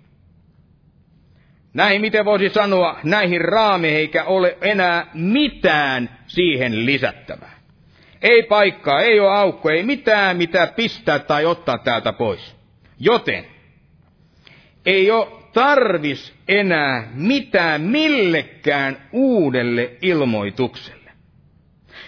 Näihin, 1.74 2.01
miten 2.01 2.24
voisi 2.24 2.49
sanoa, 2.49 3.01
näihin 3.05 3.41
raameihin 3.41 3.99
eikä 3.99 4.24
ole 4.24 4.59
enää 4.61 5.07
mitään 5.14 6.18
siihen 6.26 6.86
lisättävää. 6.86 7.61
Ei 8.22 8.43
paikkaa, 8.43 9.01
ei 9.01 9.20
ole 9.20 9.30
aukko, 9.30 9.70
ei 9.70 9.82
mitään, 9.82 10.36
mitä 10.36 10.66
pistää 10.66 11.18
tai 11.18 11.45
ottaa 11.47 11.78
täältä 11.78 12.12
pois. 12.12 12.57
Joten 12.99 13.47
ei 14.86 15.11
ole 15.11 15.26
tarvis 15.53 16.34
enää 16.49 17.09
mitään 17.14 17.80
millekään 17.80 19.09
uudelle 19.12 19.91
ilmoitukselle. 20.03 21.11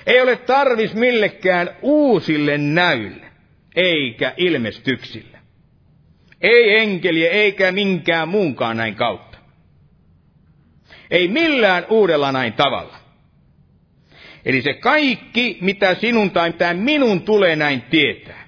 Ei 0.06 0.20
ole 0.20 0.36
tarvis 0.36 0.94
millekään 0.94 1.70
uusille 1.82 2.58
näylle 2.58 3.21
eikä 3.76 4.34
ilmestyksillä. 4.36 5.38
Ei 6.40 6.76
enkeliä 6.76 7.30
eikä 7.30 7.72
minkään 7.72 8.28
muunkaan 8.28 8.76
näin 8.76 8.94
kautta. 8.94 9.38
Ei 11.10 11.28
millään 11.28 11.86
uudella 11.90 12.32
näin 12.32 12.52
tavalla. 12.52 12.96
Eli 14.44 14.62
se 14.62 14.74
kaikki, 14.74 15.58
mitä 15.60 15.94
sinun 15.94 16.30
tai 16.30 16.50
mitä 16.50 16.74
minun 16.74 17.22
tulee 17.22 17.56
näin 17.56 17.82
tietää. 17.82 18.42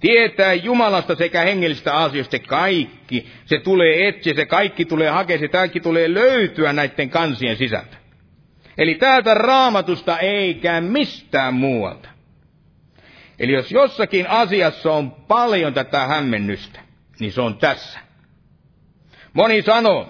Tietää 0.00 0.54
Jumalasta 0.54 1.14
sekä 1.14 1.42
hengellistä 1.42 1.94
asioista 1.94 2.38
kaikki. 2.38 3.26
Se 3.44 3.58
tulee 3.58 4.08
etsiä, 4.08 4.34
se 4.34 4.46
kaikki 4.46 4.84
tulee 4.84 5.10
hakea, 5.10 5.38
se 5.38 5.48
kaikki 5.48 5.80
tulee 5.80 6.14
löytyä 6.14 6.72
näiden 6.72 7.10
kansien 7.10 7.56
sisältä. 7.56 7.96
Eli 8.78 8.94
täältä 8.94 9.34
raamatusta 9.34 10.18
eikä 10.18 10.80
mistään 10.80 11.54
muualta. 11.54 12.08
Eli 13.38 13.52
jos 13.52 13.72
jossakin 13.72 14.30
asiassa 14.30 14.92
on 14.92 15.10
paljon 15.10 15.74
tätä 15.74 16.06
hämmennystä, 16.06 16.80
niin 17.20 17.32
se 17.32 17.40
on 17.40 17.58
tässä. 17.58 17.98
Moni 19.32 19.62
sanoo, 19.62 20.08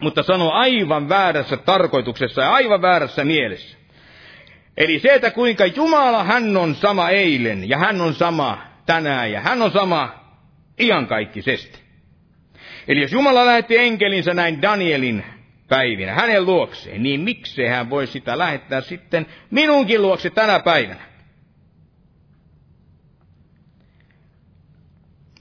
mutta 0.00 0.22
sanoo 0.22 0.52
aivan 0.52 1.08
väärässä 1.08 1.56
tarkoituksessa 1.56 2.42
ja 2.42 2.52
aivan 2.52 2.82
väärässä 2.82 3.24
mielessä. 3.24 3.78
Eli 4.76 4.98
se, 4.98 5.14
että 5.14 5.30
kuinka 5.30 5.66
Jumala, 5.66 6.24
hän 6.24 6.56
on 6.56 6.74
sama 6.74 7.10
eilen 7.10 7.68
ja 7.68 7.78
hän 7.78 8.00
on 8.00 8.14
sama 8.14 8.62
tänään 8.86 9.32
ja 9.32 9.40
hän 9.40 9.62
on 9.62 9.70
sama 9.70 10.24
iankaikkisesti. 10.80 11.78
Eli 12.88 13.00
jos 13.00 13.12
Jumala 13.12 13.46
lähetti 13.46 13.78
enkelinsä 13.78 14.34
näin 14.34 14.62
Danielin 14.62 15.24
päivinä 15.68 16.14
hänen 16.14 16.46
luokseen, 16.46 17.02
niin 17.02 17.20
miksei 17.20 17.68
hän 17.68 17.90
voi 17.90 18.06
sitä 18.06 18.38
lähettää 18.38 18.80
sitten 18.80 19.26
minunkin 19.50 20.02
luokse 20.02 20.30
tänä 20.30 20.60
päivänä? 20.60 21.07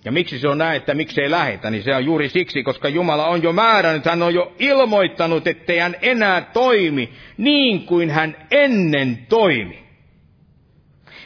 Ja 0.07 0.11
miksi 0.11 0.39
se 0.39 0.47
on 0.47 0.57
näin, 0.57 0.77
että 0.77 0.93
miksi 0.93 1.21
ei 1.21 1.31
lähetä, 1.31 1.69
niin 1.69 1.83
se 1.83 1.95
on 1.95 2.05
juuri 2.05 2.29
siksi, 2.29 2.63
koska 2.63 2.89
Jumala 2.89 3.27
on 3.27 3.43
jo 3.43 3.53
määrännyt, 3.53 4.05
hän 4.05 4.23
on 4.23 4.33
jo 4.33 4.55
ilmoittanut, 4.59 5.47
ettei 5.47 5.77
hän 5.77 5.95
enää 6.01 6.41
toimi 6.41 7.13
niin 7.37 7.85
kuin 7.85 8.09
hän 8.09 8.35
ennen 8.51 9.25
toimi. 9.29 9.83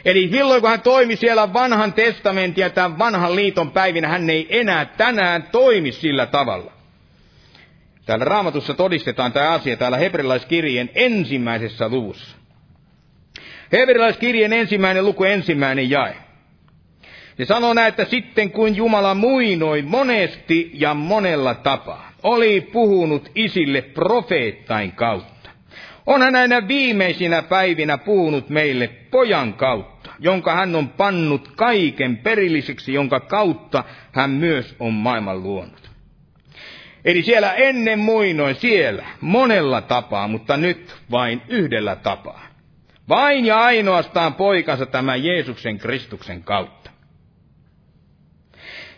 Eli 0.06 0.30
silloin 0.32 0.62
kun 0.62 0.70
hän 0.70 0.82
toimi 0.82 1.16
siellä 1.16 1.54
vanhan 1.54 1.94
testamentin 1.94 2.62
ja 2.62 2.70
tämän 2.70 3.00
vanhan 3.00 3.36
liiton 3.36 3.72
päivinä, 3.72 4.08
hän 4.08 4.30
ei 4.30 4.48
enää 4.60 4.86
tänään 4.86 5.44
toimi 5.44 5.92
sillä 5.92 6.26
tavalla. 6.26 6.72
Täällä 8.06 8.26
raamatussa 8.26 8.74
todistetaan 8.74 9.32
tämä 9.32 9.50
asia 9.50 9.78
täällä 9.78 9.98
hebrealaiskirjeen 9.98 10.90
ensimmäisessä 10.96 11.90
luvussa. 11.90 12.38
Hebrealaiskirjeen 13.72 14.54
ensimmäinen 14.54 15.06
luku, 15.06 15.24
ensimmäinen 15.24 15.90
jae. 15.90 16.31
Se 17.42 17.46
sanoo 17.46 17.74
näin, 17.74 17.88
että 17.88 18.06
sitten 18.06 18.52
kun 18.52 18.76
Jumala 18.76 19.14
muinoi 19.14 19.82
monesti 19.82 20.72
ja 20.74 20.94
monella 20.94 21.54
tapaa, 21.54 22.12
oli 22.24 22.62
puhunut 22.62 23.32
isille 23.36 23.82
profeettain 23.82 24.92
kautta. 24.92 25.50
On 26.06 26.22
hän 26.22 26.34
näinä 26.34 26.68
viimeisinä 26.68 27.42
päivinä 27.42 27.98
puhunut 27.98 28.50
meille 28.50 28.88
pojan 28.88 29.54
kautta, 29.54 30.10
jonka 30.20 30.56
hän 30.56 30.76
on 30.76 30.90
pannut 30.90 31.48
kaiken 31.56 32.18
perilliseksi, 32.18 32.94
jonka 32.94 33.20
kautta 33.20 33.84
hän 34.12 34.30
myös 34.30 34.76
on 34.80 34.94
maailman 34.94 35.44
luonut. 35.44 35.92
Eli 37.06 37.24
siellä 37.24 37.54
ennen 37.54 38.00
muinoin 38.00 38.56
siellä, 38.56 39.06
monella 39.22 39.82
tapaa, 39.82 40.28
mutta 40.28 40.58
nyt 40.58 40.96
vain 41.12 41.42
yhdellä 41.48 41.96
tapaa. 41.96 42.48
Vain 43.10 43.46
ja 43.46 43.60
ainoastaan 43.60 44.34
poikansa 44.34 44.86
tämän 44.86 45.24
Jeesuksen 45.24 45.78
Kristuksen 45.78 46.44
kautta. 46.44 46.81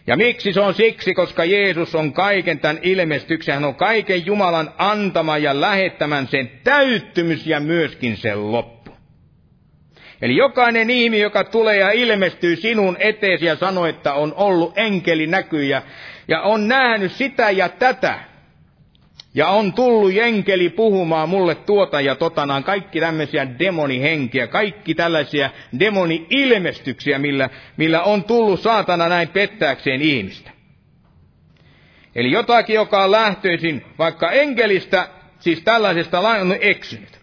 Ja 0.08 0.16
miksi 0.18 0.54
se 0.54 0.60
on 0.62 0.74
siksi, 0.74 1.14
koska 1.14 1.46
Jeesus 1.46 1.96
on 1.96 2.14
kaiken 2.14 2.60
tämän 2.60 2.80
ilmestyksen, 2.82 3.54
hän 3.54 3.66
on 3.66 3.76
kaiken 3.76 4.26
Jumalan 4.26 4.74
antama 4.78 5.38
ja 5.38 5.62
lähettämän 5.62 6.28
sen 6.28 6.52
täyttymys 6.64 7.48
ja 7.48 7.60
myöskin 7.60 8.18
sen 8.18 8.52
loppu. 8.52 8.92
Eli 10.22 10.36
jokainen 10.36 10.90
ihminen, 10.90 11.24
joka 11.24 11.44
tulee 11.44 11.78
ja 11.78 11.92
ilmestyy 11.92 12.56
sinun 12.56 12.98
eteesi 13.00 13.46
ja 13.46 13.56
sanoo, 13.56 13.86
että 13.86 14.14
on 14.14 14.34
ollut 14.34 14.78
enkeli 14.78 15.28
näkyjä 15.28 15.82
ja 16.28 16.42
on 16.42 16.68
nähnyt 16.68 17.12
sitä 17.12 17.52
ja 17.52 17.70
tätä, 17.70 18.20
ja 19.36 19.48
on 19.48 19.74
tullut 19.74 20.14
jenkeli 20.14 20.70
puhumaan 20.70 21.30
mulle 21.30 21.56
tuota 21.56 22.02
ja 22.02 22.16
totanaan, 22.16 22.64
kaikki 22.64 23.00
tämmöisiä 23.00 23.60
demonihenkiä, 23.60 24.48
kaikki 24.48 24.96
tällaisia 24.96 25.50
demoni-ilmestyksiä, 25.80 27.20
millä, 27.20 27.50
millä 27.78 28.04
on 28.04 28.24
tullut 28.24 28.60
saatana 28.60 29.10
näin 29.10 29.28
pettääkseen 29.28 30.02
ihmistä. 30.02 30.52
Eli 32.16 32.32
jotakin, 32.32 32.74
joka 32.74 33.04
on 33.04 33.12
lähtöisin 33.12 33.86
vaikka 34.00 34.32
enkelistä, 34.32 35.08
siis 35.40 35.62
tällaisesta 35.62 36.20
on 36.20 36.56
eksynyt. 36.62 37.20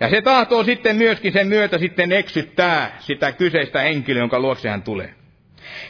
Ja 0.00 0.10
se 0.10 0.22
tahtoo 0.22 0.64
sitten 0.64 0.96
myöskin 0.96 1.32
sen 1.32 1.46
myötä 1.48 1.78
sitten 1.78 2.12
eksyttää 2.12 2.96
sitä 2.98 3.32
kyseistä 3.32 3.80
henkilöä, 3.80 4.22
jonka 4.22 4.40
luokse 4.40 4.68
hän 4.68 4.82
tulee. 4.82 5.15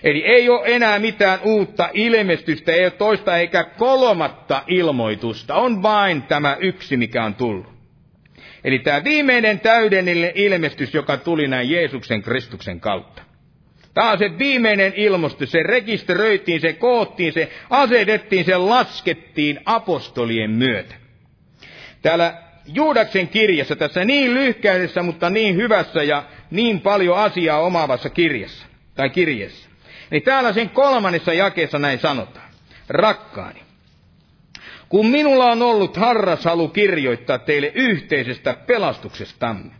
Eli 0.02 0.24
ei 0.26 0.48
ole 0.48 0.62
enää 0.64 0.98
mitään 0.98 1.38
uutta 1.42 1.88
ilmestystä, 1.94 2.72
ei 2.72 2.84
ole 2.84 2.90
toista 2.90 3.36
eikä 3.36 3.64
kolmatta 3.64 4.62
ilmoitusta, 4.66 5.54
on 5.54 5.82
vain 5.82 6.22
tämä 6.22 6.56
yksi, 6.60 6.96
mikä 6.96 7.24
on 7.24 7.34
tullut. 7.34 7.76
Eli 8.64 8.78
tämä 8.78 9.04
viimeinen 9.04 9.60
täydellinen 9.60 10.32
ilmestys, 10.34 10.94
joka 10.94 11.16
tuli 11.16 11.48
näin 11.48 11.70
Jeesuksen 11.70 12.22
Kristuksen 12.22 12.80
kautta. 12.80 13.22
Tämä 13.94 14.10
on 14.10 14.18
se 14.18 14.38
viimeinen 14.38 14.92
ilmostus, 14.96 15.50
se 15.50 15.62
rekisteröitiin, 15.62 16.60
se 16.60 16.72
koottiin, 16.72 17.32
se 17.32 17.50
asetettiin, 17.70 18.44
se 18.44 18.56
laskettiin 18.56 19.60
apostolien 19.64 20.50
myötä. 20.50 20.94
Täällä 22.02 22.34
Juudaksen 22.66 23.28
kirjassa, 23.28 23.76
tässä 23.76 24.04
niin 24.04 24.34
lyhkäisessä, 24.34 25.02
mutta 25.02 25.30
niin 25.30 25.56
hyvässä 25.56 26.02
ja 26.02 26.24
niin 26.50 26.80
paljon 26.80 27.18
asiaa 27.18 27.60
omaavassa 27.60 28.10
kirjassa, 28.10 28.66
tai 28.94 29.10
kirjassa. 29.10 29.65
Niin 30.10 30.22
täällä 30.22 30.52
sen 30.52 30.70
kolmannessa 30.70 31.32
jakeessa 31.32 31.78
näin 31.78 31.98
sanotaan. 31.98 32.46
Rakkaani, 32.88 33.62
kun 34.88 35.06
minulla 35.06 35.44
on 35.52 35.62
ollut 35.62 35.96
harras 35.96 36.44
halu 36.44 36.68
kirjoittaa 36.68 37.38
teille 37.38 37.72
yhteisestä 37.74 38.54
pelastuksestamme, 38.66 39.70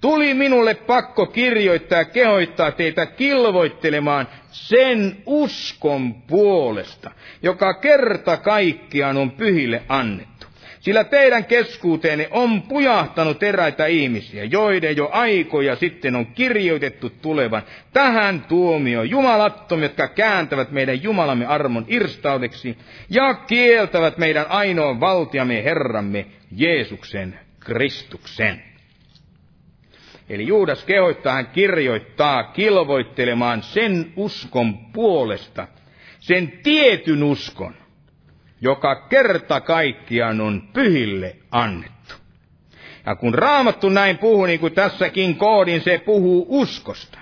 tuli 0.00 0.34
minulle 0.34 0.74
pakko 0.74 1.26
kirjoittaa 1.26 1.98
ja 1.98 2.04
kehoittaa 2.04 2.70
teitä 2.72 3.06
kilvoittelemaan 3.06 4.28
sen 4.50 5.16
uskon 5.26 6.14
puolesta, 6.14 7.10
joka 7.42 7.74
kerta 7.74 8.36
kaikkiaan 8.36 9.16
on 9.16 9.30
pyhille 9.30 9.82
annettu. 9.88 10.35
Sillä 10.86 11.04
teidän 11.04 11.44
keskuuteenne 11.44 12.28
on 12.30 12.62
pujahtanut 12.62 13.42
eräitä 13.42 13.86
ihmisiä, 13.86 14.44
joiden 14.44 14.96
jo 14.96 15.08
aikoja 15.12 15.76
sitten 15.76 16.16
on 16.16 16.26
kirjoitettu 16.26 17.10
tulevan 17.10 17.62
tähän 17.92 18.44
tuomio 18.48 19.02
jumalattomia, 19.02 19.84
jotka 19.84 20.08
kääntävät 20.08 20.70
meidän 20.70 21.02
Jumalamme 21.02 21.46
armon 21.46 21.84
irstaudeksi 21.88 22.78
ja 23.10 23.34
kieltävät 23.34 24.18
meidän 24.18 24.46
ainoan 24.48 25.00
valtiamme 25.00 25.64
Herramme 25.64 26.26
Jeesuksen 26.56 27.38
Kristuksen. 27.60 28.62
Eli 30.28 30.46
Juudas 30.46 30.84
kehoittaa, 30.84 31.34
hän 31.34 31.46
kirjoittaa 31.46 32.42
kilvoittelemaan 32.42 33.62
sen 33.62 34.12
uskon 34.16 34.78
puolesta, 34.92 35.68
sen 36.20 36.52
tietyn 36.62 37.22
uskon, 37.22 37.74
joka 38.60 38.94
kerta 38.94 39.60
kaikkiaan 39.60 40.40
on 40.40 40.62
pyhille 40.72 41.36
annettu. 41.50 42.14
Ja 43.06 43.16
kun 43.16 43.34
raamattu 43.34 43.88
näin 43.88 44.18
puhuu, 44.18 44.46
niin 44.46 44.60
kuin 44.60 44.72
tässäkin 44.72 45.36
koodin 45.36 45.80
se 45.80 45.98
puhuu 45.98 46.46
uskosta, 46.48 47.18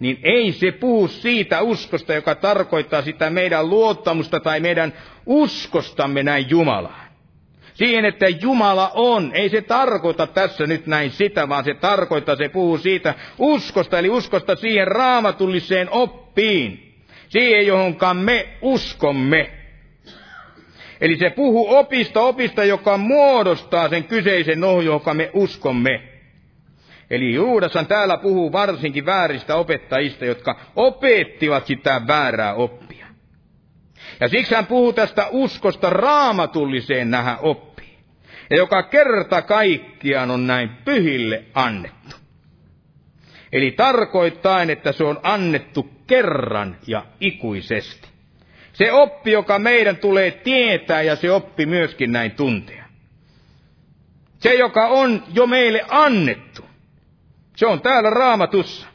niin 0.00 0.18
ei 0.22 0.52
se 0.52 0.72
puhu 0.72 1.08
siitä 1.08 1.60
uskosta, 1.60 2.14
joka 2.14 2.34
tarkoittaa 2.34 3.02
sitä 3.02 3.30
meidän 3.30 3.70
luottamusta 3.70 4.40
tai 4.40 4.60
meidän 4.60 4.92
uskostamme 5.26 6.22
näin 6.22 6.50
Jumalaan. 6.50 7.12
Siihen, 7.74 8.04
että 8.04 8.28
Jumala 8.28 8.90
on, 8.94 9.30
ei 9.34 9.48
se 9.48 9.62
tarkoita 9.62 10.26
tässä 10.26 10.66
nyt 10.66 10.86
näin 10.86 11.10
sitä, 11.10 11.48
vaan 11.48 11.64
se 11.64 11.74
tarkoittaa, 11.74 12.36
se 12.36 12.48
puhuu 12.48 12.78
siitä 12.78 13.14
uskosta, 13.38 13.98
eli 13.98 14.10
uskosta 14.10 14.56
siihen 14.56 14.88
raamatulliseen 14.88 15.90
oppiin. 15.90 16.94
Siihen, 17.28 17.66
johonka 17.66 18.14
me 18.14 18.48
uskomme. 18.62 19.61
Eli 21.02 21.16
se 21.16 21.30
puhuu 21.30 21.76
opista, 21.76 22.20
opista, 22.20 22.64
joka 22.64 22.98
muodostaa 22.98 23.88
sen 23.88 24.04
kyseisen 24.04 24.64
ohjelman, 24.64 24.84
joka 24.94 25.14
me 25.14 25.30
uskomme. 25.32 26.02
Eli 27.10 27.34
Juudashan 27.34 27.86
täällä 27.86 28.16
puhuu 28.16 28.52
varsinkin 28.52 29.06
vääristä 29.06 29.56
opettajista, 29.56 30.24
jotka 30.24 30.60
opettivat 30.76 31.66
sitä 31.66 32.00
väärää 32.06 32.54
oppia. 32.54 33.06
Ja 34.20 34.28
siksi 34.28 34.54
hän 34.54 34.66
puhuu 34.66 34.92
tästä 34.92 35.26
uskosta 35.30 35.90
raamatulliseen 35.90 37.10
nähä 37.10 37.36
oppiin, 37.36 37.98
ja 38.50 38.56
joka 38.56 38.82
kerta 38.82 39.42
kaikkiaan 39.42 40.30
on 40.30 40.46
näin 40.46 40.70
pyhille 40.84 41.44
annettu. 41.54 42.16
Eli 43.52 43.70
tarkoittain, 43.70 44.70
että 44.70 44.92
se 44.92 45.04
on 45.04 45.20
annettu 45.22 45.90
kerran 46.06 46.76
ja 46.86 47.06
ikuisesti. 47.20 48.11
Se 48.82 48.92
oppi, 48.92 49.30
joka 49.30 49.58
meidän 49.58 49.96
tulee 49.96 50.30
tietää 50.30 51.02
ja 51.02 51.16
se 51.16 51.30
oppi 51.32 51.66
myöskin 51.66 52.12
näin 52.12 52.30
tuntea. 52.30 52.84
Se, 54.38 54.54
joka 54.54 54.86
on 54.86 55.24
jo 55.34 55.46
meille 55.46 55.84
annettu. 55.88 56.64
Se 57.56 57.66
on 57.66 57.80
täällä 57.80 58.10
raamatussa. 58.10 58.86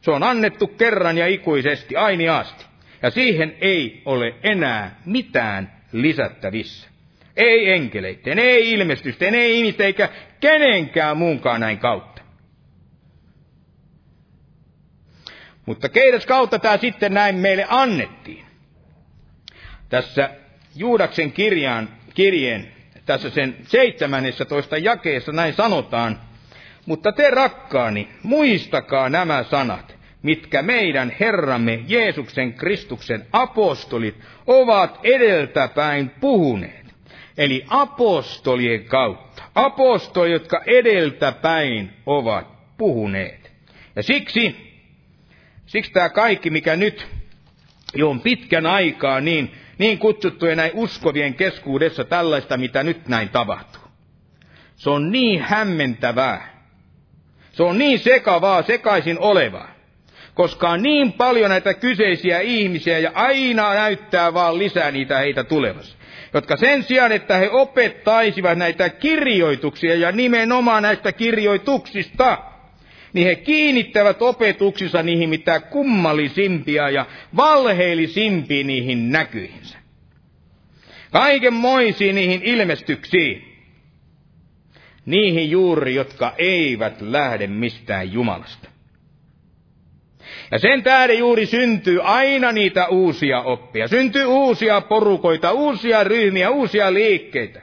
Se 0.00 0.10
on 0.10 0.22
annettu 0.22 0.66
kerran 0.66 1.18
ja 1.18 1.26
ikuisesti, 1.26 1.96
ainiasti. 1.96 2.64
Ja 3.02 3.10
siihen 3.10 3.56
ei 3.60 4.02
ole 4.04 4.34
enää 4.42 5.00
mitään 5.06 5.72
lisättävissä. 5.92 6.88
Ei 7.36 7.70
enkeleiden, 7.72 8.38
ei 8.38 8.72
ilmestysten, 8.72 9.34
ei 9.34 9.58
ihmisten 9.58 9.86
eikä 9.86 10.08
kenenkään 10.40 11.16
muunkaan 11.16 11.60
näin 11.60 11.78
kautta. 11.78 12.22
Mutta 15.66 15.88
keidas 15.88 16.26
kautta 16.26 16.58
tämä 16.58 16.76
sitten 16.76 17.14
näin 17.14 17.36
meille 17.36 17.66
annettiin? 17.68 18.53
Tässä 19.88 20.30
Juudaksen 20.76 21.32
kirjaan, 21.32 21.88
kirjeen, 22.14 22.72
tässä 23.06 23.30
sen 23.30 23.56
17 23.62 24.78
jakeessa 24.78 25.32
näin 25.32 25.54
sanotaan, 25.54 26.20
mutta 26.86 27.12
te 27.12 27.30
rakkaani, 27.30 28.08
muistakaa 28.22 29.08
nämä 29.08 29.42
sanat, 29.42 29.96
mitkä 30.22 30.62
meidän 30.62 31.12
Herramme 31.20 31.80
Jeesuksen 31.86 32.52
Kristuksen 32.52 33.26
apostolit 33.32 34.14
ovat 34.46 35.00
edeltäpäin 35.02 36.10
puhuneet. 36.10 36.84
Eli 37.38 37.64
apostolien 37.68 38.84
kautta. 38.84 39.42
Apostoli, 39.54 40.32
jotka 40.32 40.62
edeltäpäin 40.66 41.90
ovat 42.06 42.76
puhuneet. 42.76 43.52
Ja 43.96 44.02
siksi, 44.02 44.56
siksi 45.66 45.92
tämä 45.92 46.08
kaikki, 46.08 46.50
mikä 46.50 46.76
nyt 46.76 47.06
jo 47.94 48.10
on 48.10 48.20
pitkän 48.20 48.66
aikaa, 48.66 49.20
niin 49.20 49.50
niin 49.78 49.98
kutsuttujen 49.98 50.56
näin 50.56 50.70
uskovien 50.74 51.34
keskuudessa 51.34 52.04
tällaista, 52.04 52.56
mitä 52.56 52.82
nyt 52.82 53.08
näin 53.08 53.28
tapahtuu. 53.28 53.82
Se 54.76 54.90
on 54.90 55.12
niin 55.12 55.40
hämmentävää. 55.40 56.54
Se 57.52 57.62
on 57.62 57.78
niin 57.78 57.98
sekavaa, 57.98 58.62
sekaisin 58.62 59.18
olevaa. 59.18 59.74
Koska 60.34 60.68
on 60.68 60.82
niin 60.82 61.12
paljon 61.12 61.50
näitä 61.50 61.74
kyseisiä 61.74 62.40
ihmisiä 62.40 62.98
ja 62.98 63.10
aina 63.14 63.74
näyttää 63.74 64.34
vaan 64.34 64.58
lisää 64.58 64.90
niitä 64.90 65.18
heitä 65.18 65.44
tulevassa. 65.44 65.96
Jotka 66.34 66.56
sen 66.56 66.82
sijaan, 66.82 67.12
että 67.12 67.36
he 67.36 67.50
opettaisivat 67.50 68.58
näitä 68.58 68.88
kirjoituksia 68.88 69.94
ja 69.94 70.12
nimenomaan 70.12 70.82
näistä 70.82 71.12
kirjoituksista, 71.12 72.38
niin 73.14 73.26
he 73.26 73.34
kiinnittävät 73.34 74.22
opetuksissa 74.22 75.02
niihin 75.02 75.28
mitä 75.28 75.60
kummallisimpia 75.60 76.90
ja 76.90 77.06
valheellisimpia 77.36 78.64
niihin 78.64 79.12
näkyihinsä. 79.12 79.78
Kaikenmoisiin 81.12 82.14
niihin 82.14 82.42
ilmestyksiin. 82.42 83.44
Niihin 85.06 85.50
juuri, 85.50 85.94
jotka 85.94 86.34
eivät 86.38 87.00
lähde 87.00 87.46
mistään 87.46 88.12
Jumalasta. 88.12 88.68
Ja 90.50 90.58
sen 90.58 90.82
tähden 90.82 91.18
juuri 91.18 91.46
syntyy 91.46 92.00
aina 92.02 92.52
niitä 92.52 92.86
uusia 92.86 93.40
oppia. 93.40 93.88
Syntyy 93.88 94.24
uusia 94.24 94.80
porukoita, 94.80 95.52
uusia 95.52 96.04
ryhmiä, 96.04 96.50
uusia 96.50 96.94
liikkeitä. 96.94 97.62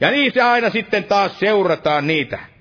Ja 0.00 0.10
niissä 0.10 0.50
aina 0.50 0.70
sitten 0.70 1.04
taas 1.04 1.38
seurataan 1.38 2.06
niitä. 2.06 2.51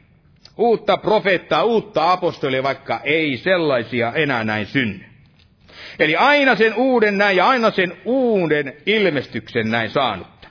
Uutta 0.57 0.97
profeettaa, 0.97 1.63
uutta 1.63 2.11
apostolia, 2.11 2.63
vaikka 2.63 2.99
ei 3.03 3.37
sellaisia 3.37 4.13
enää 4.13 4.43
näin 4.43 4.65
synny. 4.65 5.05
Eli 5.99 6.15
aina 6.15 6.55
sen 6.55 6.73
uuden 6.73 7.17
näin 7.17 7.37
ja 7.37 7.47
aina 7.47 7.71
sen 7.71 7.97
uuden 8.05 8.73
ilmestyksen 8.85 9.71
näin 9.71 9.89
saanutta. 9.89 10.47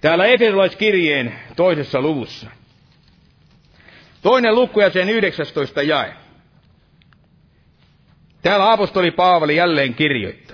Täällä 0.00 0.26
Efesolaiskirjeen 0.26 1.34
toisessa 1.56 2.00
luvussa. 2.00 2.50
Toinen 4.22 4.54
luku 4.54 4.80
ja 4.80 4.90
sen 4.90 5.08
19 5.08 5.82
jae. 5.82 6.12
Täällä 8.42 8.72
apostoli 8.72 9.10
Paavali 9.10 9.56
jälleen 9.56 9.94
kirjoittaa. 9.94 10.45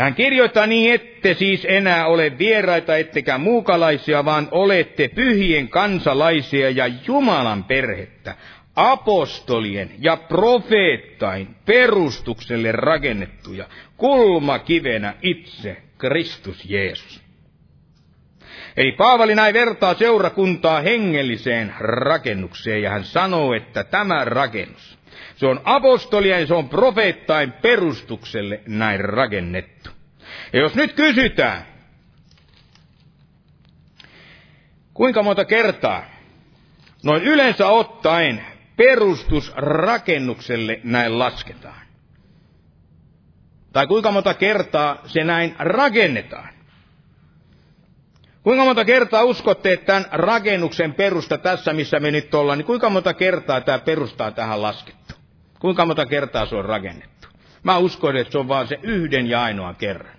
Ja 0.00 0.04
hän 0.04 0.14
kirjoittaa 0.14 0.66
niin, 0.66 0.94
ette 0.94 1.34
siis 1.34 1.66
enää 1.68 2.06
ole 2.06 2.38
vieraita 2.38 2.96
ettekä 2.96 3.38
muukalaisia, 3.38 4.24
vaan 4.24 4.48
olette 4.50 5.08
pyhien 5.08 5.68
kansalaisia 5.68 6.70
ja 6.70 6.86
Jumalan 7.06 7.64
perhettä, 7.64 8.34
apostolien 8.76 9.90
ja 9.98 10.16
profeettain 10.16 11.54
perustukselle 11.66 12.72
rakennettuja, 12.72 13.64
kulmakivenä 13.96 15.14
itse 15.22 15.76
Kristus 15.98 16.64
Jeesus. 16.70 17.22
Eli 18.76 18.92
Paavali 18.92 19.34
näin 19.34 19.54
vertaa 19.54 19.94
seurakuntaa 19.94 20.80
hengelliseen 20.80 21.74
rakennukseen 21.78 22.82
ja 22.82 22.90
hän 22.90 23.04
sanoo, 23.04 23.54
että 23.54 23.84
tämä 23.84 24.24
rakennus, 24.24 24.98
se 25.40 25.46
on 25.46 25.60
apostolien, 25.64 26.46
se 26.46 26.54
on 26.54 26.68
profeettain 26.68 27.52
perustukselle 27.52 28.60
näin 28.66 29.00
rakennettu. 29.00 29.90
Ja 30.52 30.60
jos 30.60 30.74
nyt 30.74 30.92
kysytään, 30.92 31.66
kuinka 34.94 35.22
monta 35.22 35.44
kertaa 35.44 36.04
noin 37.02 37.22
yleensä 37.22 37.66
ottaen 37.66 38.44
perustusrakennukselle 38.76 40.80
näin 40.84 41.18
lasketaan? 41.18 41.86
Tai 43.72 43.86
kuinka 43.86 44.12
monta 44.12 44.34
kertaa 44.34 45.02
se 45.06 45.24
näin 45.24 45.54
rakennetaan? 45.58 46.48
Kuinka 48.42 48.64
monta 48.64 48.84
kertaa 48.84 49.22
uskotte, 49.22 49.72
että 49.72 49.86
tämän 49.86 50.06
rakennuksen 50.12 50.94
perusta 50.94 51.38
tässä, 51.38 51.72
missä 51.72 52.00
me 52.00 52.10
nyt 52.10 52.34
ollaan, 52.34 52.58
niin 52.58 52.66
kuinka 52.66 52.90
monta 52.90 53.14
kertaa 53.14 53.60
tämä 53.60 53.78
perustaa 53.78 54.30
tähän 54.30 54.62
laskettu? 54.62 54.99
Kuinka 55.60 55.86
monta 55.86 56.06
kertaa 56.06 56.46
se 56.46 56.56
on 56.56 56.64
rakennettu? 56.64 57.28
Mä 57.62 57.78
uskon, 57.78 58.16
että 58.16 58.32
se 58.32 58.38
on 58.38 58.48
vaan 58.48 58.68
se 58.68 58.78
yhden 58.82 59.26
ja 59.26 59.42
ainoan 59.42 59.76
kerran. 59.76 60.16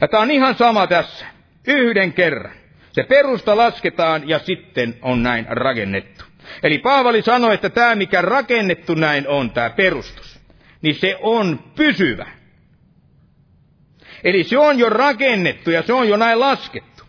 Ja 0.00 0.08
tämä 0.08 0.22
on 0.22 0.30
ihan 0.30 0.54
sama 0.54 0.86
tässä. 0.86 1.26
Yhden 1.66 2.12
kerran. 2.12 2.54
Se 2.92 3.02
perusta 3.02 3.56
lasketaan 3.56 4.28
ja 4.28 4.38
sitten 4.38 4.98
on 5.02 5.22
näin 5.22 5.46
rakennettu. 5.48 6.24
Eli 6.62 6.78
Paavali 6.78 7.22
sanoi, 7.22 7.54
että 7.54 7.70
tämä 7.70 7.94
mikä 7.94 8.22
rakennettu 8.22 8.94
näin 8.94 9.28
on, 9.28 9.50
tämä 9.50 9.70
perustus, 9.70 10.40
niin 10.82 10.94
se 10.94 11.16
on 11.20 11.58
pysyvä. 11.76 12.26
Eli 14.24 14.44
se 14.44 14.58
on 14.58 14.78
jo 14.78 14.88
rakennettu 14.88 15.70
ja 15.70 15.82
se 15.82 15.92
on 15.92 16.08
jo 16.08 16.16
näin 16.16 16.40
laskettu. 16.40 17.04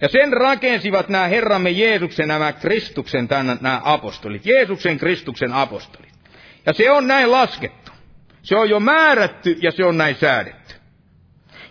Ja 0.00 0.08
sen 0.08 0.32
rakensivat 0.32 1.08
nämä 1.08 1.28
Herramme 1.28 1.70
Jeesuksen, 1.70 2.28
nämä 2.28 2.52
Kristuksen, 2.52 3.28
nämä 3.60 3.80
apostolit, 3.84 4.46
Jeesuksen 4.46 4.98
Kristuksen 4.98 5.52
apostolit. 5.52 6.13
Ja 6.66 6.72
se 6.72 6.90
on 6.90 7.06
näin 7.06 7.30
laskettu. 7.30 7.92
Se 8.42 8.56
on 8.56 8.70
jo 8.70 8.80
määrätty 8.80 9.58
ja 9.62 9.70
se 9.70 9.84
on 9.84 9.98
näin 9.98 10.14
säädetty. 10.14 10.74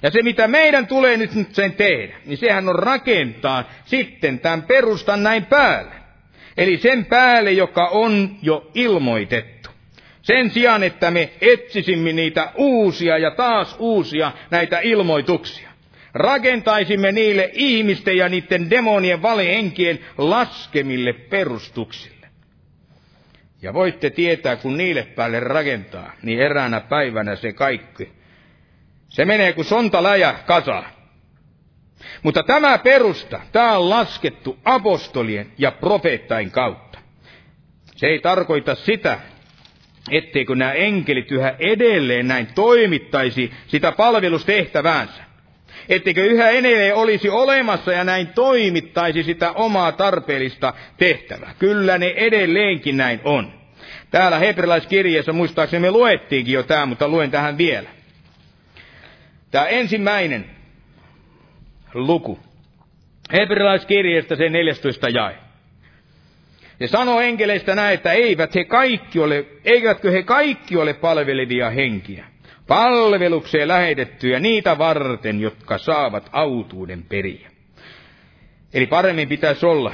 Ja 0.03 0.11
se, 0.11 0.21
mitä 0.21 0.47
meidän 0.47 0.87
tulee 0.87 1.17
nyt 1.17 1.31
sen 1.51 1.73
tehdä, 1.73 2.15
niin 2.25 2.37
sehän 2.37 2.69
on 2.69 2.75
rakentaa 2.75 3.69
sitten 3.85 4.39
tämän 4.39 4.63
perustan 4.63 5.23
näin 5.23 5.45
päälle. 5.45 5.95
Eli 6.57 6.77
sen 6.77 7.05
päälle, 7.05 7.51
joka 7.51 7.87
on 7.87 8.35
jo 8.41 8.71
ilmoitettu. 8.73 9.69
Sen 10.21 10.51
sijaan, 10.51 10.83
että 10.83 11.11
me 11.11 11.29
etsisimme 11.41 12.13
niitä 12.13 12.51
uusia 12.55 13.17
ja 13.17 13.31
taas 13.31 13.75
uusia 13.79 14.31
näitä 14.51 14.79
ilmoituksia. 14.79 15.69
Rakentaisimme 16.13 17.11
niille 17.11 17.49
ihmisten 17.53 18.17
ja 18.17 18.29
niiden 18.29 18.69
demonien 18.69 19.21
valehenkien 19.21 19.99
laskemille 20.17 21.13
perustuksille. 21.13 22.22
Ja 23.63 23.73
voitte 23.73 24.09
tietää, 24.09 24.55
kun 24.55 24.77
niille 24.77 25.03
päälle 25.03 25.39
rakentaa, 25.39 26.11
niin 26.21 26.39
eräänä 26.39 26.79
päivänä 26.79 27.35
se 27.35 27.53
kaikki. 27.53 28.11
Se 29.09 29.25
menee 29.25 29.53
kuin 29.53 29.65
sonta 29.65 30.03
läjä 30.03 30.35
kasa. 30.45 30.83
Mutta 32.23 32.43
tämä 32.43 32.77
perusta, 32.77 33.39
tämä 33.51 33.77
on 33.77 33.89
laskettu 33.89 34.59
apostolien 34.65 35.51
ja 35.57 35.71
profeettain 35.71 36.51
kautta. 36.51 36.99
Se 37.95 38.07
ei 38.07 38.19
tarkoita 38.19 38.75
sitä, 38.75 39.19
etteikö 40.11 40.55
nämä 40.55 40.71
enkelit 40.73 41.31
yhä 41.31 41.55
edelleen 41.59 42.27
näin 42.27 42.47
toimittaisi 42.55 43.51
sitä 43.67 43.91
palvelustehtäväänsä. 43.91 45.23
Etteikö 45.89 46.25
yhä 46.25 46.49
edelleen 46.49 46.95
olisi 46.95 47.29
olemassa 47.29 47.91
ja 47.91 48.03
näin 48.03 48.27
toimittaisi 48.27 49.23
sitä 49.23 49.51
omaa 49.51 49.91
tarpeellista 49.91 50.73
tehtävää. 50.97 51.53
Kyllä 51.59 51.97
ne 51.97 52.13
edelleenkin 52.15 52.97
näin 52.97 53.21
on. 53.23 53.53
Täällä 54.11 54.39
hebrealaiskirjeessä 54.39 55.33
muistaakseni 55.33 55.81
me 55.81 55.91
luettiinkin 55.91 56.53
jo 56.53 56.63
tämä, 56.63 56.85
mutta 56.85 57.07
luen 57.07 57.31
tähän 57.31 57.57
vielä. 57.57 57.89
Tämä 59.51 59.65
ensimmäinen 59.65 60.45
luku. 61.93 62.39
Hebrealaiskirjeestä 63.33 64.35
se 64.35 64.49
14 64.49 65.09
jae. 65.09 65.37
Ja 66.79 66.87
sanoo 66.87 67.21
enkeleistä 67.21 67.75
näin, 67.75 67.93
että 67.93 68.11
eivät 68.11 68.55
he 68.55 68.63
kaikki 68.65 69.19
ole, 69.19 69.45
eivätkö 69.65 70.11
he 70.11 70.23
kaikki 70.23 70.77
ole 70.77 70.93
palvelevia 70.93 71.69
henkiä, 71.69 72.25
palvelukseen 72.67 73.67
lähetettyjä 73.67 74.39
niitä 74.39 74.77
varten, 74.77 75.41
jotka 75.41 75.77
saavat 75.77 76.29
autuuden 76.31 77.03
periä. 77.03 77.51
Eli 78.73 78.87
paremmin 78.87 79.29
pitäisi 79.29 79.65
olla, 79.65 79.93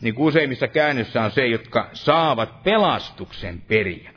niin 0.00 0.14
kuin 0.14 0.26
useimmissa 0.26 0.68
käännössä 0.68 1.22
on 1.22 1.30
se, 1.30 1.46
jotka 1.46 1.90
saavat 1.92 2.62
pelastuksen 2.62 3.62
periä. 3.68 4.10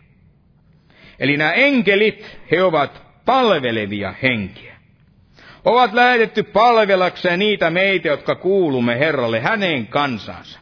Eli 1.19 1.37
nämä 1.37 1.51
enkelit, 1.51 2.39
he 2.51 2.63
ovat 2.63 3.01
palvelevia 3.25 4.13
henkiä. 4.23 4.73
Ovat 5.65 5.93
lähetetty 5.93 6.43
palvelakseen 6.43 7.39
niitä 7.39 7.69
meitä, 7.69 8.07
jotka 8.07 8.35
kuulumme 8.35 8.99
Herralle 8.99 9.39
hänen 9.39 9.87
kansansa. 9.87 10.59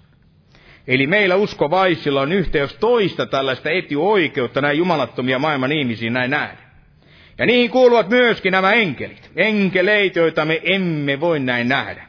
Eli 0.87 1.07
meillä 1.07 1.35
uskovaisilla 1.35 2.21
on 2.21 2.31
yhteys 2.31 2.73
toista 2.73 3.25
tällaista 3.25 3.69
etioikeutta 3.69 4.61
näin 4.61 4.77
jumalattomia 4.77 5.39
maailman 5.39 5.71
ihmisiin 5.71 6.13
näin 6.13 6.31
nähdä. 6.31 6.60
Ja 7.41 7.47
niihin 7.47 7.69
kuuluvat 7.69 8.09
myöskin 8.09 8.51
nämä 8.51 8.73
enkelit. 8.73 9.31
Enkeleitä, 9.35 10.19
joita 10.19 10.45
me 10.45 10.61
emme 10.63 11.19
voi 11.19 11.39
näin 11.39 11.69
nähdä. 11.69 12.05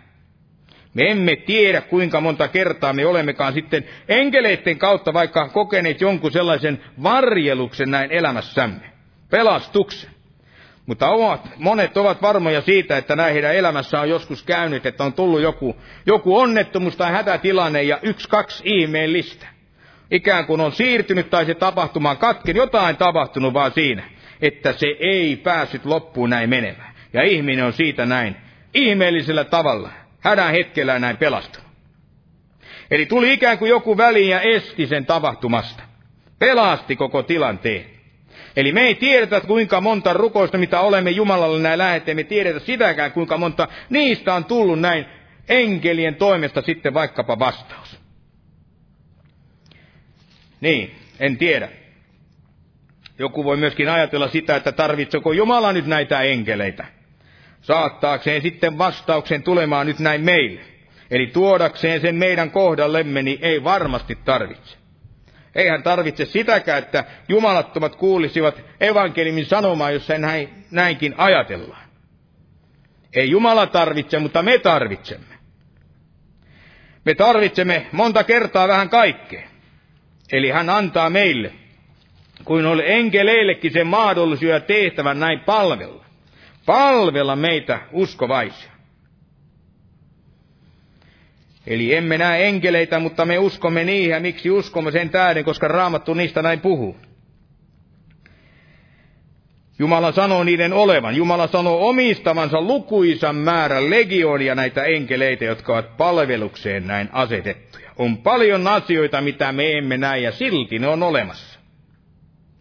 Me 0.94 1.10
emme 1.10 1.36
tiedä, 1.36 1.80
kuinka 1.80 2.20
monta 2.20 2.48
kertaa 2.48 2.92
me 2.92 3.06
olemmekaan 3.06 3.52
sitten 3.52 3.84
enkeleiden 4.08 4.78
kautta 4.78 5.12
vaikka 5.12 5.48
kokeneet 5.48 6.00
jonkun 6.00 6.32
sellaisen 6.32 6.80
varjeluksen 7.02 7.90
näin 7.90 8.10
elämässämme. 8.10 8.92
Pelastuksen. 9.30 10.10
Mutta 10.86 11.08
ovat, 11.08 11.48
monet 11.56 11.96
ovat 11.96 12.22
varmoja 12.22 12.60
siitä, 12.60 12.96
että 12.96 13.16
näin 13.16 13.32
heidän 13.32 13.54
elämässä 13.54 14.00
on 14.00 14.08
joskus 14.08 14.42
käynyt, 14.42 14.86
että 14.86 15.04
on 15.04 15.12
tullut 15.12 15.40
joku, 15.40 15.76
joku 16.06 16.38
onnettomuus 16.38 16.96
tai 16.96 17.12
hätätilanne 17.12 17.82
ja 17.82 17.98
yksi, 18.02 18.28
kaksi 18.28 18.62
ihmeellistä. 18.66 19.46
Ikään 20.10 20.46
kuin 20.46 20.60
on 20.60 20.72
siirtynyt 20.72 21.30
tai 21.30 21.44
se 21.44 21.54
tapahtumaan 21.54 22.16
katken, 22.16 22.56
jotain 22.56 22.96
tapahtunut 22.96 23.54
vaan 23.54 23.72
siinä 23.72 24.02
että 24.42 24.72
se 24.72 24.86
ei 25.00 25.36
päässyt 25.36 25.84
loppuun 25.84 26.30
näin 26.30 26.50
menemään. 26.50 26.94
Ja 27.12 27.22
ihminen 27.22 27.64
on 27.64 27.72
siitä 27.72 28.06
näin 28.06 28.36
ihmeellisellä 28.74 29.44
tavalla, 29.44 29.90
hädän 30.20 30.50
hetkellä 30.50 30.98
näin 30.98 31.16
pelastunut. 31.16 31.68
Eli 32.90 33.06
tuli 33.06 33.32
ikään 33.32 33.58
kuin 33.58 33.68
joku 33.68 33.96
väliin 33.96 34.30
ja 34.30 34.40
esti 34.40 34.86
sen 34.86 35.06
tapahtumasta. 35.06 35.82
Pelasti 36.38 36.96
koko 36.96 37.22
tilanteen. 37.22 37.84
Eli 38.56 38.72
me 38.72 38.80
ei 38.80 38.94
tiedetä, 38.94 39.40
kuinka 39.40 39.80
monta 39.80 40.12
rukousta, 40.12 40.58
mitä 40.58 40.80
olemme 40.80 41.10
Jumalalle 41.10 41.62
näin 41.62 41.78
läheteen, 41.78 42.16
me 42.16 42.24
tiedetä 42.24 42.58
sitäkään, 42.58 43.12
kuinka 43.12 43.38
monta 43.38 43.68
niistä 43.90 44.34
on 44.34 44.44
tullut 44.44 44.80
näin 44.80 45.06
enkelien 45.48 46.14
toimesta 46.14 46.62
sitten 46.62 46.94
vaikkapa 46.94 47.38
vastaus. 47.38 48.00
Niin, 50.60 50.94
en 51.20 51.36
tiedä. 51.36 51.68
Joku 53.22 53.44
voi 53.44 53.56
myöskin 53.56 53.88
ajatella 53.88 54.28
sitä, 54.28 54.56
että 54.56 54.72
tarvitseko 54.72 55.32
Jumala 55.32 55.72
nyt 55.72 55.86
näitä 55.86 56.20
enkeleitä. 56.20 56.84
Saattaakseen 57.60 58.42
sitten 58.42 58.78
vastauksen 58.78 59.42
tulemaan 59.42 59.86
nyt 59.86 59.98
näin 59.98 60.20
meille. 60.20 60.60
Eli 61.10 61.26
tuodakseen 61.26 62.00
sen 62.00 62.16
meidän 62.16 62.50
kohdallemme, 62.50 63.22
niin 63.22 63.38
ei 63.42 63.64
varmasti 63.64 64.18
tarvitse. 64.24 64.76
Eihän 65.54 65.82
tarvitse 65.82 66.24
sitäkään, 66.24 66.78
että 66.78 67.04
jumalattomat 67.28 67.96
kuulisivat 67.96 68.60
evankeliumin 68.80 69.46
sanomaa, 69.46 69.90
jos 69.90 70.08
näin, 70.18 70.48
näinkin 70.70 71.14
ajatellaan. 71.18 71.88
Ei 73.14 73.30
Jumala 73.30 73.66
tarvitse, 73.66 74.18
mutta 74.18 74.42
me 74.42 74.58
tarvitsemme. 74.58 75.34
Me 77.04 77.14
tarvitsemme 77.14 77.86
monta 77.92 78.24
kertaa 78.24 78.68
vähän 78.68 78.88
kaikkea. 78.88 79.48
Eli 80.32 80.50
hän 80.50 80.70
antaa 80.70 81.10
meille, 81.10 81.52
kuin 82.44 82.66
oli 82.66 82.82
enkeleillekin 82.86 83.72
sen 83.72 83.86
mahdollisuus 83.86 84.50
ja 84.50 84.60
tehtävän 84.60 85.20
näin 85.20 85.40
palvella. 85.40 86.04
Palvella 86.66 87.36
meitä 87.36 87.80
uskovaisia. 87.92 88.72
Eli 91.66 91.94
emme 91.94 92.18
näe 92.18 92.46
enkeleitä, 92.46 92.98
mutta 92.98 93.24
me 93.24 93.38
uskomme 93.38 93.84
niihin, 93.84 94.10
ja 94.10 94.20
miksi 94.20 94.50
uskomme 94.50 94.90
sen 94.90 95.10
tähden, 95.10 95.44
koska 95.44 95.68
Raamattu 95.68 96.14
niistä 96.14 96.42
näin 96.42 96.60
puhuu. 96.60 96.96
Jumala 99.78 100.12
sanoo 100.12 100.44
niiden 100.44 100.72
olevan. 100.72 101.16
Jumala 101.16 101.46
sanoo 101.46 101.88
omistavansa 101.88 102.60
lukuisan 102.60 103.36
määrän 103.36 103.90
legioonia 103.90 104.54
näitä 104.54 104.84
enkeleitä, 104.84 105.44
jotka 105.44 105.72
ovat 105.72 105.96
palvelukseen 105.96 106.86
näin 106.86 107.08
asetettuja. 107.12 107.90
On 107.96 108.18
paljon 108.18 108.66
asioita, 108.66 109.20
mitä 109.20 109.52
me 109.52 109.78
emme 109.78 109.96
näe, 109.96 110.18
ja 110.18 110.32
silti 110.32 110.78
ne 110.78 110.88
on 110.88 111.02
olemassa. 111.02 111.51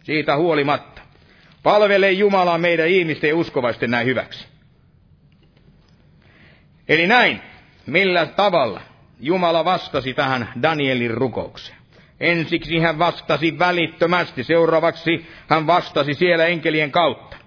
Siitä 0.03 0.37
huolimatta. 0.37 1.01
Palvelee 1.63 2.11
Jumalaa 2.11 2.57
meidän 2.57 2.87
ihmisten 2.87 3.35
uskovaisten 3.35 3.91
näin 3.91 4.07
hyväksi. 4.07 4.47
Eli 6.87 7.07
näin, 7.07 7.41
millä 7.85 8.25
tavalla 8.25 8.81
Jumala 9.19 9.65
vastasi 9.65 10.13
tähän 10.13 10.49
Danielin 10.61 11.11
rukoukseen. 11.11 11.77
Ensiksi 12.19 12.79
hän 12.79 12.99
vastasi 12.99 13.59
välittömästi, 13.59 14.43
seuraavaksi 14.43 15.27
hän 15.47 15.67
vastasi 15.67 16.13
siellä 16.13 16.45
enkelien 16.45 16.91
kautta. 16.91 17.37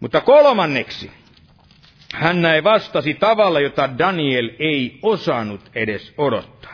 Mutta 0.00 0.20
kolmanneksi 0.20 1.10
hän 2.14 2.42
näin 2.42 2.64
vastasi 2.64 3.14
tavalla, 3.14 3.60
jota 3.60 3.98
Daniel 3.98 4.50
ei 4.58 4.98
osannut 5.02 5.70
edes 5.74 6.14
odottaa. 6.18 6.73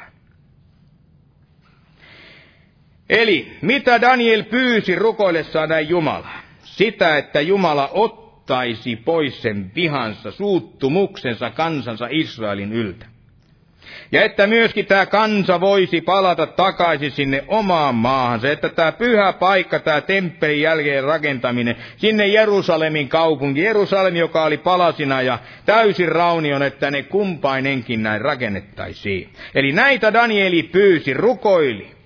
Eli 3.11 3.53
mitä 3.63 4.01
Daniel 4.01 4.43
pyysi 4.43 4.95
rukoillessaan 4.95 5.69
näin 5.69 5.89
Jumalaa? 5.89 6.41
Sitä, 6.63 7.19
että 7.19 7.41
Jumala 7.41 7.91
ottaisi 7.93 8.97
pois 8.97 9.43
sen 9.43 9.71
vihansa, 9.75 10.31
suuttumuksensa 10.31 11.51
kansansa 11.51 12.07
Israelin 12.11 12.73
yltä. 12.73 13.07
Ja 14.13 14.23
että 14.23 14.47
myöskin 14.47 14.87
tämä 14.87 15.07
kansa 15.07 15.61
voisi 15.61 16.01
palata 16.01 16.47
takaisin 16.47 17.11
sinne 17.11 17.45
omaan 17.49 17.95
maahansa, 17.95 18.51
että 18.51 18.69
tämä 18.69 18.93
pyhä 18.93 19.33
paikka, 19.33 19.79
tämä 19.79 20.01
temppelin 20.01 20.61
jälkeen 20.61 21.05
rakentaminen, 21.05 21.77
sinne 21.97 22.27
Jerusalemin 22.27 23.09
kaupunki, 23.09 23.65
Jerusalem, 23.65 24.17
joka 24.17 24.45
oli 24.45 24.59
palasina 24.59 25.23
ja 25.23 25.39
täysin 25.67 26.09
raunion, 26.09 26.63
että 26.63 26.91
ne 26.91 27.03
kumpainenkin 27.03 28.03
näin 28.03 28.21
rakennettaisiin. 28.21 29.29
Eli 29.55 29.73
näitä 29.73 30.13
Danieli 30.13 30.63
pyysi, 30.63 31.15
rukoili. 31.15 32.00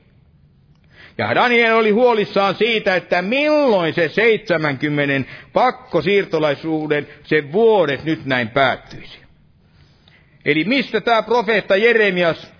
Ja 1.18 1.34
Daniel 1.34 1.76
oli 1.76 1.90
huolissaan 1.90 2.54
siitä, 2.54 2.96
että 2.96 3.22
milloin 3.22 3.94
se 3.94 4.08
70 4.08 5.30
pakkosiirtolaisuuden 5.52 7.08
se 7.24 7.52
vuodet 7.52 8.04
nyt 8.04 8.24
näin 8.24 8.48
päättyisi. 8.48 9.18
Eli 10.44 10.64
mistä 10.64 11.00
tämä 11.00 11.22
profeetta 11.22 11.76
Jeremias 11.76 12.52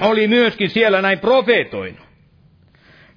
oli 0.00 0.28
myöskin 0.28 0.70
siellä 0.70 1.02
näin 1.02 1.18
profeetoinut. 1.18 2.06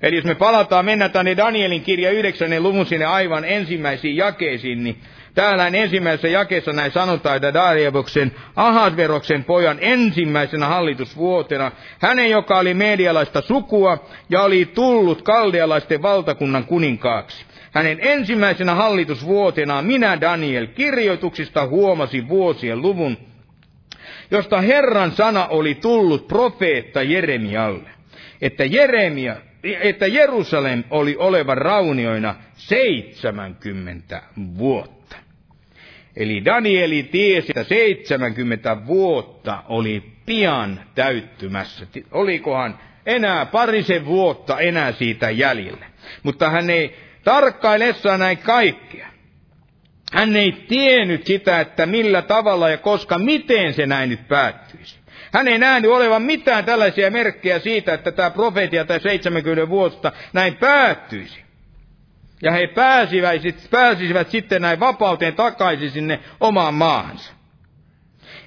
Eli 0.01 0.15
jos 0.15 0.25
me 0.25 0.35
palataan, 0.35 0.85
mennä 0.85 1.09
tänne 1.09 1.37
Danielin 1.37 1.81
kirja 1.81 2.11
9. 2.11 2.63
luvun 2.63 2.85
sinne 2.85 3.05
aivan 3.05 3.45
ensimmäisiin 3.45 4.15
jakeisiin, 4.15 4.83
niin 4.83 5.01
täällä 5.39 5.67
ensimmäisessä 5.67 6.27
jakeessa 6.27 6.73
näin 6.73 6.91
sanotaan, 6.91 7.35
että 7.35 7.53
Darievoksen 7.53 8.31
Ahasveroksen 8.55 9.43
pojan 9.43 9.77
ensimmäisenä 9.81 10.67
hallitusvuotena, 10.67 11.71
hänen 11.99 12.29
joka 12.29 12.59
oli 12.59 12.73
medialaista 12.73 13.41
sukua 13.41 14.05
ja 14.29 14.41
oli 14.41 14.65
tullut 14.65 15.21
kaldealaisten 15.21 16.01
valtakunnan 16.01 16.65
kuninkaaksi. 16.65 17.45
Hänen 17.71 17.97
ensimmäisenä 18.01 18.75
hallitusvuotena 18.75 19.81
minä 19.81 20.21
Daniel 20.21 20.67
kirjoituksista 20.67 21.67
huomasin 21.67 22.29
vuosien 22.29 22.81
luvun 22.81 23.17
josta 24.31 24.61
Herran 24.61 25.11
sana 25.11 25.47
oli 25.47 25.75
tullut 25.75 26.27
profeetta 26.27 27.03
Jeremialle, 27.03 27.89
että, 28.41 28.65
Jeremia, 28.65 29.35
että 29.63 30.07
Jerusalem 30.07 30.83
oli 30.89 31.15
oleva 31.19 31.55
raunioina 31.55 32.35
70 32.53 34.21
vuotta. 34.57 34.98
Eli 36.15 36.45
Danieli 36.45 37.03
tiesi, 37.03 37.47
että 37.49 37.63
70 37.63 38.85
vuotta 38.85 39.63
oli 39.67 40.03
pian 40.25 40.79
täyttymässä. 40.95 41.87
Olikohan 42.11 42.79
enää 43.05 43.45
parisen 43.45 44.05
vuotta 44.05 44.59
enää 44.59 44.91
siitä 44.91 45.29
jäljellä. 45.29 45.85
Mutta 46.23 46.49
hän 46.49 46.69
ei 46.69 46.95
tarkkailessaan 47.23 48.19
näin 48.19 48.37
kaikkea. 48.37 49.07
Hän 50.13 50.35
ei 50.35 50.51
tiennyt 50.51 51.25
sitä, 51.25 51.59
että 51.59 51.85
millä 51.85 52.21
tavalla 52.21 52.69
ja 52.69 52.77
koska, 52.77 53.19
miten 53.19 53.73
se 53.73 53.85
näin 53.85 54.09
nyt 54.09 54.27
päättyisi. 54.27 54.99
Hän 55.33 55.47
ei 55.47 55.57
nähnyt 55.57 55.91
olevan 55.91 56.21
mitään 56.21 56.65
tällaisia 56.65 57.11
merkkejä 57.11 57.59
siitä, 57.59 57.93
että 57.93 58.11
tämä 58.11 58.29
profeetia 58.29 58.85
tai 58.85 58.99
70 58.99 59.69
vuotta 59.69 60.11
näin 60.33 60.55
päättyisi. 60.55 61.48
Ja 62.41 62.51
he 62.51 62.67
pääsivät, 62.67 63.41
pääsisivät 63.71 64.29
sitten 64.29 64.61
näin 64.61 64.79
vapauteen 64.79 65.33
takaisin 65.35 65.91
sinne 65.91 66.19
omaan 66.39 66.73
maahansa. 66.73 67.33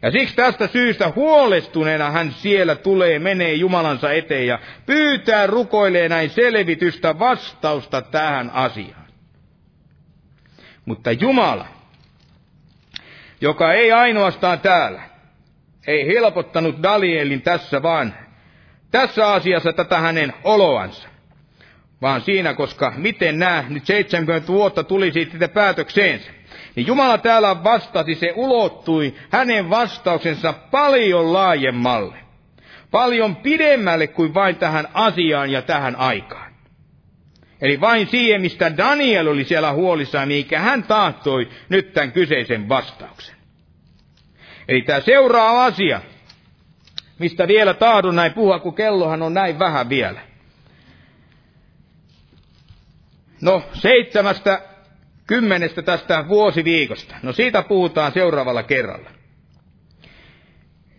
Ja 0.02 0.10
siksi 0.10 0.36
tästä 0.36 0.66
syystä 0.66 1.12
huolestuneena 1.16 2.10
hän 2.10 2.32
siellä 2.32 2.74
tulee, 2.74 3.18
menee 3.18 3.54
Jumalansa 3.54 4.12
eteen 4.12 4.46
ja 4.46 4.58
pyytää, 4.86 5.46
rukoilee 5.46 6.08
näin 6.08 6.30
selvitystä, 6.30 7.18
vastausta 7.18 8.02
tähän 8.02 8.50
asiaan. 8.50 9.06
Mutta 10.84 11.12
Jumala, 11.12 11.66
joka 13.40 13.72
ei 13.72 13.92
ainoastaan 13.92 14.60
täällä, 14.60 15.02
ei 15.86 16.06
helpottanut 16.06 16.82
Danielin 16.82 17.42
tässä 17.42 17.82
vaan 17.82 18.14
tässä 18.90 19.32
asiassa 19.32 19.72
tätä 19.72 20.00
hänen 20.00 20.32
oloansa, 20.44 21.08
vaan 22.02 22.20
siinä, 22.20 22.54
koska 22.54 22.92
miten 22.96 23.38
nämä 23.38 23.64
nyt 23.68 23.86
70 23.86 24.48
vuotta 24.48 24.84
tuli 24.84 25.12
siitä 25.12 25.48
päätökseensä. 25.48 26.30
Niin 26.74 26.86
Jumala 26.86 27.18
täällä 27.18 27.64
vastasi, 27.64 28.14
se 28.14 28.32
ulottui 28.36 29.14
hänen 29.30 29.70
vastauksensa 29.70 30.52
paljon 30.52 31.32
laajemmalle, 31.32 32.14
paljon 32.90 33.36
pidemmälle 33.36 34.06
kuin 34.06 34.34
vain 34.34 34.56
tähän 34.56 34.88
asiaan 34.94 35.50
ja 35.50 35.62
tähän 35.62 35.96
aikaan. 35.96 36.52
Eli 37.60 37.80
vain 37.80 38.06
siihen, 38.06 38.40
mistä 38.40 38.76
Daniel 38.76 39.26
oli 39.26 39.44
siellä 39.44 39.72
huolissaan, 39.72 40.28
mikä 40.28 40.60
hän 40.60 40.82
tahtoi 40.82 41.48
nyt 41.68 41.92
tämän 41.92 42.12
kyseisen 42.12 42.68
vastauksen. 42.68 43.36
Eli 44.68 44.82
tämä 44.82 45.00
seuraava 45.00 45.64
asia, 45.64 46.00
mistä 47.18 47.48
vielä 47.48 47.74
tahdon 47.74 48.16
näin 48.16 48.32
puhua, 48.32 48.58
kun 48.58 48.74
kellohan 48.74 49.22
on 49.22 49.34
näin 49.34 49.58
vähän 49.58 49.88
vielä. 49.88 50.31
No, 53.42 53.62
seitsemästä 53.74 54.62
kymmenestä 55.26 55.82
tästä 55.82 56.24
vuosiviikosta. 56.28 57.14
No 57.22 57.32
siitä 57.32 57.62
puhutaan 57.62 58.12
seuraavalla 58.12 58.62
kerralla. 58.62 59.10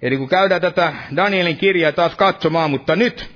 Eli 0.02 0.18
kun 0.18 0.30
käydään 0.30 0.62
tätä 0.62 0.94
Danielin 1.16 1.58
kirjaa 1.58 1.92
taas 1.92 2.16
katsomaan, 2.16 2.70
mutta 2.72 2.96
nyt 2.96 3.32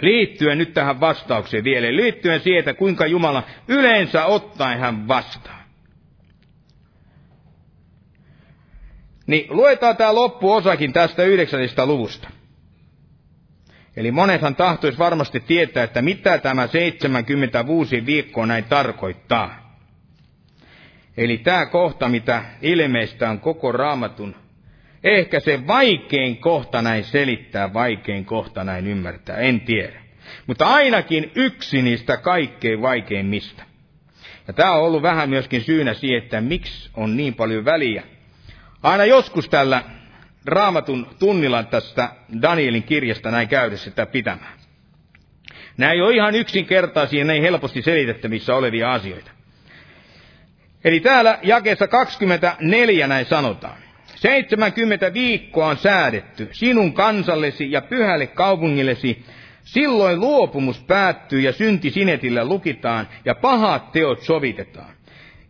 liittyen 0.00 0.58
nyt 0.58 0.74
tähän 0.74 1.00
vastaukseen 1.00 1.64
vielä, 1.64 1.96
liittyen 1.96 2.40
siihen, 2.40 2.58
että 2.58 2.74
kuinka 2.74 3.06
Jumala 3.06 3.42
yleensä 3.68 4.24
ottaen 4.24 4.78
hän 4.78 5.08
vastaa. 5.08 5.62
Niin 9.26 9.46
luetaan 9.48 9.96
tämä 9.96 10.14
loppuosakin 10.14 10.92
tästä 10.92 11.22
yhdeksännestä 11.24 11.86
luvusta. 11.86 12.30
Eli 13.96 14.10
monethan 14.10 14.56
tahtoisi 14.56 14.98
varmasti 14.98 15.40
tietää, 15.40 15.84
että 15.84 16.02
mitä 16.02 16.38
tämä 16.38 16.66
76 16.66 18.06
viikkoa 18.06 18.46
näin 18.46 18.64
tarkoittaa. 18.64 19.66
Eli 21.16 21.38
tämä 21.38 21.66
kohta, 21.66 22.08
mitä 22.08 22.44
ilmeistä 22.62 23.30
on 23.30 23.40
koko 23.40 23.72
raamatun, 23.72 24.36
ehkä 25.04 25.40
se 25.40 25.66
vaikein 25.66 26.36
kohta 26.36 26.82
näin 26.82 27.04
selittää, 27.04 27.72
vaikein 27.72 28.24
kohta 28.24 28.64
näin 28.64 28.86
ymmärtää, 28.86 29.36
en 29.36 29.60
tiedä. 29.60 30.00
Mutta 30.46 30.66
ainakin 30.66 31.32
yksi 31.34 31.82
niistä 31.82 32.16
kaikkein 32.16 32.82
vaikeimmista. 32.82 33.62
Ja 34.46 34.52
tämä 34.52 34.72
on 34.72 34.82
ollut 34.82 35.02
vähän 35.02 35.30
myöskin 35.30 35.62
syynä 35.62 35.94
siihen, 35.94 36.22
että 36.22 36.40
miksi 36.40 36.90
on 36.94 37.16
niin 37.16 37.34
paljon 37.34 37.64
väliä. 37.64 38.02
Aina 38.82 39.04
joskus 39.04 39.48
tällä 39.48 39.82
raamatun 40.46 41.06
tunnilla 41.18 41.62
tästä 41.62 42.08
Danielin 42.42 42.82
kirjasta 42.82 43.30
näin 43.30 43.48
käydä 43.48 43.76
sitä 43.76 44.06
pitämään. 44.06 44.58
Nämä 45.76 45.92
ei 45.92 46.00
ole 46.00 46.14
ihan 46.14 46.34
yksinkertaisia, 46.34 47.24
näin 47.24 47.42
helposti 47.42 47.82
selitettävissä 47.82 48.54
olevia 48.54 48.92
asioita. 48.92 49.30
Eli 50.84 51.00
täällä 51.00 51.38
jakeessa 51.42 51.88
24 51.88 53.06
näin 53.06 53.26
sanotaan. 53.26 53.76
70 54.14 55.12
viikkoa 55.12 55.66
on 55.66 55.76
säädetty 55.76 56.48
sinun 56.52 56.92
kansallesi 56.92 57.72
ja 57.72 57.80
pyhälle 57.80 58.26
kaupungillesi. 58.26 59.24
Silloin 59.64 60.20
luopumus 60.20 60.82
päättyy 60.84 61.40
ja 61.40 61.52
synti 61.52 61.90
sinetillä 61.90 62.44
lukitaan 62.44 63.08
ja 63.24 63.34
pahat 63.34 63.92
teot 63.92 64.22
sovitetaan. 64.22 64.95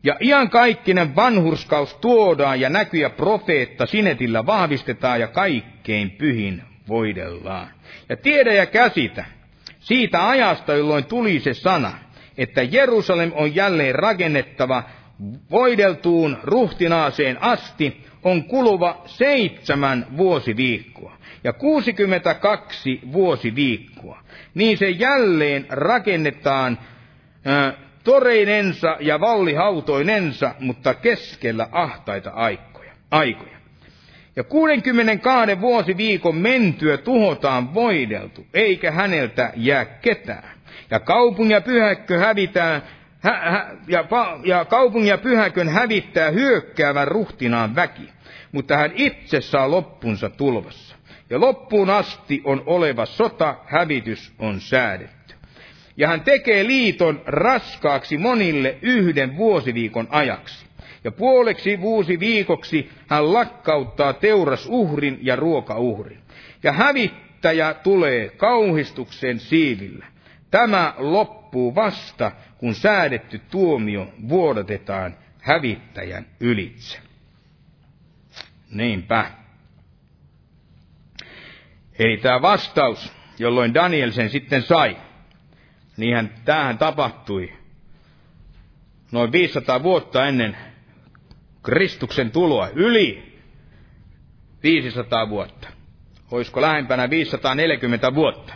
Ja 0.06 0.16
iankaikkinen 0.20 1.16
vanhurskaus 1.16 1.94
tuodaan 1.94 2.60
ja 2.60 2.70
näkyjä 2.70 3.10
profeetta 3.10 3.86
sinetillä 3.86 4.46
vahvistetaan 4.46 5.20
ja 5.20 5.28
kaikkein 5.28 6.10
pyhin 6.10 6.62
voidellaan. 6.88 7.68
Ja 8.08 8.16
tiedä 8.16 8.52
ja 8.52 8.66
käsitä 8.66 9.24
siitä 9.80 10.28
ajasta, 10.28 10.74
jolloin 10.74 11.04
tuli 11.04 11.40
se 11.40 11.54
sana, 11.54 11.92
että 12.38 12.62
Jerusalem 12.62 13.32
on 13.34 13.54
jälleen 13.54 13.94
rakennettava 13.94 14.82
voideltuun 15.50 16.38
ruhtinaaseen 16.42 17.42
asti, 17.42 18.04
on 18.22 18.44
kuluva 18.44 19.02
seitsemän 19.06 20.06
vuosiviikkoa 20.16 21.16
ja 21.44 21.52
62 21.52 23.00
vuosiviikkoa. 23.12 24.22
Niin 24.54 24.78
se 24.78 24.90
jälleen 24.90 25.66
rakennetaan 25.68 26.78
toreinensa 28.06 28.96
ja 29.00 29.20
vallihautoinensa, 29.20 30.54
mutta 30.60 30.94
keskellä 30.94 31.68
ahtaita 31.72 32.30
aikoja. 32.30 32.92
aikoja. 33.10 33.56
Ja 34.36 34.44
62 34.44 35.60
vuosiviikon 35.60 36.36
mentyä 36.36 36.96
tuhotaan 36.96 37.74
voideltu, 37.74 38.46
eikä 38.54 38.90
häneltä 38.90 39.52
jää 39.56 39.84
ketään. 39.84 40.56
Ja 40.90 41.00
kaupungin 41.00 41.54
ja 41.54 41.60
pyhäkkö 41.60 42.18
hävitään, 42.18 42.82
hä, 43.20 43.50
hä, 43.50 43.76
ja, 43.88 44.04
ja 44.44 44.64
kaupungin 44.64 45.08
ja 45.10 45.18
pyhäkön 45.18 45.68
hävittää 45.68 46.30
hyökkäävän 46.30 47.08
ruhtinaan 47.08 47.74
väki, 47.74 48.08
mutta 48.52 48.76
hän 48.76 48.90
itse 48.94 49.40
saa 49.40 49.70
loppunsa 49.70 50.30
tulvassa. 50.30 50.96
Ja 51.30 51.40
loppuun 51.40 51.90
asti 51.90 52.40
on 52.44 52.62
oleva 52.66 53.06
sota, 53.06 53.54
hävitys 53.66 54.32
on 54.38 54.60
säädetty. 54.60 55.15
Ja 55.96 56.08
hän 56.08 56.20
tekee 56.20 56.66
liiton 56.66 57.22
raskaaksi 57.26 58.18
monille 58.18 58.78
yhden 58.82 59.36
vuosiviikon 59.36 60.06
ajaksi. 60.10 60.66
Ja 61.04 61.12
puoleksi 61.12 61.80
vuosiviikoksi 61.80 62.90
hän 63.06 63.32
lakkauttaa 63.32 64.12
teurasuhrin 64.12 65.18
ja 65.22 65.36
ruokauhrin. 65.36 66.18
Ja 66.62 66.72
hävittäjä 66.72 67.74
tulee 67.74 68.28
kauhistuksen 68.28 69.40
siivillä. 69.40 70.06
Tämä 70.50 70.94
loppuu 70.98 71.74
vasta, 71.74 72.32
kun 72.58 72.74
säädetty 72.74 73.40
tuomio 73.50 74.08
vuodatetaan 74.28 75.16
hävittäjän 75.40 76.26
ylitse. 76.40 76.98
Niinpä. 78.70 79.30
Eli 81.98 82.16
tämä 82.16 82.42
vastaus, 82.42 83.12
jolloin 83.38 83.74
Daniel 83.74 84.10
sen 84.10 84.30
sitten 84.30 84.62
sai, 84.62 84.96
Niinhän 85.96 86.34
tämähän 86.44 86.78
tapahtui 86.78 87.52
noin 89.12 89.32
500 89.32 89.82
vuotta 89.82 90.26
ennen 90.26 90.56
Kristuksen 91.62 92.30
tuloa, 92.30 92.68
yli 92.68 93.38
500 94.62 95.28
vuotta. 95.28 95.68
Olisiko 96.30 96.60
lähempänä 96.60 97.10
540 97.10 98.14
vuotta? 98.14 98.54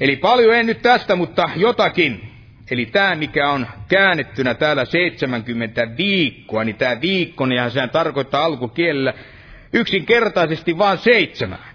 Eli 0.00 0.16
paljon 0.16 0.54
en 0.54 0.66
nyt 0.66 0.82
tästä, 0.82 1.16
mutta 1.16 1.50
jotakin. 1.56 2.30
Eli 2.70 2.86
tämä, 2.86 3.14
mikä 3.14 3.50
on 3.50 3.66
käännettynä 3.88 4.54
täällä 4.54 4.84
70 4.84 5.96
viikkoa, 5.96 6.64
niin 6.64 6.76
tämä 6.76 7.00
viikko, 7.00 7.46
niin 7.46 7.70
sehän 7.70 7.90
tarkoittaa 7.90 8.44
alkukielellä 8.44 9.14
yksinkertaisesti 9.72 10.78
vain 10.78 10.98
seitsemän. 10.98 11.73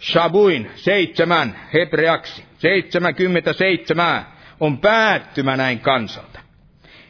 Shabuin, 0.00 0.70
seitsemän, 0.74 1.60
hebreaksi, 1.74 2.44
77 2.58 4.26
on 4.60 4.78
päättymä 4.78 5.56
näin 5.56 5.80
kansalta. 5.80 6.40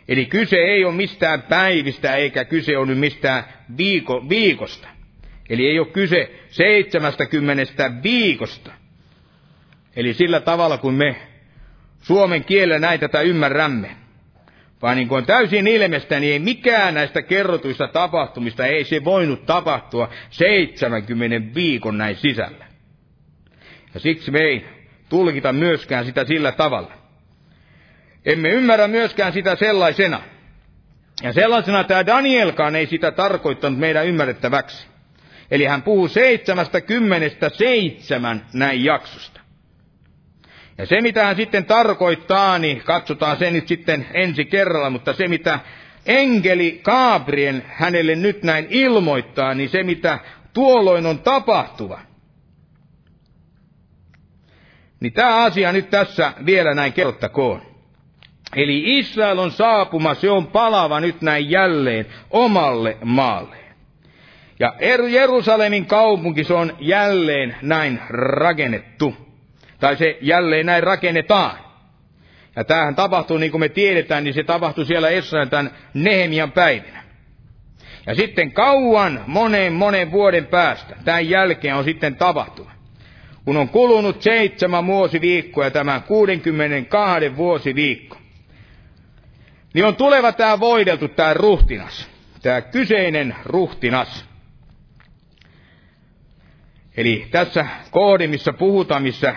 Eli 0.09 0.27
kyse 0.27 0.57
ei 0.57 0.85
ole 0.85 0.95
mistään 0.95 1.43
päivistä 1.43 2.17
eikä 2.17 2.45
kyse 2.45 2.79
ole 2.79 2.95
mistään 2.95 3.45
viiko, 3.79 4.29
viikosta. 4.29 4.89
Eli 5.51 5.67
ei 5.67 5.79
ole 5.79 5.87
kyse 5.87 6.31
70 6.51 8.03
viikosta. 8.03 8.73
Eli 9.97 10.15
sillä 10.15 10.41
tavalla, 10.41 10.79
kun 10.79 10.95
me 10.95 11.17
suomen 12.03 12.45
kielellä 12.45 12.79
näitä 12.79 13.09
tätä 13.09 13.21
ymmärrämme. 13.21 13.97
Vaan 14.83 14.97
niin 14.97 15.09
kuin 15.09 15.19
on 15.19 15.27
täysin 15.27 15.67
ilmeistä, 15.67 16.21
niin 16.21 16.33
ei 16.33 16.39
mikään 16.39 16.95
näistä 16.95 17.23
kerrotuista 17.23 17.89
tapahtumista, 17.89 18.67
ei 18.67 18.85
se 18.85 19.05
voinut 19.05 19.47
tapahtua 19.47 20.11
70 20.31 21.55
viikon 21.55 21.99
näin 21.99 22.17
sisällä. 22.17 22.68
Ja 23.95 24.01
siksi 24.01 24.31
me 24.31 24.39
ei 24.41 24.67
tulkita 25.09 25.53
myöskään 25.53 26.05
sitä 26.05 26.25
sillä 26.25 26.53
tavalla. 26.53 26.93
Emme 28.25 28.49
ymmärrä 28.49 28.89
myöskään 28.89 29.33
sitä 29.33 29.57
sellaisena. 29.57 30.21
Ja 31.23 31.33
sellaisena 31.33 31.85
tämä 31.85 32.07
Danielkaan 32.07 32.77
ei 32.77 32.87
sitä 32.87 33.11
tarkoittanut 33.13 33.79
meidän 33.79 34.07
ymmärrettäväksi. 34.07 34.87
Eli 35.51 35.65
hän 35.65 35.83
puhuu 35.83 36.09
seitsemästä 36.09 36.81
kymmenestä 36.81 37.49
seitsemän 37.49 38.47
näin 38.53 38.85
jaksosta. 38.85 39.41
Ja 40.79 40.87
se, 40.87 41.01
mitä 41.01 41.25
hän 41.25 41.37
sitten 41.37 41.65
tarkoittaa, 41.65 42.59
niin 42.59 42.83
katsotaan 42.83 43.37
se 43.37 43.51
nyt 43.51 43.69
sitten 43.69 44.07
ensi 44.15 44.45
kerralla, 44.45 44.91
mutta 44.91 45.13
se, 45.13 45.29
mitä 45.29 45.61
enkeli 46.07 46.81
Gabriel 46.85 47.61
hänelle 47.67 48.15
nyt 48.15 48.43
näin 48.43 48.67
ilmoittaa, 48.71 49.55
niin 49.55 49.69
se, 49.69 49.83
mitä 49.83 50.19
tuolloin 50.53 51.07
on 51.07 51.19
tapahtuva, 51.19 52.01
niin 55.01 55.13
tämä 55.13 55.45
asia 55.45 55.73
nyt 55.73 55.91
tässä 55.91 56.33
vielä 56.47 56.75
näin 56.75 56.93
kerrottakoon. 56.93 57.63
Eli 58.57 58.99
Israel 58.99 59.39
on 59.39 59.51
saapuma, 59.51 60.15
se 60.15 60.31
on 60.31 60.47
palava 60.47 61.01
nyt 61.01 61.23
näin 61.23 61.51
jälleen 61.51 62.07
omalle 62.31 62.97
maalleen. 63.05 63.69
Ja 64.61 64.75
er- 64.81 65.09
Jerusalemin 65.09 65.87
kaupunki, 65.87 66.45
se 66.45 66.55
on 66.55 66.77
jälleen 66.81 67.57
näin 67.63 68.01
rakennettu. 68.11 69.17
Tai 69.81 69.97
se 69.97 70.19
jälleen 70.21 70.67
näin 70.67 70.83
rakennetaan. 70.83 71.59
Ja 72.57 72.65
tämähän 72.65 72.95
tapahtuu, 72.95 73.39
niin 73.39 73.51
kuin 73.51 73.61
me 73.61 73.69
tiedetään, 73.69 74.25
niin 74.25 74.35
se 74.35 74.43
tapahtui 74.43 74.87
siellä 74.87 75.09
Israelin 75.09 75.51
tämän 75.51 75.71
Nehemian 75.95 76.53
päivinä. 76.53 77.03
Ja 78.07 78.15
sitten 78.15 78.53
kauan, 78.53 79.25
monen, 79.27 79.73
monen 79.73 80.13
vuoden 80.13 80.47
päästä, 80.47 80.97
tämän 81.05 81.29
jälkeen 81.29 81.75
on 81.77 81.85
sitten 81.85 82.17
tapahtunut 82.17 82.78
kun 83.49 83.57
on 83.57 83.69
kulunut 83.69 84.23
seitsemän 84.23 84.87
vuosiviikkoa 84.87 85.65
ja 85.65 85.71
tämä 85.71 86.01
62 86.01 87.37
vuosiviikko, 87.37 88.17
niin 89.75 89.85
on 89.85 89.97
tuleva 89.97 90.33
tämä 90.33 90.61
voideltu, 90.61 91.09
tämä 91.09 91.35
ruhtinas, 91.35 92.09
tämä 92.43 92.61
kyseinen 92.61 93.37
ruhtinas. 93.45 94.25
Eli 96.97 97.29
tässä 97.31 97.67
kohdin, 97.91 98.31
missä 98.31 98.53
puhutaan, 98.53 99.03
missä 99.03 99.35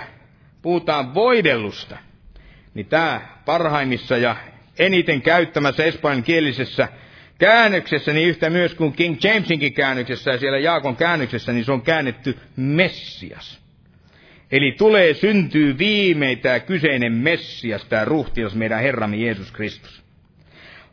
puhutaan 0.62 1.14
voidellusta, 1.14 1.98
niin 2.74 2.86
tämä 2.86 3.22
parhaimmissa 3.46 4.18
ja 4.18 4.36
eniten 4.80 5.22
käyttämässä 5.22 5.84
espanjankielisessä 5.84 6.88
käännöksessä, 7.38 8.14
niin 8.14 8.30
yhtä 8.30 8.50
myös 8.50 8.74
kuin 8.74 8.94
King 8.94 9.18
Jamesinkin 9.24 9.74
käännöksessä 9.74 10.32
ja 10.32 10.40
siellä 10.40 10.60
Jaakon 10.60 10.96
käännöksessä, 10.96 11.54
niin 11.54 11.66
se 11.66 11.72
on 11.72 11.82
käännetty 11.82 12.40
Messias. 12.56 13.61
Eli 14.52 14.72
tulee 14.72 15.14
syntyy 15.14 15.78
viimein 15.78 16.40
tämä 16.40 16.60
kyseinen 16.60 17.14
Messias, 17.14 17.86
tämä 17.86 18.06
ruhtias, 18.06 18.56
meidän 18.56 18.82
Herramme 18.82 19.18
Jeesus 19.18 19.52
Kristus. 19.52 20.04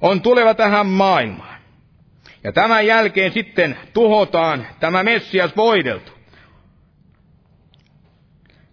on 0.01 0.21
tuleva 0.21 0.55
tähän 0.55 0.87
maailmaan. 0.87 1.59
Ja 2.45 2.53
tämän 2.53 2.87
jälkeen 2.87 3.33
sitten 3.33 3.77
tuhotaan 3.93 4.67
tämä 4.81 5.03
Messias 5.03 5.57
voideltu. 5.57 6.13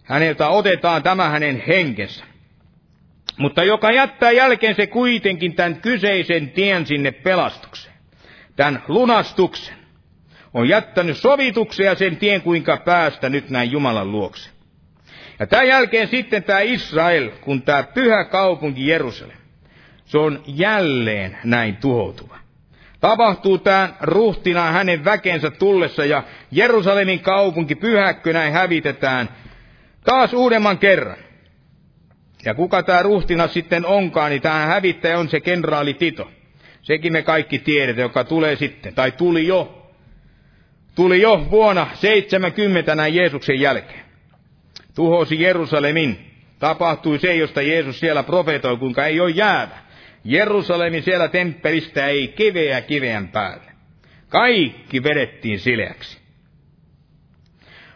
Häneltä 0.02 0.48
otetaan 0.48 1.02
tämä 1.02 1.28
hänen 1.28 1.62
henkensä. 1.68 2.24
Mutta 3.38 3.64
joka 3.64 3.90
jättää 3.92 4.30
jälkeen 4.30 4.74
se 4.74 4.86
kuitenkin 4.86 5.54
tämän 5.54 5.80
kyseisen 5.80 6.50
tien 6.50 6.86
sinne 6.86 7.10
pelastukseen, 7.10 7.94
tämän 8.56 8.82
lunastuksen, 8.88 9.76
on 10.54 10.68
jättänyt 10.68 11.16
sovituksia 11.16 11.94
sen 11.94 12.16
tien, 12.16 12.42
kuinka 12.42 12.76
päästä 12.76 13.28
nyt 13.28 13.50
näin 13.50 13.70
Jumalan 13.70 14.12
luokse. 14.12 14.55
Ja 15.38 15.46
tämän 15.46 15.68
jälkeen 15.68 16.08
sitten 16.08 16.42
tämä 16.42 16.60
Israel, 16.60 17.30
kun 17.40 17.62
tämä 17.62 17.82
pyhä 17.82 18.24
kaupunki 18.24 18.86
Jerusalem, 18.86 19.36
se 20.04 20.18
on 20.18 20.42
jälleen 20.46 21.38
näin 21.44 21.76
tuhoutuva. 21.76 22.38
Tapahtuu 23.00 23.58
tämän 23.58 23.96
ruhtina 24.00 24.70
hänen 24.70 25.04
väkensä 25.04 25.50
tullessa 25.50 26.04
ja 26.04 26.22
Jerusalemin 26.50 27.20
kaupunki 27.20 27.74
pyhäkkö 27.74 28.32
näin 28.32 28.52
hävitetään 28.52 29.28
taas 30.04 30.32
uudemman 30.32 30.78
kerran. 30.78 31.16
Ja 32.44 32.54
kuka 32.54 32.82
tämä 32.82 33.02
ruhtina 33.02 33.48
sitten 33.48 33.86
onkaan, 33.86 34.30
niin 34.30 34.42
tämä 34.42 34.66
hävittäjä 34.66 35.18
on 35.18 35.28
se 35.28 35.40
kenraali 35.40 35.94
Tito. 35.94 36.30
Sekin 36.82 37.12
me 37.12 37.22
kaikki 37.22 37.58
tiedetään, 37.58 38.02
joka 38.02 38.24
tulee 38.24 38.56
sitten, 38.56 38.94
tai 38.94 39.12
tuli 39.12 39.46
jo. 39.46 39.92
Tuli 40.94 41.20
jo 41.20 41.46
vuonna 41.50 41.86
70 41.94 42.94
näin 42.94 43.14
Jeesuksen 43.14 43.60
jälkeen. 43.60 44.05
Tuhosi 44.96 45.42
Jerusalemin. 45.42 46.30
Tapahtui 46.58 47.18
se, 47.18 47.34
josta 47.34 47.62
Jeesus 47.62 48.00
siellä 48.00 48.22
profetoi, 48.22 48.76
kuinka 48.76 49.06
ei 49.06 49.20
ole 49.20 49.30
jäävä. 49.30 49.78
Jerusalemin 50.24 51.02
siellä 51.02 51.28
temppelistä 51.28 52.06
ei 52.06 52.28
kiveä 52.28 52.80
kiveän 52.80 53.28
päälle. 53.28 53.72
Kaikki 54.28 55.02
vedettiin 55.02 55.60
sileäksi. 55.60 56.18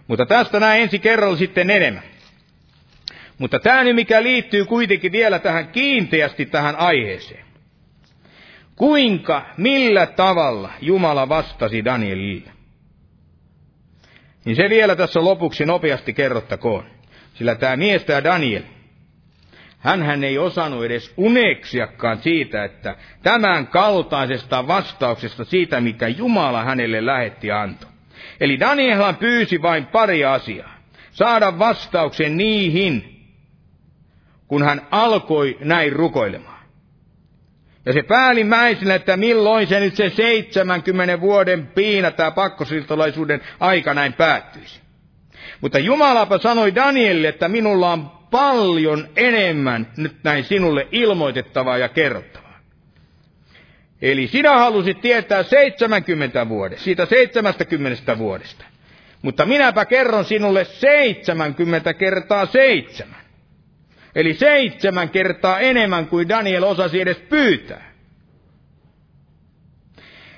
Mutta 0.06 0.26
tästä 0.26 0.60
näin 0.60 0.82
ensi 0.82 0.98
kerralla 0.98 1.36
sitten 1.36 1.70
enemmän. 1.70 2.02
Mutta 3.38 3.58
tämä 3.58 3.84
nyt 3.84 3.94
mikä 3.94 4.22
liittyy 4.22 4.64
kuitenkin 4.64 5.12
vielä 5.12 5.38
tähän 5.38 5.68
kiinteästi 5.68 6.46
tähän 6.46 6.76
aiheeseen. 6.76 7.44
Kuinka, 8.76 9.46
millä 9.56 10.06
tavalla 10.06 10.72
Jumala 10.80 11.28
vastasi 11.28 11.84
Danielille? 11.84 12.59
Niin 14.44 14.56
se 14.56 14.68
vielä 14.68 14.96
tässä 14.96 15.24
lopuksi 15.24 15.66
nopeasti 15.66 16.12
kerrottakoon. 16.12 16.84
Sillä 17.34 17.54
tämä 17.54 17.76
mies, 17.76 18.04
tämä 18.04 18.24
Daniel, 18.24 18.62
hän 19.78 20.24
ei 20.24 20.38
osannut 20.38 20.84
edes 20.84 21.14
uneksiakaan 21.16 22.18
siitä, 22.18 22.64
että 22.64 22.96
tämän 23.22 23.66
kaltaisesta 23.66 24.66
vastauksesta 24.66 25.44
siitä, 25.44 25.80
mikä 25.80 26.08
Jumala 26.08 26.64
hänelle 26.64 27.06
lähetti 27.06 27.50
antoi. 27.50 27.90
Eli 28.40 28.60
Danielhan 28.60 29.16
pyysi 29.16 29.62
vain 29.62 29.86
pari 29.86 30.24
asiaa. 30.24 30.76
Saada 31.12 31.58
vastauksen 31.58 32.36
niihin, 32.36 33.20
kun 34.48 34.62
hän 34.62 34.86
alkoi 34.90 35.58
näin 35.60 35.92
rukoilemaan. 35.92 36.59
Ja 37.86 37.92
se 37.92 38.02
päällimmäisenä, 38.02 38.94
että 38.94 39.16
milloin 39.16 39.66
se 39.66 39.80
nyt 39.80 39.96
se 39.96 40.10
70 40.10 41.20
vuoden 41.20 41.66
piina, 41.66 42.10
tämä 42.10 42.30
pakkosiltalaisuuden 42.30 43.40
aika 43.60 43.94
näin 43.94 44.12
päättyisi. 44.12 44.80
Mutta 45.60 45.78
Jumalapa 45.78 46.38
sanoi 46.38 46.74
Danielille, 46.74 47.28
että 47.28 47.48
minulla 47.48 47.92
on 47.92 48.10
paljon 48.30 49.08
enemmän 49.16 49.86
nyt 49.96 50.16
näin 50.24 50.44
sinulle 50.44 50.88
ilmoitettavaa 50.92 51.78
ja 51.78 51.88
kerrottavaa. 51.88 52.60
Eli 54.02 54.26
sinä 54.26 54.58
halusit 54.58 55.00
tietää 55.00 55.42
70 55.42 56.48
vuodesta, 56.48 56.84
siitä 56.84 57.06
70 57.06 58.18
vuodesta. 58.18 58.64
Mutta 59.22 59.46
minäpä 59.46 59.84
kerron 59.84 60.24
sinulle 60.24 60.64
70 60.64 61.94
kertaa 61.94 62.46
seitsemän. 62.46 63.19
Eli 64.14 64.34
seitsemän 64.34 65.08
kertaa 65.08 65.60
enemmän 65.60 66.06
kuin 66.06 66.28
Daniel 66.28 66.62
osasi 66.62 67.00
edes 67.00 67.18
pyytää. 67.18 67.90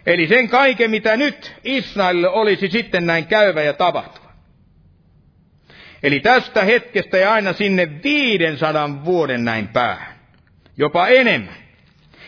Eli 0.06 0.26
sen 0.26 0.48
kaiken, 0.48 0.90
mitä 0.90 1.16
nyt 1.16 1.54
Israelille 1.64 2.28
olisi 2.28 2.68
sitten 2.68 3.06
näin 3.06 3.26
käyvä 3.26 3.62
ja 3.62 3.72
tapahtuva. 3.72 4.32
Eli 6.02 6.20
tästä 6.20 6.64
hetkestä 6.64 7.16
ja 7.16 7.32
aina 7.32 7.52
sinne 7.52 7.88
500 8.02 9.04
vuoden 9.04 9.44
näin 9.44 9.68
päähän. 9.68 10.14
Jopa 10.76 11.08
enemmän. 11.08 11.54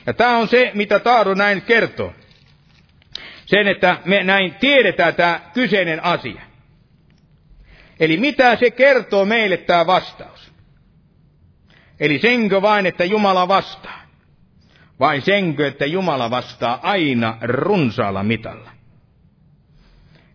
Ja 0.07 0.13
tämä 0.13 0.37
on 0.37 0.49
se, 0.49 0.71
mitä 0.75 0.99
Taaro 0.99 1.35
näin 1.35 1.63
kertoo. 1.63 2.15
Sen, 3.47 3.69
että 3.69 3.99
me 4.05 4.25
näin 4.25 4.55
tiedetään 4.55 5.15
tämä 5.15 5.41
kyseinen 5.55 6.05
asia. 6.05 6.43
Eli 8.01 8.17
mitä 8.17 8.57
se 8.57 8.71
kertoo 8.71 9.25
meille 9.25 9.57
tämä 9.57 9.87
vastaus? 9.87 10.34
Eli 12.01 12.19
senkö 12.19 12.63
vain, 12.63 12.87
että 12.87 13.05
Jumala 13.05 13.49
vastaa? 13.49 14.01
Vai 15.01 15.21
senkö, 15.21 15.67
että 15.67 15.87
Jumala 15.87 16.31
vastaa 16.31 16.79
aina 16.83 17.37
runsaalla 17.43 18.23
mitalla? 18.23 18.71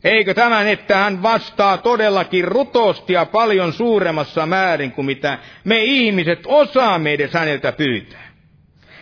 Eikö 0.04 0.34
tämän, 0.34 0.68
että 0.68 0.98
hän 0.98 1.24
vastaa 1.24 1.78
todellakin 1.78 2.46
rutosti 2.48 3.14
ja 3.14 3.26
paljon 3.26 3.74
suuremmassa 3.74 4.46
määrin 4.46 4.92
kuin 4.92 5.06
mitä 5.06 5.38
me 5.64 5.84
ihmiset 5.84 6.40
osaamme 6.46 7.14
edes 7.14 7.34
häneltä 7.34 7.72
pyytää? 7.72 8.29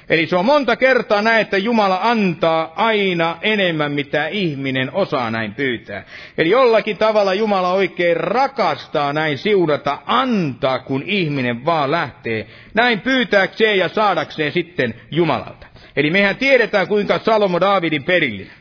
Eli 0.10 0.28
se 0.28 0.36
on 0.36 0.46
monta 0.46 0.76
kertaa 0.76 1.22
näin, 1.22 1.42
että 1.42 1.58
Jumala 1.58 2.00
antaa 2.02 2.74
aina 2.76 3.38
enemmän, 3.42 3.92
mitä 3.92 4.28
ihminen 4.28 4.94
osaa 4.94 5.32
näin 5.32 5.54
pyytää. 5.54 6.04
Eli 6.38 6.50
jollakin 6.50 6.98
tavalla 6.98 7.34
Jumala 7.34 7.74
oikein 7.74 8.18
rakastaa 8.18 9.14
näin 9.14 9.38
siunata, 9.38 9.98
antaa, 10.06 10.80
kun 10.80 11.04
ihminen 11.06 11.66
vaan 11.66 11.92
lähtee 11.92 12.48
näin 12.74 13.02
pyytääkseen 13.02 13.78
ja 13.78 13.90
saadakseen 13.90 14.52
sitten 14.52 14.94
Jumalalta. 15.12 15.68
Eli 15.96 16.10
mehän 16.10 16.36
tiedetään, 16.36 16.88
kuinka 16.88 17.20
Salomo 17.20 17.60
Daavidin 17.60 18.04
perillinen. 18.04 18.54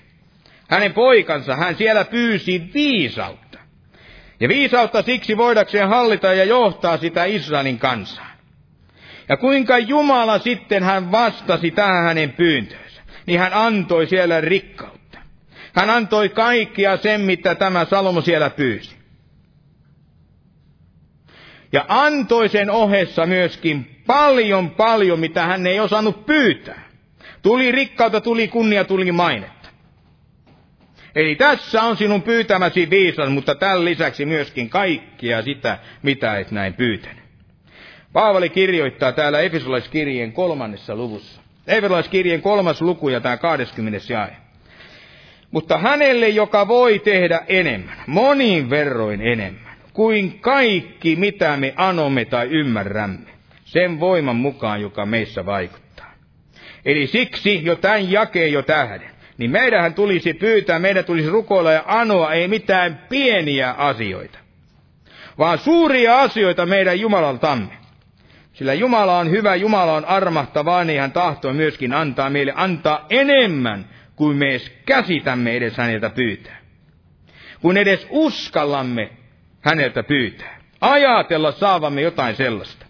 Hänen 0.69 0.93
poikansa, 0.93 1.57
hän 1.57 1.77
siellä 1.77 2.05
pyysi 2.05 2.71
viisautta. 2.75 3.59
Ja 4.41 4.49
viisautta 4.49 5.03
siksi 5.03 5.37
voidakseen 5.37 5.89
hallita 5.89 6.35
ja 6.35 6.45
johtaa 6.45 6.97
sitä 6.97 7.25
Israelin 7.25 7.79
kansaa. 7.79 8.36
Ja 9.29 9.37
kuinka 9.37 9.79
Jumala 9.79 10.39
sitten 10.39 10.83
hän 10.83 11.13
vastasi 11.13 11.71
tähän 11.71 12.05
hänen 12.05 12.33
pyyntöönsä, 12.33 13.03
niin 13.27 13.41
hän 13.41 13.53
antoi 13.55 14.07
siellä 14.07 14.41
rikkautta. 14.41 15.19
Hän 15.73 15.91
antoi 15.91 16.29
kaikkia 16.29 16.97
sen, 16.97 17.21
mitä 17.21 17.55
tämä 17.55 17.85
Salomo 17.85 18.21
siellä 18.21 18.51
pyysi. 18.51 18.97
Ja 21.73 21.85
antoi 21.89 22.49
sen 22.49 22.71
ohessa 22.71 23.27
myöskin 23.27 24.03
paljon 24.07 24.71
paljon, 24.71 25.21
mitä 25.21 25.47
hän 25.47 25.67
ei 25.67 25.81
osannut 25.81 26.27
pyytää. 26.27 26.83
Tuli 27.43 27.73
rikkautta, 27.73 28.21
tuli 28.21 28.49
kunnia, 28.49 28.85
tuli 28.85 29.13
mainetta. 29.13 29.69
Eli 31.15 31.35
tässä 31.35 31.83
on 31.83 31.97
sinun 31.97 32.23
pyytämäsi 32.23 32.91
viisas, 32.91 33.29
mutta 33.29 33.55
tämän 33.55 33.85
lisäksi 33.85 34.25
myöskin 34.25 34.71
kaikkia 34.71 35.43
sitä, 35.43 35.79
mitä 36.03 36.39
et 36.39 36.51
näin 36.51 36.75
pyytänyt. 36.75 37.26
Paavali 38.17 38.51
kirjoittaa 38.51 39.13
täällä 39.13 39.41
Efesolaiskirjeen 39.41 40.33
kolmannessa 40.33 40.97
luvussa. 40.97 41.41
Efesolaiskirjeen 41.67 42.43
kolmas 42.43 42.83
luku 42.83 43.09
ja 43.09 43.21
tämä 43.21 43.37
20. 43.37 44.13
jae. 44.13 44.37
Mutta 45.51 45.79
hänelle, 45.79 46.29
joka 46.29 46.69
voi 46.69 46.99
tehdä 46.99 47.41
enemmän, 47.49 47.97
monin 48.07 48.71
verroin 48.71 49.23
enemmän, 49.23 49.77
kuin 49.93 50.39
kaikki, 50.41 51.17
mitä 51.17 51.57
me 51.57 51.75
anomme 51.77 52.25
tai 52.25 52.49
ymmärrämme, 52.51 53.31
sen 53.65 54.01
voiman 54.01 54.37
mukaan, 54.37 54.81
joka 54.81 55.07
meissä 55.07 55.47
vaikuttaa. 55.47 56.13
Eli 56.85 57.07
siksi 57.07 57.65
jo 57.65 57.77
tämän 57.77 58.11
jakeen 58.13 58.53
jo 58.53 58.63
tähden, 58.63 59.11
niin 59.39 59.51
meidän 59.51 59.95
tulisi 59.95 60.35
pyytää, 60.35 60.79
meidän 60.79 61.05
tulisi 61.05 61.29
rukoilla 61.29 61.73
ja 61.73 61.85
anoa 61.87 62.33
ei 62.33 62.49
mitään 62.49 63.01
pieniä 63.09 63.71
asioita, 63.73 64.39
vaan 65.39 65.59
suuria 65.59 66.21
asioita 66.21 66.67
meidän 66.67 67.01
Jumalaltamme. 67.01 67.86
Sillä 68.57 68.75
Jumala 68.75 69.19
on 69.19 69.31
hyvä, 69.31 69.55
Jumala 69.55 69.95
on 69.95 70.05
armahtava, 70.05 70.85
niin 70.85 71.01
hän 71.01 71.13
tahtoo 71.13 71.53
myöskin 71.53 71.93
antaa 71.93 72.31
meille 72.31 72.53
antaa 72.57 73.07
enemmän 73.11 73.85
kuin 74.15 74.37
me 74.37 74.51
edes 74.51 74.73
käsitämme 74.87 75.57
edes 75.57 75.77
häneltä 75.77 76.11
pyytää. 76.11 76.57
Kun 77.61 77.77
edes 77.77 78.07
uskallamme 78.11 79.11
häneltä 79.61 80.03
pyytää. 80.03 80.61
Ajatella 80.81 81.53
saavamme 81.53 82.01
jotain 82.01 82.37
sellaista. 82.37 82.87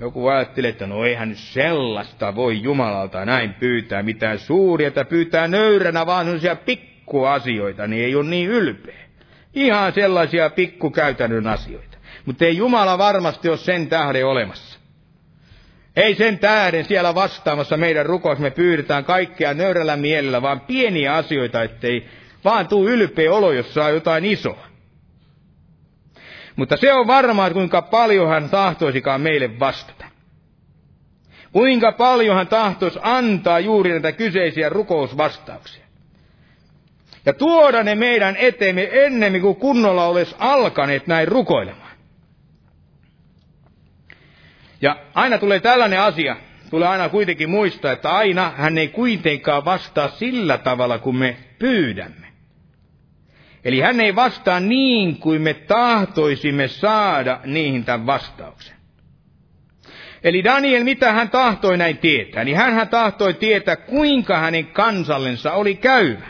Joku 0.00 0.28
ajattelee, 0.28 0.70
että 0.70 0.86
no 0.86 1.04
eihän 1.04 1.28
nyt 1.28 1.38
sellaista 1.38 2.34
voi 2.34 2.62
Jumalalta 2.62 3.24
näin 3.24 3.54
pyytää, 3.54 4.02
mitään 4.02 4.38
suuria, 4.38 4.88
että 4.88 5.04
pyytää 5.04 5.48
nöyränä 5.48 6.06
vaan 6.06 6.24
sellaisia 6.24 6.56
pikkuasioita, 6.56 7.86
niin 7.86 8.04
ei 8.04 8.14
ole 8.14 8.28
niin 8.28 8.48
ylpeä. 8.48 9.00
Ihan 9.54 9.92
sellaisia 9.92 10.50
pikkukäytännön 10.50 11.46
asioita. 11.46 11.99
Mutta 12.26 12.44
ei 12.44 12.56
Jumala 12.56 12.98
varmasti 12.98 13.48
ole 13.48 13.56
sen 13.56 13.86
tähden 13.86 14.26
olemassa. 14.26 14.80
Ei 15.96 16.14
sen 16.14 16.38
tähden 16.38 16.84
siellä 16.84 17.14
vastaamassa 17.14 17.76
meidän 17.76 18.06
rukous, 18.06 18.38
me 18.38 18.50
pyydetään 18.50 19.04
kaikkea 19.04 19.54
nöyrällä 19.54 19.96
mielellä, 19.96 20.42
vaan 20.42 20.60
pieniä 20.60 21.14
asioita, 21.14 21.62
ettei 21.62 22.08
vaan 22.44 22.68
tuu 22.68 22.88
ylpeä 22.88 23.32
olo, 23.32 23.52
jos 23.52 23.74
saa 23.74 23.90
jotain 23.90 24.24
isoa. 24.24 24.66
Mutta 26.56 26.76
se 26.76 26.92
on 26.92 27.06
varmaa, 27.06 27.50
kuinka 27.50 27.82
paljon 27.82 28.28
hän 28.28 28.50
tahtoisikaan 28.50 29.20
meille 29.20 29.60
vastata. 29.60 30.04
Kuinka 31.52 31.92
paljon 31.92 32.36
hän 32.36 32.46
tahtoisi 32.46 32.98
antaa 33.02 33.60
juuri 33.60 33.90
näitä 33.90 34.12
kyseisiä 34.12 34.68
rukousvastauksia. 34.68 35.84
Ja 37.26 37.32
tuoda 37.32 37.82
ne 37.82 37.94
meidän 37.94 38.36
eteemme 38.36 38.88
ennemmin 38.92 39.42
kuin 39.42 39.56
kunnolla 39.56 40.06
olisi 40.06 40.36
alkaneet 40.38 41.06
näin 41.06 41.28
rukoilemaan. 41.28 41.89
Ja 44.82 44.96
aina 45.14 45.38
tulee 45.38 45.60
tällainen 45.60 46.00
asia, 46.00 46.36
tulee 46.70 46.88
aina 46.88 47.08
kuitenkin 47.08 47.50
muistaa, 47.50 47.92
että 47.92 48.10
aina 48.10 48.52
hän 48.56 48.78
ei 48.78 48.88
kuitenkaan 48.88 49.64
vastaa 49.64 50.08
sillä 50.08 50.58
tavalla, 50.58 50.98
kuin 50.98 51.16
me 51.16 51.36
pyydämme. 51.58 52.26
Eli 53.64 53.80
hän 53.80 54.00
ei 54.00 54.14
vastaa 54.16 54.60
niin 54.60 55.16
kuin 55.16 55.42
me 55.42 55.54
tahtoisimme 55.54 56.68
saada 56.68 57.40
niihin 57.44 57.84
tämän 57.84 58.06
vastauksen. 58.06 58.76
Eli 60.24 60.44
Daniel, 60.44 60.84
mitä 60.84 61.12
hän 61.12 61.30
tahtoi 61.30 61.78
näin 61.78 61.98
tietää? 61.98 62.44
Niin 62.44 62.56
hän 62.56 62.88
tahtoi 62.88 63.34
tietää, 63.34 63.76
kuinka 63.76 64.38
hänen 64.38 64.66
kansallensa 64.66 65.52
oli 65.52 65.74
käyvä. 65.74 66.26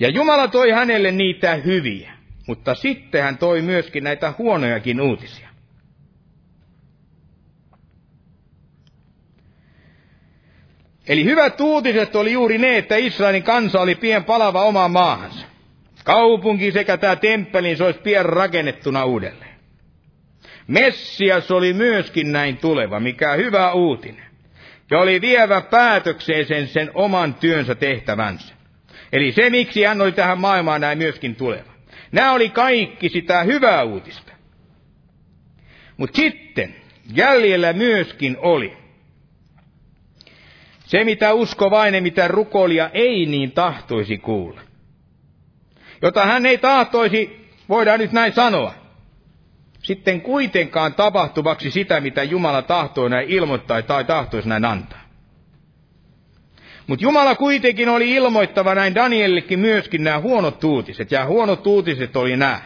Ja 0.00 0.08
Jumala 0.08 0.48
toi 0.48 0.70
hänelle 0.70 1.12
niitä 1.12 1.54
hyviä, 1.54 2.12
mutta 2.46 2.74
sitten 2.74 3.22
hän 3.22 3.38
toi 3.38 3.62
myöskin 3.62 4.04
näitä 4.04 4.34
huonojakin 4.38 5.00
uutisia. 5.00 5.45
Eli 11.08 11.24
hyvät 11.24 11.60
uutiset 11.60 12.16
oli 12.16 12.32
juuri 12.32 12.58
ne, 12.58 12.78
että 12.78 12.96
Israelin 12.96 13.42
kansa 13.42 13.80
oli 13.80 13.94
pien 13.94 14.24
palava 14.24 14.62
omaan 14.62 14.90
maahansa. 14.90 15.46
Kaupunki 16.04 16.72
sekä 16.72 16.96
tämä 16.96 17.16
temppeli, 17.16 17.76
se 17.76 17.84
olisi 17.84 18.00
pian 18.00 18.24
rakennettuna 18.24 19.04
uudelleen. 19.04 19.56
Messias 20.66 21.50
oli 21.50 21.72
myöskin 21.72 22.32
näin 22.32 22.56
tuleva, 22.56 23.00
mikä 23.00 23.32
hyvä 23.32 23.72
uutinen. 23.72 24.26
Ja 24.90 24.98
oli 24.98 25.20
vievä 25.20 25.60
päätökseen 25.60 26.46
sen, 26.46 26.68
sen 26.68 26.90
oman 26.94 27.34
työnsä 27.34 27.74
tehtävänsä. 27.74 28.54
Eli 29.12 29.32
se, 29.32 29.50
miksi 29.50 29.82
hän 29.82 30.00
oli 30.00 30.12
tähän 30.12 30.38
maailmaan 30.38 30.80
näin 30.80 30.98
myöskin 30.98 31.34
tuleva. 31.34 31.72
Nämä 32.12 32.32
oli 32.32 32.48
kaikki 32.48 33.08
sitä 33.08 33.42
hyvää 33.42 33.82
uutista. 33.82 34.32
Mutta 35.96 36.16
sitten 36.16 36.74
jäljellä 37.14 37.72
myöskin 37.72 38.36
oli 38.38 38.76
se, 40.86 41.04
mitä 41.04 41.32
uskovainen, 41.32 42.02
mitä 42.02 42.28
rukoilija 42.28 42.90
ei 42.92 43.26
niin 43.26 43.52
tahtoisi 43.52 44.18
kuulla. 44.18 44.60
Jota 46.02 46.26
hän 46.26 46.46
ei 46.46 46.58
tahtoisi, 46.58 47.50
voidaan 47.68 48.00
nyt 48.00 48.12
näin 48.12 48.32
sanoa, 48.32 48.74
sitten 49.82 50.20
kuitenkaan 50.20 50.94
tapahtuvaksi 50.94 51.70
sitä, 51.70 52.00
mitä 52.00 52.22
Jumala 52.22 52.62
tahtoo 52.62 53.08
näin 53.08 53.28
ilmoittaa 53.28 53.82
tai 53.82 54.04
tahtoisi 54.04 54.48
näin 54.48 54.64
antaa. 54.64 55.06
Mutta 56.86 57.02
Jumala 57.02 57.34
kuitenkin 57.34 57.88
oli 57.88 58.10
ilmoittava 58.10 58.74
näin 58.74 58.94
Danielillekin 58.94 59.58
myöskin 59.58 60.04
nämä 60.04 60.20
huonot 60.20 60.64
uutiset. 60.64 61.10
Ja 61.12 61.26
huonot 61.26 61.66
uutiset 61.66 62.16
oli 62.16 62.36
nämä, 62.36 62.60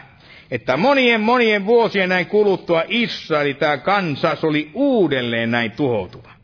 että 0.51 0.77
monien 0.77 1.21
monien 1.21 1.65
vuosien 1.65 2.09
näin 2.09 2.25
kuluttua 2.25 2.83
Israeli, 2.87 3.53
tämä 3.53 3.77
kansas, 3.77 4.43
oli 4.43 4.71
uudelleen 4.73 5.51
näin 5.51 5.71
tuhoutuva. 5.71 6.40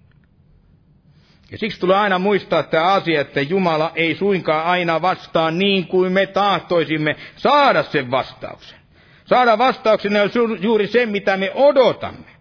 Ja 1.51 1.57
siksi 1.57 1.79
tulee 1.79 1.97
aina 1.97 2.19
muistaa 2.19 2.63
tämä 2.63 2.93
asia, 2.93 3.21
että 3.21 3.41
Jumala 3.41 3.91
ei 3.95 4.15
suinkaan 4.15 4.65
aina 4.65 5.01
vastaa 5.01 5.51
niin 5.51 5.87
kuin 5.87 6.11
me 6.11 6.25
tahtoisimme 6.25 7.15
saada 7.35 7.83
sen 7.83 8.11
vastauksen. 8.11 8.79
Saada 9.25 9.57
vastauksena 9.57 10.19
on 10.21 10.29
juuri 10.61 10.87
se, 10.87 11.05
mitä 11.05 11.37
me 11.37 11.51
odotamme. 11.53 12.37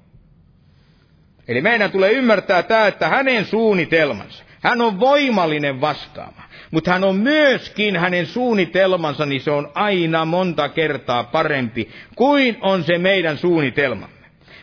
Eli 1.48 1.60
meidän 1.60 1.90
tulee 1.90 2.12
ymmärtää 2.12 2.62
tämä, 2.62 2.86
että 2.86 3.08
hänen 3.08 3.44
suunnitelmansa, 3.44 4.44
hän 4.62 4.80
on 4.80 5.00
voimallinen 5.00 5.80
vastaamaan. 5.80 6.48
Mutta 6.70 6.92
hän 6.92 7.04
on 7.04 7.16
myöskin 7.16 7.96
hänen 7.96 8.26
suunnitelmansa, 8.26 9.26
niin 9.26 9.40
se 9.40 9.50
on 9.50 9.70
aina 9.74 10.24
monta 10.24 10.68
kertaa 10.68 11.24
parempi 11.24 11.90
kuin 12.16 12.58
on 12.60 12.84
se 12.84 12.98
meidän 12.98 13.38
suunnitelmamme. 13.38 14.16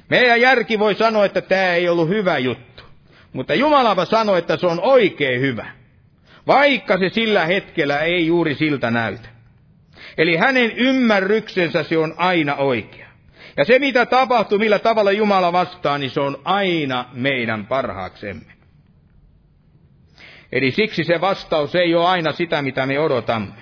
Meidän 0.09 0.41
järki 0.41 0.79
voi 0.79 0.95
sanoa, 0.95 1.25
että 1.25 1.41
tämä 1.41 1.73
ei 1.73 1.89
ollut 1.89 2.09
hyvä 2.09 2.37
juttu. 2.37 2.72
Mutta 3.33 3.53
Jumalava 3.55 4.05
sanoi, 4.05 4.39
että 4.39 4.57
se 4.57 4.67
on 4.67 4.79
oikein 4.79 5.41
hyvä. 5.41 5.65
Vaikka 6.47 6.97
se 6.97 7.09
sillä 7.09 7.45
hetkellä 7.45 7.99
ei 7.99 8.27
juuri 8.27 8.55
siltä 8.55 8.91
näytä. 8.91 9.29
Eli 10.17 10.35
hänen 10.35 10.71
ymmärryksensä 10.71 11.83
se 11.83 11.97
on 11.97 12.13
aina 12.17 12.55
oikea. 12.55 13.07
Ja 13.57 13.65
se 13.65 13.79
mitä 13.79 14.05
tapahtuu, 14.05 14.59
millä 14.59 14.79
tavalla 14.79 15.11
Jumala 15.11 15.53
vastaa, 15.53 15.97
niin 15.97 16.09
se 16.09 16.19
on 16.19 16.41
aina 16.43 17.05
meidän 17.13 17.67
parhaaksemme. 17.67 18.53
Eli 20.51 20.71
siksi 20.71 21.03
se 21.03 21.21
vastaus 21.21 21.75
ei 21.75 21.95
ole 21.95 22.05
aina 22.05 22.31
sitä, 22.31 22.61
mitä 22.61 22.85
me 22.85 22.99
odotamme. 22.99 23.53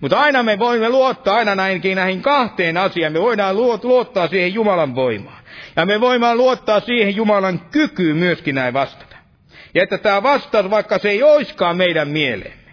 Mutta 0.00 0.20
aina 0.20 0.42
me 0.42 0.58
voimme 0.58 0.88
luottaa 0.88 1.36
aina 1.36 1.54
näinkin 1.54 1.96
näihin 1.96 2.22
kahteen 2.22 2.76
asiaan. 2.76 3.12
Me 3.12 3.20
voidaan 3.20 3.56
luottaa 3.82 4.28
siihen 4.28 4.54
Jumalan 4.54 4.94
voimaan. 4.94 5.44
Ja 5.76 5.86
me 5.86 6.00
voimme 6.00 6.34
luottaa 6.34 6.80
siihen 6.80 7.16
Jumalan 7.16 7.60
kykyyn 7.60 8.16
myöskin 8.16 8.54
näin 8.54 8.74
vastata. 8.74 9.16
Ja 9.74 9.82
että 9.82 9.98
tämä 9.98 10.22
vastaus, 10.22 10.70
vaikka 10.70 10.98
se 10.98 11.10
ei 11.10 11.22
oiskaan 11.22 11.76
meidän 11.76 12.08
mieleemme, 12.08 12.72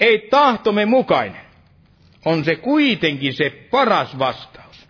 ei 0.00 0.18
tahtomme 0.30 0.84
mukainen, 0.84 1.40
on 2.24 2.44
se 2.44 2.56
kuitenkin 2.56 3.34
se 3.34 3.50
paras 3.50 4.18
vastaus. 4.18 4.88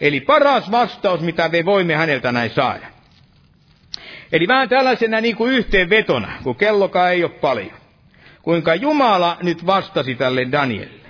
Eli 0.00 0.20
paras 0.20 0.70
vastaus, 0.70 1.20
mitä 1.20 1.48
me 1.48 1.64
voimme 1.64 1.94
häneltä 1.94 2.32
näin 2.32 2.50
saada. 2.50 2.86
Eli 4.32 4.48
vähän 4.48 4.68
tällaisena 4.68 5.20
niin 5.20 5.36
kuin 5.36 5.52
yhteenvetona, 5.52 6.32
kun 6.42 6.56
kellokaan 6.56 7.12
ei 7.12 7.24
ole 7.24 7.30
paljon. 7.30 7.76
Kuinka 8.42 8.74
Jumala 8.74 9.36
nyt 9.42 9.66
vastasi 9.66 10.14
tälle 10.14 10.52
Danielille. 10.52 11.08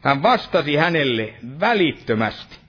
Hän 0.00 0.22
vastasi 0.22 0.76
hänelle 0.76 1.34
välittömästi. 1.60 2.63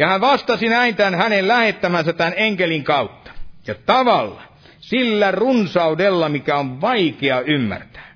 Ja 0.00 0.06
hän 0.06 0.20
vastasi 0.20 0.68
näin 0.68 0.96
tämän 0.96 1.14
hänen 1.14 1.48
lähettämänsä 1.48 2.12
tämän 2.12 2.32
enkelin 2.36 2.84
kautta. 2.84 3.30
Ja 3.66 3.74
tavalla, 3.86 4.42
sillä 4.78 5.30
runsaudella, 5.30 6.28
mikä 6.28 6.56
on 6.56 6.80
vaikea 6.80 7.40
ymmärtää. 7.40 8.14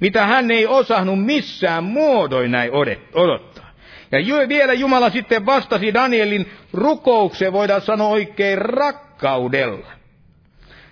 Mitä 0.00 0.26
hän 0.26 0.50
ei 0.50 0.66
osannut 0.66 1.24
missään 1.24 1.84
muodoin 1.84 2.50
näin 2.50 2.70
odottaa. 3.14 3.70
Ja 4.12 4.48
vielä 4.48 4.72
Jumala 4.72 5.10
sitten 5.10 5.46
vastasi 5.46 5.94
Danielin 5.94 6.52
rukoukseen, 6.72 7.52
voidaan 7.52 7.80
sanoa 7.80 8.08
oikein 8.08 8.58
rakkaudella. 8.58 9.86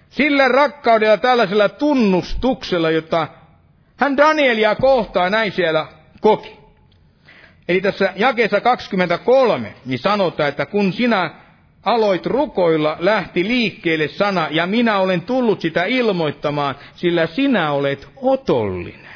Sillä 0.09 0.49
rakkaudella, 0.49 1.17
tällaisella 1.17 1.69
tunnustuksella, 1.69 2.91
jota 2.91 3.29
hän 3.97 4.17
Danielia 4.17 4.75
kohtaa 4.75 5.31
näin 5.31 5.53
siellä 5.53 5.87
koki. 6.21 6.64
Eli 7.69 7.81
tässä 7.81 8.13
jakeessa 8.17 8.61
23 8.61 9.75
niin 9.87 9.99
sanotaan, 9.99 10.49
että 10.49 10.67
kun 10.67 10.93
sinä 10.93 11.31
aloit 11.83 12.27
rukoilla, 12.27 12.97
lähti 13.01 13.45
liikkeelle 13.45 14.09
sana, 14.09 14.49
ja 14.51 14.67
minä 14.67 14.99
olen 14.99 15.21
tullut 15.21 15.61
sitä 15.61 15.85
ilmoittamaan, 15.85 16.75
sillä 16.95 17.27
sinä 17.27 17.73
olet 17.73 18.09
otollinen. 18.17 19.15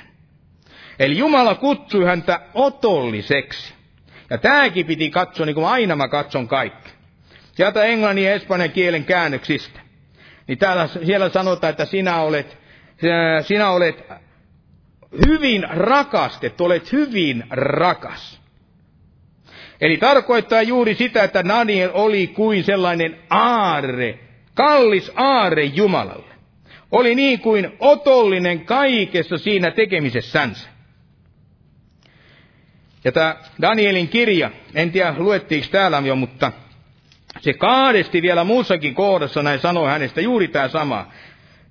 Eli 0.99 1.19
Jumala 1.19 1.55
kutsui 1.55 2.05
häntä 2.05 2.41
otolliseksi. 2.55 3.75
Ja 4.31 4.39
tämäkin 4.39 4.87
piti 4.87 5.11
katsoa, 5.11 5.47
niin 5.47 5.55
kuin 5.55 5.67
aina 5.67 5.97
mä 5.97 6.09
katson 6.09 6.49
kaikki. 6.49 6.91
Sieltä 7.53 7.85
englannin 7.85 8.25
ja 8.25 8.35
espanjan 8.35 8.71
kielen 8.71 9.05
käännöksistä. 9.05 9.81
Niin 10.47 10.59
täällä, 10.59 10.87
siellä 10.87 11.29
sanotaan, 11.29 11.71
että 11.71 11.85
sinä 11.85 12.21
olet, 12.21 12.59
sinä 13.43 13.71
olet 13.71 14.05
hyvin 15.27 15.67
rakastettu, 15.71 16.65
olet 16.65 16.93
hyvin 16.93 17.45
rakas. 17.51 18.38
Eli 19.81 19.97
tarkoittaa 19.97 20.63
juuri 20.63 20.95
sitä, 20.95 21.25
että 21.25 21.45
Daniel 21.45 21.91
oli 21.93 22.27
kuin 22.27 22.65
sellainen 22.65 23.19
aarre, 23.31 24.19
kallis 24.55 25.13
aarre 25.17 25.65
Jumalalle. 25.65 26.35
Oli 26.91 27.15
niin 27.15 27.41
kuin 27.41 27.73
otollinen 27.81 28.65
kaikessa 28.65 29.39
siinä 29.39 29.71
tekemisessänsä. 29.71 30.69
Ja 33.05 33.13
tämä 33.13 33.37
Danielin 33.63 34.09
kirja, 34.09 34.51
en 34.75 34.93
tiedä 34.93 35.15
luettiinko 35.19 35.69
täällä 35.71 36.03
jo, 36.05 36.17
mutta 36.17 36.53
se 37.41 37.53
kaadesti 37.53 38.23
vielä 38.23 38.45
muussakin 38.45 38.95
kohdassa, 38.95 39.43
näin 39.43 39.61
sanoi 39.61 39.89
hänestä 39.89 40.21
juuri 40.21 40.49
tämä 40.49 40.69
sama. 40.69 41.07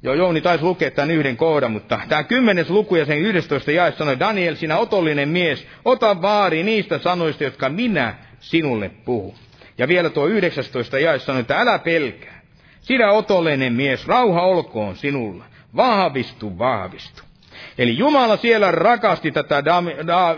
Joo, 0.04 0.14
Jouni 0.14 0.42
taisi 0.42 0.64
lukea 0.64 0.92
tämän 0.92 1.12
yhden 1.12 1.38
kohdan, 1.38 1.72
mutta 1.72 2.00
tämä 2.10 2.24
kymmenes 2.24 2.70
luku 2.70 2.96
ja 2.96 3.06
sen 3.06 3.20
11 3.22 3.72
jae 3.72 3.92
sanoi, 3.92 4.20
Daniel, 4.20 4.56
sinä 4.56 4.78
otollinen 4.78 5.30
mies, 5.30 5.68
ota 5.86 6.22
vaari 6.22 6.64
niistä 6.64 6.98
sanoista, 6.98 7.44
jotka 7.44 7.70
minä 7.70 8.16
sinulle 8.40 8.92
puhun. 9.06 9.36
Ja 9.78 9.88
vielä 9.88 10.10
tuo 10.10 10.28
19 10.28 11.00
jae 11.00 11.20
sanoo, 11.20 11.40
että 11.42 11.60
älä 11.60 11.80
pelkää. 11.80 12.42
Sinä 12.82 13.12
otollinen 13.12 13.74
mies, 13.74 14.08
rauha 14.08 14.42
olkoon 14.42 14.96
sinulla. 14.96 15.46
Vahvistu, 15.76 16.60
vahvistu. 16.60 17.24
Eli 17.78 17.98
Jumala 17.98 18.38
siellä 18.38 18.72
rakasti 18.72 19.32
tätä 19.32 19.64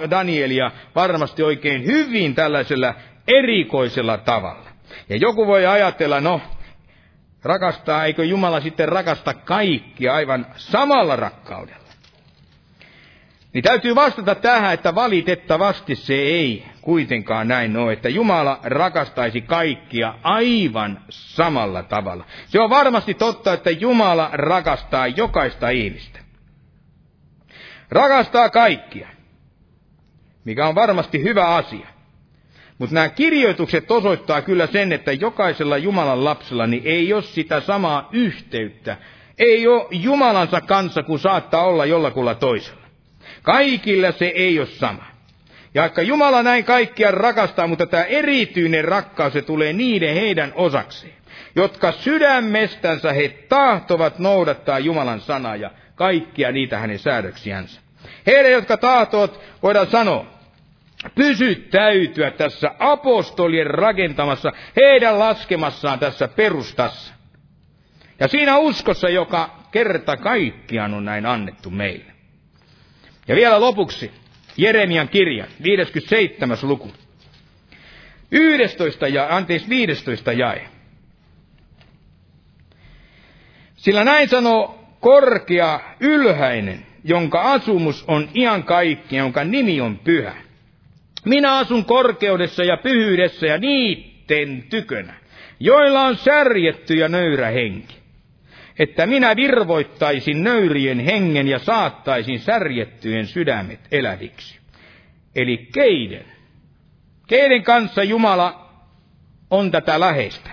Danielia 0.10 0.72
varmasti 0.95 1.44
oikein 1.44 1.86
hyvin 1.86 2.36
tällaisella 2.36 2.94
erikoisella 3.27 4.18
tavalla. 4.18 4.69
Ja 5.10 5.15
joku 5.15 5.48
voi 5.48 5.65
ajatella, 5.65 6.22
no, 6.22 6.41
rakastaa, 7.44 8.06
eikö 8.06 8.26
Jumala 8.26 8.61
sitten 8.61 8.90
rakasta 8.90 9.34
kaikkia 9.34 10.14
aivan 10.14 10.45
samalla 10.56 11.16
rakkaudella? 11.16 11.90
Niin 13.53 13.64
täytyy 13.64 13.95
vastata 13.95 14.36
tähän, 14.36 14.74
että 14.74 14.95
valitettavasti 14.95 15.95
se 15.95 16.14
ei 16.14 16.66
kuitenkaan 16.82 17.48
näin 17.48 17.78
ole, 17.78 17.94
että 17.94 18.10
Jumala 18.10 18.60
rakastaisi 18.64 19.41
kaikkia 19.41 20.14
aivan 20.24 21.02
samalla 21.10 21.84
tavalla. 21.84 22.26
Se 22.48 22.60
on 22.60 22.70
varmasti 22.70 23.14
totta, 23.14 23.53
että 23.53 23.70
Jumala 23.70 24.30
rakastaa 24.34 25.07
jokaista 25.07 25.70
ihmistä. 25.70 26.20
Rakastaa 27.91 28.49
kaikkia, 28.49 29.07
mikä 30.45 30.68
on 30.68 30.76
varmasti 30.76 31.24
hyvä 31.24 31.48
asia. 31.56 31.88
Mutta 32.80 32.95
nämä 32.95 33.10
kirjoitukset 33.10 33.91
osoittaa 33.91 34.41
kyllä 34.41 34.68
sen, 34.68 34.91
että 34.91 35.11
jokaisella 35.11 35.77
Jumalan 35.77 36.23
lapsella 36.23 36.68
niin 36.68 36.84
ei 36.85 37.14
ole 37.14 37.22
sitä 37.22 37.60
samaa 37.60 38.10
yhteyttä. 38.11 38.97
Ei 39.39 39.68
ole 39.68 39.88
Jumalansa 39.91 40.61
kanssa 40.61 41.03
kuin 41.03 41.19
saattaa 41.19 41.65
olla 41.65 41.85
jollakulla 41.85 42.35
toisella. 42.35 42.81
Kaikilla 43.41 44.11
se 44.11 44.26
ei 44.26 44.60
ole 44.60 44.68
sama. 44.68 45.06
Ja 45.73 45.81
vaikka 45.81 46.01
Jumala 46.01 46.43
näin 46.43 46.64
kaikkia 46.64 47.11
rakastaa, 47.11 47.68
mutta 47.68 47.85
tämä 47.85 48.03
erityinen 48.03 48.85
rakkaus 48.85 49.34
se 49.34 49.41
tulee 49.41 49.73
niiden 49.73 50.15
heidän 50.15 50.53
osakseen, 50.56 51.14
jotka 51.56 51.91
sydämestänsä 51.91 53.14
he 53.14 53.30
tahtovat 53.49 54.19
noudattaa 54.19 54.80
Jumalan 54.80 55.22
sanaa 55.22 55.56
ja 55.56 55.72
kaikkia 55.95 56.51
niitä 56.51 56.80
hänen 56.80 56.99
säädöksiänsä. 56.99 57.81
Heidän, 58.27 58.51
jotka 58.51 58.77
tahtovat, 58.77 59.39
voidaan 59.64 59.88
sanoa, 59.88 60.39
pysyttäytyä 61.15 62.31
tässä 62.31 62.71
apostolien 62.80 63.67
rakentamassa, 63.67 64.51
heidän 64.76 65.19
laskemassaan 65.19 65.99
tässä 65.99 66.27
perustassa. 66.27 67.13
Ja 68.19 68.27
siinä 68.27 68.57
uskossa, 68.57 69.09
joka 69.09 69.59
kerta 69.71 70.17
kaikkiaan 70.17 70.93
on 70.93 71.05
näin 71.05 71.26
annettu 71.26 71.69
meille. 71.69 72.11
Ja 73.27 73.35
vielä 73.35 73.59
lopuksi 73.59 74.11
Jeremian 74.57 75.09
kirja, 75.09 75.45
57. 75.63 76.57
luku. 76.61 76.91
11 78.31 79.07
ja, 79.07 79.35
anteeksi, 79.35 79.69
15 79.69 80.31
jae. 80.31 80.67
Sillä 83.76 84.03
näin 84.03 84.30
sanoo 84.30 84.85
korkea, 84.99 85.80
ylhäinen, 85.99 86.85
jonka 87.03 87.41
asumus 87.41 88.05
on 88.07 88.30
ian 88.34 88.63
kaikki, 88.63 89.15
jonka 89.15 89.43
nimi 89.43 89.81
on 89.81 89.97
pyhä. 89.97 90.48
Minä 91.26 91.58
asun 91.58 91.86
korkeudessa 91.86 92.64
ja 92.64 92.78
pyhyydessä 92.78 93.46
ja 93.46 93.58
niitten 93.58 94.64
tykönä, 94.70 95.14
joilla 95.60 96.02
on 96.02 96.18
särjetty 96.18 96.94
ja 96.94 97.10
nöyrä 97.10 97.48
henki. 97.48 98.00
Että 98.80 99.06
minä 99.06 99.36
virvoittaisin 99.36 100.44
nöyrien 100.44 101.00
hengen 101.00 101.48
ja 101.48 101.60
saattaisin 101.60 102.40
särjettyjen 102.40 103.28
sydämet 103.28 103.80
eläviksi. 103.91 104.60
Eli 105.36 105.58
keiden? 105.58 106.26
Keiden 107.28 107.64
kanssa 107.64 108.04
Jumala 108.04 108.70
on 109.50 109.72
tätä 109.72 110.00
läheistä? 110.00 110.50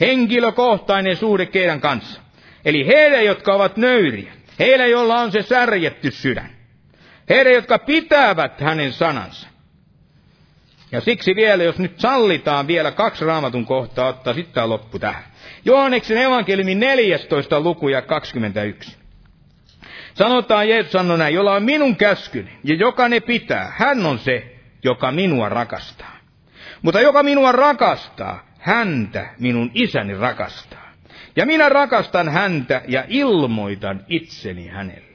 Henkilökohtainen 0.00 1.16
suhde 1.16 1.46
keidän 1.46 1.80
kanssa. 1.80 2.20
Eli 2.64 2.86
heidän, 2.86 3.24
jotka 3.24 3.54
ovat 3.54 3.76
nöyriä. 3.76 4.32
Heillä, 4.58 4.86
joilla 4.86 5.20
on 5.20 5.32
se 5.32 5.42
särjetty 5.42 6.10
sydän. 6.10 6.50
Heidän, 7.30 7.52
jotka 7.52 7.78
pitävät 7.78 8.60
hänen 8.60 8.92
sanansa. 8.92 9.51
Ja 10.92 11.00
siksi 11.00 11.36
vielä, 11.36 11.62
jos 11.62 11.78
nyt 11.78 12.00
sallitaan 12.00 12.66
vielä 12.66 12.90
kaksi 12.90 13.24
raamatun 13.24 13.66
kohtaa 13.66 14.08
ottaa, 14.08 14.34
sitten 14.34 14.54
tämä 14.54 14.68
loppu 14.68 14.98
tähän. 14.98 15.24
Johanneksen 15.64 16.18
evankeliumin 16.18 16.80
14. 16.80 17.60
luku 17.60 17.88
ja 17.88 18.02
21. 18.02 18.96
Sanotaan, 20.14 20.68
Jeesus 20.68 20.92
sanoi 20.92 21.18
näin, 21.18 21.34
jolla 21.34 21.54
on 21.54 21.62
minun 21.62 21.96
käskyni, 21.96 22.52
ja 22.64 22.74
joka 22.74 23.08
ne 23.08 23.20
pitää, 23.20 23.72
hän 23.76 24.06
on 24.06 24.18
se, 24.18 24.56
joka 24.82 25.12
minua 25.12 25.48
rakastaa. 25.48 26.16
Mutta 26.82 27.00
joka 27.00 27.22
minua 27.22 27.52
rakastaa, 27.52 28.46
häntä 28.58 29.26
minun 29.38 29.70
isäni 29.74 30.14
rakastaa. 30.14 30.92
Ja 31.36 31.46
minä 31.46 31.68
rakastan 31.68 32.28
häntä 32.28 32.82
ja 32.88 33.04
ilmoitan 33.08 34.04
itseni 34.08 34.68
hänelle. 34.68 35.11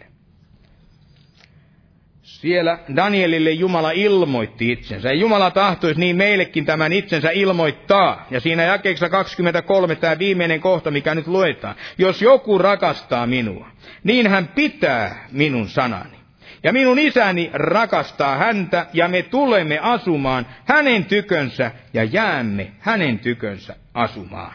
Siellä 2.42 2.80
Danielille 2.96 3.52
Jumala 3.52 3.92
ilmoitti 3.92 4.72
itsensä. 4.72 5.08
Ja 5.08 5.14
Jumala 5.14 5.52
tahtoisi 5.52 6.00
niin 6.00 6.16
meillekin 6.16 6.66
tämän 6.66 6.94
itsensä 6.94 7.30
ilmoittaa. 7.30 8.26
Ja 8.32 8.40
siinä 8.40 8.64
jakeessa 8.64 9.10
23 9.10 9.96
tämä 9.96 10.20
viimeinen 10.20 10.62
kohta, 10.62 10.92
mikä 10.92 11.16
nyt 11.16 11.28
luetaan. 11.28 11.76
Jos 11.98 12.22
joku 12.22 12.58
rakastaa 12.58 13.28
minua, 13.28 13.68
niin 14.04 14.28
hän 14.28 14.48
pitää 14.48 15.28
minun 15.32 15.68
sanani. 15.68 16.18
Ja 16.64 16.74
minun 16.74 17.00
isäni 17.00 17.50
rakastaa 17.54 18.38
häntä, 18.38 18.86
ja 18.94 19.08
me 19.08 19.22
tulemme 19.22 19.80
asumaan 19.82 20.46
hänen 20.66 21.06
tykönsä, 21.06 21.72
ja 21.94 22.04
jäämme 22.04 22.72
hänen 22.80 23.20
tykönsä 23.20 23.76
asumaan. 23.94 24.54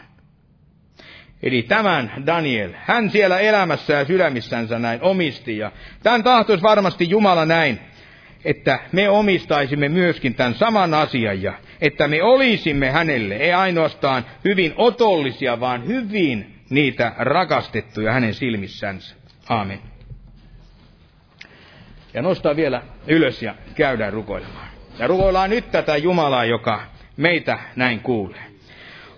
Eli 1.43 1.63
tämän 1.63 2.11
Daniel, 2.25 2.71
hän 2.75 3.09
siellä 3.09 3.39
elämässä 3.39 3.93
ja 3.93 4.05
sydämissänsä 4.05 4.79
näin 4.79 5.01
omisti. 5.01 5.57
Ja 5.57 5.71
tämän 6.03 6.23
tahtoisi 6.23 6.63
varmasti 6.63 7.09
Jumala 7.09 7.45
näin, 7.45 7.79
että 8.45 8.79
me 8.91 9.09
omistaisimme 9.09 9.89
myöskin 9.89 10.35
tämän 10.35 10.53
saman 10.53 10.93
asian 10.93 11.41
ja 11.41 11.53
että 11.81 12.07
me 12.07 12.23
olisimme 12.23 12.91
hänelle, 12.91 13.35
ei 13.35 13.53
ainoastaan 13.53 14.25
hyvin 14.45 14.73
otollisia, 14.75 15.59
vaan 15.59 15.87
hyvin 15.87 16.55
niitä 16.69 17.13
rakastettuja 17.17 18.13
hänen 18.13 18.33
silmissänsä. 18.33 19.15
Aamen. 19.49 19.79
Ja 22.13 22.21
nostaa 22.21 22.55
vielä 22.55 22.81
ylös 23.07 23.41
ja 23.41 23.55
käydään 23.75 24.13
rukoilemaan. 24.13 24.67
Ja 24.99 25.07
rukoillaan 25.07 25.49
nyt 25.49 25.71
tätä 25.71 25.97
Jumalaa, 25.97 26.45
joka 26.45 26.83
meitä 27.17 27.59
näin 27.75 27.99
kuulee. 27.99 28.52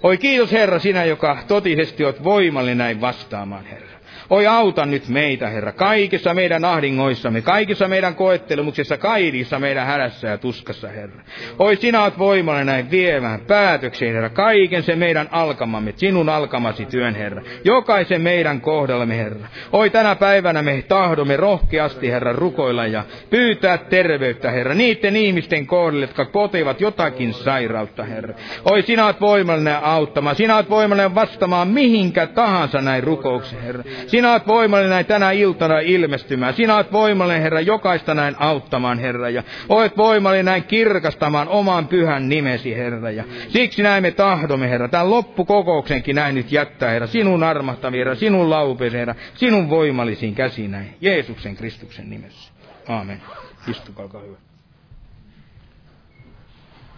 Oi 0.03 0.17
kiitos 0.17 0.51
Herra, 0.51 0.79
sinä, 0.79 1.05
joka 1.05 1.37
totisesti 1.47 2.05
olet 2.05 2.23
voimallinen 2.23 2.77
näin 2.77 3.01
vastaamaan, 3.01 3.65
Herra. 3.65 3.84
Oi 4.29 4.47
auta 4.47 4.85
nyt 4.85 5.07
meitä, 5.09 5.49
Herra, 5.49 5.71
kaikissa 5.71 6.33
meidän 6.33 6.65
ahdingoissamme, 6.65 7.41
kaikissa 7.41 7.87
meidän 7.87 8.15
koettelemuksissa, 8.15 8.97
kaikissa 8.97 9.59
meidän 9.59 9.85
hädässä 9.85 10.27
ja 10.27 10.37
tuskassa, 10.37 10.87
Herra. 10.87 11.21
Oi 11.59 11.75
sinä 11.75 12.03
olet 12.03 12.17
voimallinen 12.17 12.65
näin 12.65 12.91
viemään 12.91 13.39
päätökseen, 13.39 14.13
Herra, 14.13 14.29
kaiken 14.29 14.83
se 14.83 14.95
meidän 14.95 15.27
alkamamme, 15.31 15.93
sinun 15.95 16.29
alkamasi 16.29 16.85
työn, 16.85 17.15
Herra. 17.15 17.41
Jokaisen 17.63 18.21
meidän 18.21 18.61
kohdallamme, 18.61 19.17
Herra. 19.17 19.47
Oi 19.71 19.89
tänä 19.89 20.15
päivänä 20.15 20.61
me 20.61 20.83
tahdomme 20.87 21.37
rohkeasti, 21.37 22.11
Herra, 22.11 22.33
rukoilla 22.33 22.87
ja 22.87 23.03
pyytää 23.29 23.77
terveyttä, 23.77 24.51
Herra, 24.51 24.73
niiden 24.73 25.15
ihmisten 25.15 25.67
kohdalle, 25.67 26.05
jotka 26.05 26.25
potivat 26.25 26.81
jotakin 26.81 27.33
sairautta, 27.33 28.03
Herra. 28.03 28.33
Oi 28.71 28.81
sinä 28.81 29.05
olet 29.05 29.21
voimallinen 29.21 29.83
auttamaan, 29.83 30.35
sinä 30.35 30.55
olet 30.55 30.69
voimallinen 30.69 31.15
vastaamaan 31.15 31.67
mihinkä 31.67 32.27
tahansa 32.27 32.81
näin 32.81 33.03
rukouksen, 33.03 33.61
Herra. 33.61 33.83
Sinä 34.15 34.31
olet 34.31 34.47
voimallinen 34.47 34.89
näin 34.89 35.05
tänä 35.05 35.31
iltana 35.31 35.79
ilmestymään. 35.79 36.53
Sinä 36.53 36.75
olet 36.75 36.91
voimallinen, 36.91 37.41
Herra, 37.41 37.61
jokaista 37.61 38.13
näin 38.13 38.35
auttamaan, 38.39 38.99
Herra. 38.99 39.29
Ja 39.29 39.43
olet 39.69 39.97
voimallinen 39.97 40.45
näin 40.45 40.63
kirkastamaan 40.63 41.47
oman 41.47 41.87
pyhän 41.87 42.29
nimesi, 42.29 42.75
Herra. 42.75 43.11
Ja 43.11 43.23
siksi 43.49 43.83
näin 43.83 44.03
me 44.03 44.11
tahdomme, 44.11 44.69
Herra. 44.69 44.87
Tämän 44.87 45.09
loppukokouksenkin 45.09 46.15
näin 46.15 46.35
nyt 46.35 46.51
jättää, 46.51 46.89
Herra. 46.89 47.07
Sinun 47.07 47.43
armahtavi, 47.43 47.97
Herra. 47.97 48.15
Sinun 48.15 48.49
laupeesi, 48.49 48.97
Herra. 48.97 49.15
Sinun 49.33 49.69
voimallisiin 49.69 50.35
käsiin 50.35 50.71
näin. 50.71 50.95
Jeesuksen 51.01 51.55
Kristuksen 51.55 52.09
nimessä. 52.09 52.51
Aamen. 52.87 53.21
Istukaa, 53.67 54.07
hyvä. 54.25 54.37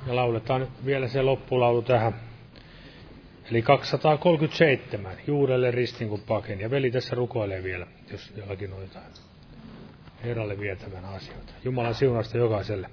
Ja 0.07 0.15
lauletaan 0.15 0.67
vielä 0.85 1.07
se 1.07 1.21
loppulaulu 1.21 1.81
tähän. 1.81 2.26
Eli 3.51 3.61
237, 3.61 5.11
juurelle 5.27 5.71
ristin 5.71 6.09
kun 6.09 6.21
pakeni. 6.27 6.63
Ja 6.63 6.71
veli 6.71 6.91
tässä 6.91 7.15
rukoilee 7.15 7.63
vielä, 7.63 7.87
jos 8.11 8.33
jollakin 8.37 8.73
on 8.73 8.81
jotain 8.81 9.05
Herralle 10.23 10.59
vietävän 10.59 11.05
asioita. 11.05 11.53
Jumalan 11.63 11.95
siunasta 11.95 12.37
jokaiselle. 12.37 12.89